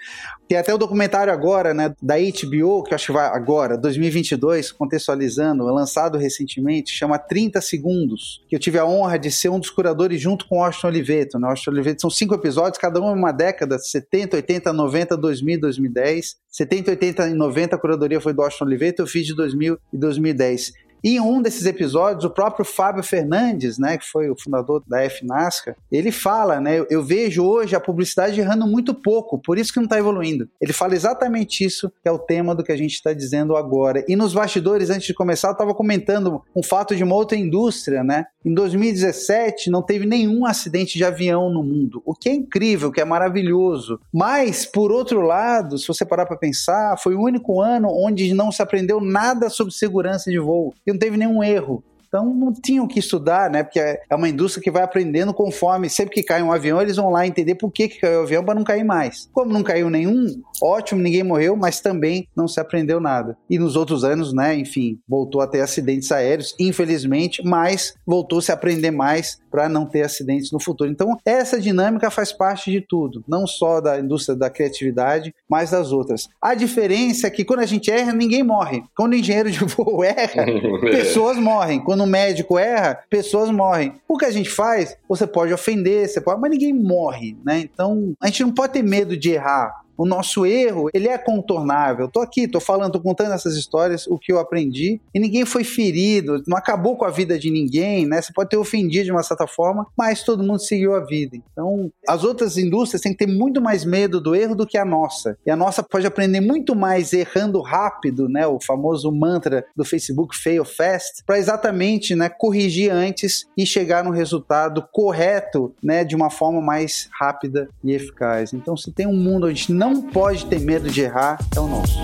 Tem 0.47 0.57
até 0.57 0.73
o 0.73 0.79
documentário 0.79 1.31
agora, 1.31 1.75
né, 1.75 1.93
da 2.01 2.15
HBO, 2.17 2.81
que 2.81 2.95
acho 2.95 3.05
que 3.05 3.11
vai 3.11 3.27
agora, 3.27 3.77
2022, 3.77 4.71
contextualizando, 4.71 5.63
lançado 5.65 6.17
recentemente, 6.17 6.91
chama 6.91 7.19
30 7.19 7.61
Segundos, 7.61 8.43
que 8.49 8.55
eu 8.55 8.59
tive 8.59 8.79
a 8.79 8.85
honra 8.85 9.19
de 9.19 9.29
ser 9.29 9.49
um 9.49 9.59
dos 9.59 9.69
curadores 9.69 10.19
junto 10.19 10.47
com 10.47 10.57
o 10.57 10.63
Austin 10.63 10.87
Oliveto, 10.87 11.37
né? 11.37 11.47
Austin 11.47 11.69
Oliveto 11.69 12.01
são 12.01 12.09
cinco 12.09 12.33
episódios, 12.33 12.79
cada 12.79 12.99
um 12.99 13.09
é 13.09 13.13
uma 13.13 13.31
década, 13.31 13.77
70, 13.77 14.37
80, 14.37 14.73
90, 14.73 15.15
2000, 15.17 15.59
2010. 15.59 16.39
70, 16.49 16.91
80 16.91 17.27
e 17.29 17.33
90 17.35 17.75
a 17.75 17.79
curadoria 17.79 18.19
foi 18.19 18.33
do 18.33 18.41
Austin 18.41 18.63
Oliveto, 18.63 19.03
eu 19.03 19.07
fiz 19.07 19.27
de 19.27 19.35
2000 19.35 19.77
e 19.93 19.97
2010. 19.97 20.73
E 21.03 21.15
em 21.15 21.19
um 21.19 21.41
desses 21.41 21.65
episódios, 21.65 22.25
o 22.25 22.29
próprio 22.29 22.65
Fábio 22.65 23.03
Fernandes, 23.03 23.77
né, 23.77 23.97
que 23.97 24.05
foi 24.05 24.29
o 24.29 24.39
fundador 24.39 24.83
da 24.87 25.07
FNASCA, 25.09 25.75
ele 25.91 26.11
fala, 26.11 26.59
né, 26.59 26.85
eu 26.89 27.03
vejo 27.03 27.43
hoje 27.43 27.75
a 27.75 27.79
publicidade 27.79 28.39
errando 28.39 28.67
muito 28.67 28.93
pouco, 28.93 29.39
por 29.39 29.57
isso 29.57 29.71
que 29.71 29.79
não 29.79 29.85
está 29.85 29.97
evoluindo. 29.97 30.47
Ele 30.61 30.73
fala 30.73 30.95
exatamente 30.95 31.63
isso, 31.63 31.91
que 32.01 32.07
é 32.07 32.11
o 32.11 32.19
tema 32.19 32.53
do 32.53 32.63
que 32.63 32.71
a 32.71 32.77
gente 32.77 32.93
está 32.93 33.13
dizendo 33.13 33.55
agora. 33.55 34.03
E 34.07 34.15
nos 34.15 34.33
bastidores, 34.33 34.89
antes 34.89 35.07
de 35.07 35.13
começar, 35.13 35.49
eu 35.49 35.53
estava 35.53 35.73
comentando 35.73 36.41
um 36.55 36.63
fato 36.63 36.95
de 36.95 37.03
uma 37.03 37.15
outra 37.15 37.37
indústria, 37.37 38.03
né? 38.03 38.25
Em 38.45 38.53
2017, 38.53 39.69
não 39.69 39.81
teve 39.81 40.05
nenhum 40.05 40.45
acidente 40.45 40.97
de 40.97 41.03
avião 41.03 41.49
no 41.49 41.63
mundo, 41.63 42.01
o 42.05 42.13
que 42.13 42.29
é 42.29 42.33
incrível, 42.33 42.89
o 42.89 42.91
que 42.91 43.01
é 43.01 43.05
maravilhoso. 43.05 43.99
Mas, 44.13 44.65
por 44.65 44.91
outro 44.91 45.21
lado, 45.21 45.77
se 45.77 45.87
você 45.87 46.05
parar 46.05 46.25
para 46.25 46.37
pensar, 46.37 46.97
foi 46.97 47.15
o 47.15 47.21
único 47.21 47.61
ano 47.61 47.89
onde 47.89 48.33
não 48.33 48.51
se 48.51 48.61
aprendeu 48.61 49.01
nada 49.01 49.49
sobre 49.49 49.73
segurança 49.73 50.29
de 50.31 50.39
voo 50.39 50.73
que 50.89 50.93
não 50.93 50.99
teve 50.99 51.17
nenhum 51.17 51.43
erro. 51.43 51.83
Então 52.09 52.33
não 52.33 52.51
tinham 52.51 52.87
que 52.87 52.99
estudar, 52.99 53.49
né? 53.49 53.63
Porque 53.63 53.79
é 53.79 54.15
uma 54.15 54.27
indústria 54.27 54.61
que 54.61 54.71
vai 54.71 54.83
aprendendo 54.83 55.33
conforme. 55.33 55.89
Sempre 55.89 56.15
que 56.15 56.23
cai 56.23 56.41
um 56.41 56.51
avião, 56.51 56.81
eles 56.81 56.97
vão 56.97 57.11
lá 57.11 57.25
entender 57.25 57.55
por 57.55 57.71
que, 57.71 57.87
que 57.87 57.99
caiu 57.99 58.21
o 58.21 58.23
avião 58.23 58.43
para 58.43 58.55
não 58.55 58.63
cair 58.63 58.83
mais. 58.83 59.29
Como 59.31 59.53
não 59.53 59.63
caiu 59.63 59.89
nenhum, 59.89 60.25
ótimo, 60.61 61.01
ninguém 61.01 61.23
morreu, 61.23 61.55
mas 61.55 61.79
também 61.79 62.27
não 62.35 62.47
se 62.47 62.59
aprendeu 62.59 62.99
nada. 62.99 63.37
E 63.49 63.59
nos 63.59 63.75
outros 63.75 64.03
anos, 64.03 64.33
né, 64.33 64.55
enfim, 64.55 64.99
voltou 65.07 65.39
a 65.39 65.47
ter 65.47 65.61
acidentes 65.61 66.11
aéreos, 66.11 66.55
infelizmente, 66.59 67.43
mas 67.45 67.93
voltou 68.05 68.41
-se 68.41 68.51
a 68.51 68.55
aprender 68.55 68.91
mais 68.91 69.39
para 69.51 69.69
não 69.69 69.85
ter 69.85 70.01
acidentes 70.01 70.51
no 70.51 70.59
futuro. 70.59 70.89
Então, 70.89 71.15
essa 71.23 71.59
dinâmica 71.59 72.09
faz 72.09 72.31
parte 72.31 72.71
de 72.71 72.81
tudo, 72.81 73.23
não 73.27 73.45
só 73.45 73.79
da 73.79 73.99
indústria 73.99 74.35
da 74.35 74.49
criatividade, 74.49 75.33
mas 75.47 75.71
das 75.71 75.91
outras. 75.91 76.27
A 76.41 76.55
diferença 76.55 77.27
é 77.27 77.29
que 77.29 77.45
quando 77.45 77.59
a 77.59 77.65
gente 77.65 77.91
erra, 77.91 78.13
ninguém 78.13 78.43
morre. 78.43 78.83
Quando 78.95 79.13
o 79.13 79.15
engenheiro 79.15 79.51
de 79.51 79.59
voo 79.59 80.01
erra, 80.03 80.45
pessoas 80.81 81.37
morrem. 81.37 81.79
Quando 81.79 81.98
quando 81.99 82.03
um 82.03 82.05
médico 82.05 82.57
erra, 82.57 82.99
pessoas 83.09 83.51
morrem. 83.51 83.99
O 84.07 84.17
que 84.17 84.25
a 84.25 84.31
gente 84.31 84.49
faz, 84.49 84.95
você 85.07 85.27
pode 85.27 85.53
ofender, 85.53 86.07
você 86.07 86.21
pode, 86.21 86.39
mas 86.39 86.51
ninguém 86.51 86.73
morre, 86.73 87.37
né? 87.45 87.59
Então, 87.59 88.13
a 88.21 88.27
gente 88.27 88.43
não 88.43 88.51
pode 88.51 88.73
ter 88.73 88.83
medo 88.83 89.17
de 89.17 89.31
errar 89.31 89.81
o 89.99 90.05
nosso 90.05 90.45
erro, 90.45 90.89
ele 90.93 91.09
é 91.09 91.17
contornável. 91.17 92.07
Tô 92.07 92.21
aqui, 92.21 92.47
tô 92.47 92.61
falando, 92.61 92.93
tô 92.93 93.01
contando 93.01 93.33
essas 93.33 93.57
histórias, 93.57 94.07
o 94.07 94.17
que 94.17 94.31
eu 94.31 94.39
aprendi, 94.39 95.01
e 95.13 95.19
ninguém 95.19 95.45
foi 95.45 95.65
ferido, 95.65 96.41
não 96.47 96.57
acabou 96.57 96.95
com 96.95 97.03
a 97.03 97.09
vida 97.09 97.37
de 97.37 97.51
ninguém, 97.51 98.07
né? 98.07 98.21
Você 98.21 98.31
pode 98.31 98.49
ter 98.49 98.55
ofendido 98.55 99.03
de 99.03 99.11
uma 99.11 99.23
certa 99.23 99.45
forma, 99.45 99.85
mas 99.97 100.23
todo 100.23 100.41
mundo 100.41 100.59
seguiu 100.59 100.95
a 100.95 101.01
vida. 101.01 101.37
Então, 101.51 101.91
as 102.07 102.23
outras 102.23 102.57
indústrias 102.57 103.01
têm 103.01 103.11
que 103.11 103.25
ter 103.25 103.31
muito 103.31 103.61
mais 103.61 103.83
medo 103.83 104.21
do 104.21 104.33
erro 104.33 104.55
do 104.55 104.65
que 104.65 104.77
a 104.77 104.85
nossa. 104.85 105.37
E 105.45 105.51
a 105.51 105.55
nossa 105.57 105.83
pode 105.83 106.07
aprender 106.07 106.39
muito 106.39 106.73
mais 106.73 107.11
errando 107.11 107.59
rápido, 107.61 108.29
né? 108.29 108.47
O 108.47 108.57
famoso 108.61 109.11
mantra 109.11 109.65
do 109.75 109.83
Facebook 109.83 110.33
fail 110.37 110.63
fast, 110.63 111.23
para 111.25 111.37
exatamente, 111.37 112.15
né, 112.15 112.29
corrigir 112.29 112.89
antes 112.89 113.45
e 113.57 113.65
chegar 113.65 114.03
no 114.05 114.11
resultado 114.11 114.87
correto, 114.93 115.73
né, 115.83 116.05
de 116.05 116.15
uma 116.15 116.29
forma 116.29 116.61
mais 116.61 117.09
rápida 117.19 117.67
e 117.83 117.91
eficaz. 117.91 118.53
Então, 118.53 118.77
se 118.77 118.93
tem 118.93 119.05
um 119.05 119.13
mundo 119.13 119.47
onde 119.47 119.73
não 119.73 119.88
não 119.89 120.01
pode 120.01 120.45
ter 120.45 120.59
medo 120.59 120.89
de 120.89 121.01
errar 121.01 121.39
é 121.55 121.59
o 121.59 121.67
nosso. 121.67 121.99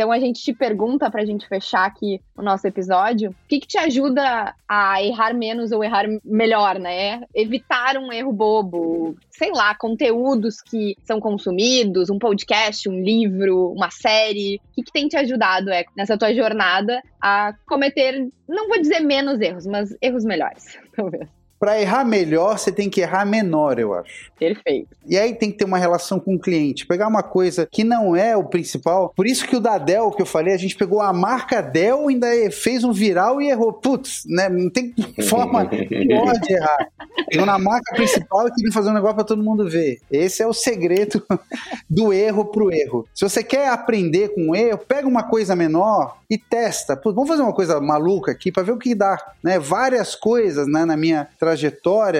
Então 0.00 0.10
a 0.10 0.18
gente 0.18 0.40
te 0.42 0.54
pergunta 0.54 1.10
para 1.10 1.20
a 1.20 1.26
gente 1.26 1.46
fechar 1.46 1.84
aqui 1.84 2.22
o 2.34 2.40
nosso 2.40 2.66
episódio, 2.66 3.32
o 3.32 3.34
que, 3.46 3.60
que 3.60 3.66
te 3.66 3.76
ajuda 3.76 4.54
a 4.66 5.04
errar 5.04 5.34
menos 5.34 5.72
ou 5.72 5.84
errar 5.84 6.06
melhor, 6.24 6.78
né? 6.78 7.20
Evitar 7.34 7.98
um 7.98 8.10
erro 8.10 8.32
bobo, 8.32 9.14
sei 9.30 9.52
lá, 9.52 9.74
conteúdos 9.74 10.62
que 10.62 10.96
são 11.04 11.20
consumidos, 11.20 12.08
um 12.08 12.18
podcast, 12.18 12.88
um 12.88 12.98
livro, 12.98 13.72
uma 13.72 13.90
série. 13.90 14.56
O 14.70 14.74
que, 14.76 14.84
que 14.84 14.90
tem 14.90 15.06
te 15.06 15.18
ajudado 15.18 15.68
é, 15.68 15.84
nessa 15.94 16.16
tua 16.16 16.32
jornada 16.32 17.02
a 17.20 17.52
cometer, 17.66 18.26
não 18.48 18.68
vou 18.68 18.80
dizer 18.80 19.00
menos 19.00 19.38
erros, 19.38 19.66
mas 19.66 19.94
erros 20.00 20.24
melhores, 20.24 20.78
talvez. 20.96 21.28
Para 21.60 21.78
errar 21.78 22.06
melhor, 22.06 22.58
você 22.58 22.72
tem 22.72 22.88
que 22.88 23.02
errar 23.02 23.26
menor, 23.26 23.78
eu 23.78 23.92
acho. 23.92 24.32
Perfeito. 24.38 24.96
E 25.06 25.18
aí 25.18 25.34
tem 25.34 25.50
que 25.52 25.58
ter 25.58 25.66
uma 25.66 25.76
relação 25.76 26.18
com 26.18 26.34
o 26.34 26.38
cliente. 26.38 26.86
Pegar 26.86 27.06
uma 27.06 27.22
coisa 27.22 27.68
que 27.70 27.84
não 27.84 28.16
é 28.16 28.34
o 28.34 28.44
principal. 28.44 29.12
Por 29.14 29.26
isso 29.26 29.46
que 29.46 29.54
o 29.54 29.60
da 29.60 29.76
Dell, 29.76 30.10
que 30.12 30.22
eu 30.22 30.26
falei, 30.26 30.54
a 30.54 30.56
gente 30.56 30.74
pegou 30.74 31.02
a 31.02 31.12
marca 31.12 31.60
Dell, 31.60 32.08
ainda 32.08 32.26
fez 32.50 32.82
um 32.82 32.92
viral 32.92 33.42
e 33.42 33.50
errou. 33.50 33.74
Putz, 33.74 34.24
né? 34.26 34.48
Não 34.48 34.70
tem 34.70 34.94
forma 35.28 35.66
pior 35.66 36.32
de 36.40 36.54
errar. 36.54 36.88
Pegou 37.28 37.44
na 37.44 37.58
marca 37.58 37.94
principal 37.94 38.48
e 38.48 38.52
queria 38.52 38.72
fazer 38.72 38.88
um 38.88 38.94
negócio 38.94 39.16
para 39.16 39.24
todo 39.24 39.42
mundo 39.42 39.68
ver. 39.68 40.00
Esse 40.10 40.42
é 40.42 40.46
o 40.46 40.54
segredo 40.54 41.22
do 41.90 42.10
erro 42.10 42.46
pro 42.46 42.72
erro. 42.72 43.06
Se 43.14 43.28
você 43.28 43.44
quer 43.44 43.68
aprender 43.68 44.30
com 44.30 44.50
o 44.50 44.56
erro, 44.56 44.78
pega 44.78 45.06
uma 45.06 45.24
coisa 45.24 45.54
menor 45.54 46.16
e 46.30 46.38
testa. 46.38 46.96
Putz, 46.96 47.14
vamos 47.14 47.28
fazer 47.28 47.42
uma 47.42 47.52
coisa 47.52 47.78
maluca 47.80 48.32
aqui 48.32 48.50
para 48.50 48.62
ver 48.62 48.72
o 48.72 48.78
que 48.78 48.94
dá. 48.94 49.18
Né? 49.42 49.58
Várias 49.58 50.14
coisas 50.14 50.66
né, 50.66 50.84
na 50.84 50.96
minha 50.96 51.28
trajetória, 51.38 51.49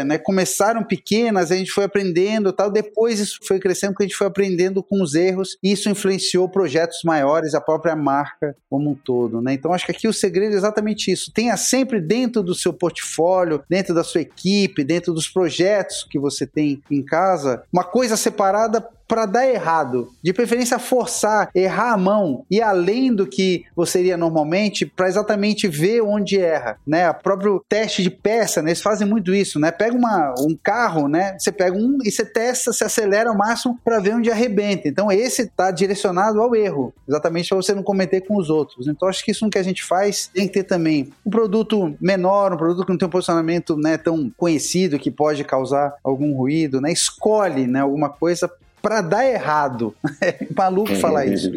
né, 0.05 0.19
começaram 0.19 0.83
pequenas, 0.85 1.51
a 1.51 1.57
gente 1.57 1.71
foi 1.71 1.85
aprendendo, 1.85 2.53
tal, 2.53 2.71
depois 2.71 3.19
isso 3.19 3.39
foi 3.47 3.59
crescendo 3.59 3.93
porque 3.93 4.05
a 4.05 4.07
gente 4.07 4.17
foi 4.17 4.27
aprendendo 4.27 4.83
com 4.83 5.03
os 5.03 5.15
erros 5.15 5.57
e 5.63 5.73
isso 5.73 5.89
influenciou 5.89 6.49
projetos 6.49 7.01
maiores, 7.05 7.55
a 7.55 7.61
própria 7.61 7.95
marca 7.97 8.57
como 8.69 8.91
um 8.91 8.95
todo, 8.95 9.41
né? 9.41 9.53
Então 9.53 9.73
acho 9.73 9.85
que 9.85 9.93
aqui 9.93 10.09
o 10.09 10.13
segredo 10.13 10.55
é 10.55 10.57
exatamente 10.57 11.11
isso. 11.11 11.33
Tenha 11.33 11.57
sempre 11.57 12.01
dentro 12.01 12.43
do 12.43 12.55
seu 12.55 12.73
portfólio, 12.73 13.63
dentro 13.69 13.95
da 13.95 14.05
sua 14.05 14.21
equipe, 14.21 14.85
dentro 14.85 15.13
dos 15.13 15.29
projetos 15.29 16.07
que 16.09 16.19
você 16.19 16.47
tem 16.47 16.83
em 16.91 17.03
casa, 17.03 17.63
uma 17.73 17.85
coisa 17.85 18.17
separada 18.17 18.87
para 19.11 19.27
dar 19.27 19.45
errado. 19.45 20.13
De 20.23 20.33
preferência, 20.33 20.79
forçar, 20.79 21.51
errar 21.53 21.95
a 21.95 21.97
mão 21.97 22.45
e 22.49 22.63
além 22.63 23.13
do 23.13 23.27
que 23.27 23.65
você 23.75 23.99
iria 23.99 24.17
normalmente, 24.17 24.87
para 24.87 25.09
exatamente 25.09 25.67
ver 25.67 26.01
onde 26.01 26.39
erra, 26.39 26.79
né? 26.87 27.11
O 27.11 27.15
próprio 27.15 27.65
teste 27.69 28.05
de 28.05 28.11
peça, 28.11 28.63
né? 28.63 28.71
Eles 28.71 28.81
fazem 28.81 29.09
muito 29.09 29.35
isso, 29.35 29.59
né? 29.59 29.73
Pega 29.73 29.97
uma, 29.97 30.33
um 30.39 30.57
carro, 30.63 31.09
né? 31.09 31.37
Você 31.37 31.51
pega 31.51 31.77
um 31.77 31.99
e 32.05 32.11
você 32.13 32.25
testa, 32.25 32.73
se 32.73 32.85
acelera 32.85 33.31
ao 33.31 33.37
máximo 33.37 33.77
para 33.85 33.99
ver 33.99 34.15
onde 34.15 34.31
arrebenta. 34.31 34.87
Então, 34.87 35.11
esse 35.11 35.43
está 35.43 35.73
direcionado 35.73 36.41
ao 36.41 36.55
erro, 36.55 36.95
exatamente 37.09 37.49
para 37.49 37.57
você 37.57 37.75
não 37.75 37.83
cometer 37.83 38.21
com 38.21 38.37
os 38.37 38.49
outros. 38.49 38.87
Então, 38.87 39.09
acho 39.09 39.25
que 39.25 39.33
isso 39.33 39.51
que 39.51 39.59
a 39.59 39.65
gente 39.65 39.83
faz 39.83 40.31
tem 40.33 40.47
que 40.47 40.55
ter 40.55 40.63
também 40.63 41.13
um 41.27 41.31
produto 41.31 41.97
menor, 42.01 42.53
um 42.53 42.57
produto 42.57 42.87
que 42.87 42.93
não 42.93 42.99
tem 42.99 43.09
um 43.09 43.11
posicionamento 43.11 43.77
né, 43.77 43.99
tão 43.99 44.31
conhecido 44.37 45.01
que 45.01 45.11
pode 45.11 45.43
causar 45.43 45.97
algum 46.05 46.33
ruído, 46.37 46.81
né? 46.81 46.93
Escolhe 46.93 47.67
né, 47.67 47.81
alguma 47.81 48.09
coisa 48.09 48.49
para 48.81 49.01
dar 49.01 49.27
errado. 49.27 49.95
É 50.23 50.47
maluco 50.55 50.95
falar 50.97 51.25
isso. 51.25 51.51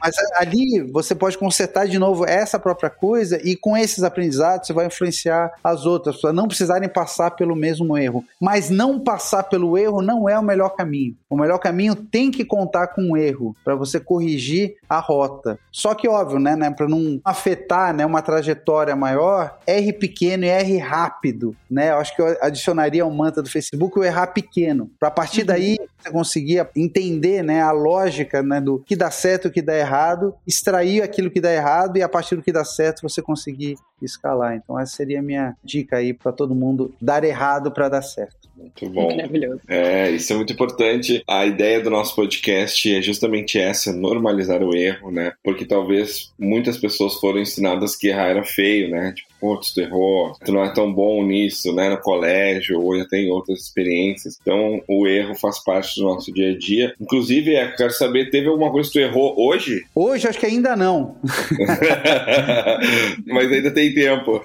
Mas 0.00 0.14
ali 0.36 0.80
você 0.92 1.12
pode 1.12 1.36
consertar 1.36 1.88
de 1.88 1.98
novo 1.98 2.24
essa 2.24 2.56
própria 2.56 2.88
coisa 2.88 3.40
e 3.42 3.56
com 3.56 3.76
esses 3.76 4.04
aprendizados 4.04 4.66
você 4.66 4.72
vai 4.72 4.86
influenciar 4.86 5.52
as 5.62 5.84
outras 5.84 6.20
para 6.20 6.32
não 6.32 6.46
precisarem 6.46 6.88
passar 6.88 7.32
pelo 7.32 7.56
mesmo 7.56 7.98
erro. 7.98 8.24
Mas 8.40 8.70
não 8.70 9.00
passar 9.00 9.42
pelo 9.42 9.76
erro 9.76 10.02
não 10.02 10.28
é 10.28 10.38
o 10.38 10.42
melhor 10.42 10.70
caminho. 10.70 11.16
O 11.28 11.36
melhor 11.36 11.58
caminho 11.58 11.96
tem 11.96 12.30
que 12.30 12.44
contar 12.44 12.88
com 12.88 13.02
um 13.02 13.16
erro 13.16 13.56
para 13.64 13.74
você 13.74 13.98
corrigir 13.98 14.76
a 14.88 15.00
rota. 15.00 15.58
Só 15.72 15.94
que 15.94 16.08
óbvio, 16.08 16.38
né, 16.38 16.54
né 16.54 16.70
para 16.70 16.88
não 16.88 17.20
afetar, 17.24 17.92
né, 17.92 18.06
uma 18.06 18.22
trajetória 18.22 18.94
maior, 18.94 19.58
R 19.66 19.92
pequeno 19.92 20.44
e 20.44 20.48
R 20.48 20.78
rápido, 20.78 21.56
né? 21.70 21.90
Eu 21.90 21.96
acho 21.96 22.14
que 22.14 22.22
eu 22.22 22.36
adicionaria 22.40 23.02
ao 23.02 23.10
mantra 23.10 23.42
do 23.42 23.50
Facebook 23.50 23.98
o 23.98 24.04
errar 24.04 24.28
pequeno. 24.28 24.90
Para 24.98 25.08
a 25.08 25.10
partir 25.10 25.40
uhum. 25.40 25.46
daí 25.46 25.78
você 25.98 26.10
conseguir 26.10 26.55
entender, 26.76 27.42
né, 27.42 27.60
a 27.60 27.72
lógica, 27.72 28.42
né, 28.42 28.60
do 28.60 28.78
que 28.78 28.96
dá 28.96 29.10
certo 29.10 29.46
e 29.46 29.48
o 29.48 29.52
que 29.52 29.62
dá 29.62 29.76
errado, 29.76 30.34
extrair 30.46 31.02
aquilo 31.02 31.30
que 31.30 31.40
dá 31.40 31.52
errado 31.52 31.96
e 31.96 32.02
a 32.02 32.08
partir 32.08 32.36
do 32.36 32.42
que 32.42 32.52
dá 32.52 32.64
certo 32.64 33.02
você 33.02 33.20
conseguir 33.22 33.76
escalar. 34.00 34.54
Então 34.54 34.78
essa 34.78 34.96
seria 34.96 35.20
a 35.20 35.22
minha 35.22 35.56
dica 35.64 35.96
aí 35.96 36.12
para 36.12 36.32
todo 36.32 36.54
mundo 36.54 36.94
dar 37.00 37.24
errado 37.24 37.70
para 37.70 37.88
dar 37.88 38.02
certo. 38.02 38.46
Muito 38.56 38.88
bom. 38.88 39.14
Maravilhoso. 39.14 39.60
É, 39.68 40.10
isso 40.10 40.32
é 40.32 40.36
muito 40.36 40.52
importante. 40.52 41.22
A 41.28 41.44
ideia 41.44 41.80
do 41.80 41.90
nosso 41.90 42.16
podcast 42.16 42.94
é 42.94 43.02
justamente 43.02 43.58
essa, 43.58 43.92
normalizar 43.92 44.62
o 44.62 44.74
erro, 44.74 45.10
né? 45.10 45.32
Porque 45.44 45.66
talvez 45.66 46.32
muitas 46.38 46.78
pessoas 46.78 47.14
foram 47.14 47.40
ensinadas 47.40 47.94
que 47.94 48.08
errar 48.08 48.28
era 48.28 48.44
feio, 48.44 48.90
né? 48.90 49.12
Tipo, 49.14 49.28
putz, 49.40 49.72
tu 49.72 49.80
errou, 49.80 50.32
tu 50.44 50.52
não 50.52 50.64
é 50.64 50.72
tão 50.72 50.92
bom 50.92 51.24
nisso, 51.24 51.74
né? 51.74 51.88
No 51.88 51.98
colégio, 51.98 52.80
ou 52.80 52.96
já 52.96 53.04
tem 53.06 53.30
outras 53.30 53.60
experiências. 53.60 54.38
Então, 54.40 54.82
o 54.88 55.06
erro 55.06 55.34
faz 55.34 55.62
parte 55.62 56.00
do 56.00 56.06
nosso 56.06 56.32
dia 56.32 56.52
a 56.52 56.58
dia. 56.58 56.94
Inclusive, 57.00 57.54
é, 57.54 57.68
quero 57.72 57.92
saber, 57.92 58.30
teve 58.30 58.48
alguma 58.48 58.70
coisa 58.70 58.88
que 58.88 58.98
tu 58.98 59.00
errou 59.00 59.34
hoje? 59.38 59.84
Hoje, 59.94 60.28
acho 60.28 60.38
que 60.38 60.46
ainda 60.46 60.76
não. 60.76 61.16
Mas 63.26 63.52
ainda 63.52 63.70
tem 63.70 63.94
tempo. 63.94 64.44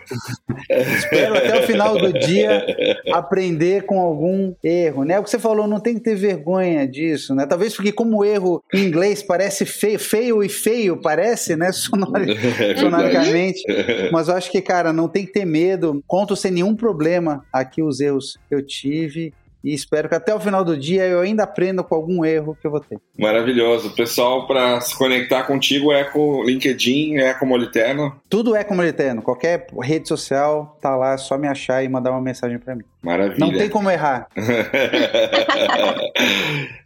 Espero 0.69 1.37
até 1.37 1.59
o 1.59 1.63
final 1.63 1.97
do 1.97 2.13
dia 2.13 2.65
aprender 3.11 3.83
com 3.83 3.99
algum 3.99 4.53
erro, 4.63 5.03
né? 5.03 5.19
O 5.19 5.23
que 5.23 5.29
você 5.29 5.39
falou, 5.39 5.67
não 5.67 5.79
tem 5.79 5.95
que 5.95 6.01
ter 6.01 6.15
vergonha 6.15 6.87
disso, 6.87 7.35
né? 7.35 7.45
Talvez 7.45 7.75
porque 7.75 7.91
como 7.91 8.23
erro 8.23 8.63
em 8.73 8.85
inglês 8.85 9.23
parece 9.23 9.65
feio, 9.65 9.99
feio 9.99 10.43
e 10.43 10.49
feio 10.49 10.97
parece, 10.97 11.55
né? 11.55 11.71
É 12.61 12.75
sonoricamente. 12.75 13.63
Mas 14.11 14.27
eu 14.27 14.35
acho 14.35 14.51
que, 14.51 14.61
cara, 14.61 14.80
não 14.91 15.07
tem 15.07 15.25
que 15.25 15.32
ter 15.32 15.45
medo. 15.45 16.03
Conto 16.07 16.36
sem 16.36 16.51
nenhum 16.51 16.75
problema 16.75 17.45
aqui 17.51 17.82
os 17.82 17.99
erros 17.99 18.38
que 18.47 18.55
eu 18.55 18.65
tive 18.65 19.34
e 19.63 19.73
espero 19.73 20.09
que 20.09 20.15
até 20.15 20.34
o 20.34 20.39
final 20.39 20.63
do 20.63 20.75
dia 20.75 21.05
eu 21.05 21.19
ainda 21.19 21.43
aprenda 21.43 21.84
com 21.84 21.93
algum 21.93 22.25
erro 22.25 22.57
que 22.59 22.65
eu 22.65 22.71
vou 22.71 22.79
ter. 22.79 22.99
Maravilhoso. 23.17 23.93
Pessoal, 23.95 24.47
para 24.47 24.82
se 24.82 24.97
conectar 24.97 25.43
contigo 25.43 25.91
é 25.91 26.03
com 26.03 26.43
LinkedIn, 26.43 27.17
é 27.17 27.34
com 27.34 27.45
Moliterno? 27.45 28.19
Tudo 28.27 28.55
é 28.55 28.63
com 28.63 28.75
Moliterno. 28.75 29.21
Qualquer 29.21 29.67
rede 29.82 30.07
social 30.07 30.77
tá 30.82 30.95
lá, 30.95 31.13
é 31.13 31.17
só 31.17 31.38
me 31.38 31.47
achar 31.47 31.84
e 31.84 31.89
mandar 31.89 32.11
uma 32.11 32.21
mensagem 32.21 32.57
para 32.57 32.75
mim. 32.75 32.84
Maravilha. 33.01 33.39
Não 33.39 33.51
tem 33.51 33.67
como 33.67 33.89
errar. 33.89 34.27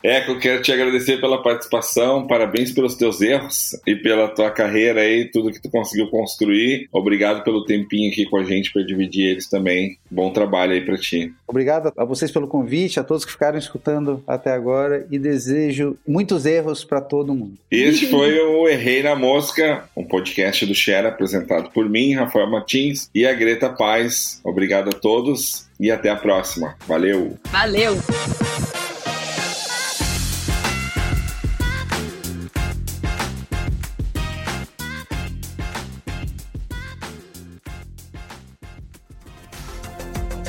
Eco, 0.01 0.32
eu 0.32 0.39
quero 0.39 0.61
te 0.61 0.72
agradecer 0.72 1.20
pela 1.20 1.41
participação, 1.41 2.26
parabéns 2.28 2.72
pelos 2.72 2.95
teus 2.95 3.20
erros 3.22 3.72
e 3.86 3.95
pela 3.95 4.28
tua 4.30 4.49
carreira 4.51 5.01
aí, 5.01 5.26
tudo 5.26 5.51
que 5.51 5.61
tu 5.61 5.70
conseguiu 5.70 6.07
construir. 6.09 6.88
Obrigado 6.91 7.43
pelo 7.43 7.66
tempinho 7.66 8.11
aqui 8.11 8.26
com 8.26 8.38
a 8.38 8.43
gente 8.43 8.72
para 8.72 8.84
dividir 8.84 9.32
eles 9.32 9.49
também. 9.49 9.97
Bom 10.09 10.32
trabalho 10.32 10.74
aí 10.74 10.82
para 10.82 10.95
ti. 10.97 11.34
Obrigado 11.47 11.91
a 11.97 12.05
vocês 12.05 12.32
pelo 12.32 12.47
convite, 12.47 12.99
a 12.99 13.03
todos 13.03 13.26
que 13.26 13.32
ficaram 13.32 13.57
escutando 13.57 14.24
até 14.28 14.51
agora 14.51 15.05
e 15.11 15.20
desejo 15.20 15.97
muitos 16.07 16.45
erros 16.45 16.86
para 16.86 17.01
todo 17.01 17.34
mundo. 17.34 17.57
Este 17.70 18.05
foi 18.11 18.39
o 18.39 18.68
Errei 18.68 19.03
na 19.03 19.16
Mosca, 19.16 19.89
um 19.97 20.03
podcast 20.03 20.66
do 20.66 20.76
Share 20.76 21.07
apresentado 21.07 21.72
por 21.72 21.89
mim, 21.89 22.13
Rafael 22.13 22.49
Martins 22.49 23.09
e 23.13 23.26
a 23.26 23.34
Greta 23.34 23.70
Paz. 23.70 24.39
Obrigado 24.43 24.89
a 24.89 24.93
todos 24.93 25.64
e 25.80 25.92
até 25.92 26.10
a 26.10 26.16
próxima. 26.16 26.76
Valeu! 26.88 27.38
Valeu! 27.52 27.98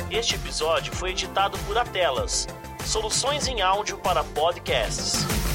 Este 0.09 0.35
episódio 0.35 0.91
foi 0.93 1.11
editado 1.11 1.57
por 1.59 1.77
Atelas, 1.77 2.47
soluções 2.83 3.47
em 3.47 3.61
áudio 3.61 3.97
para 3.99 4.23
podcasts. 4.23 5.46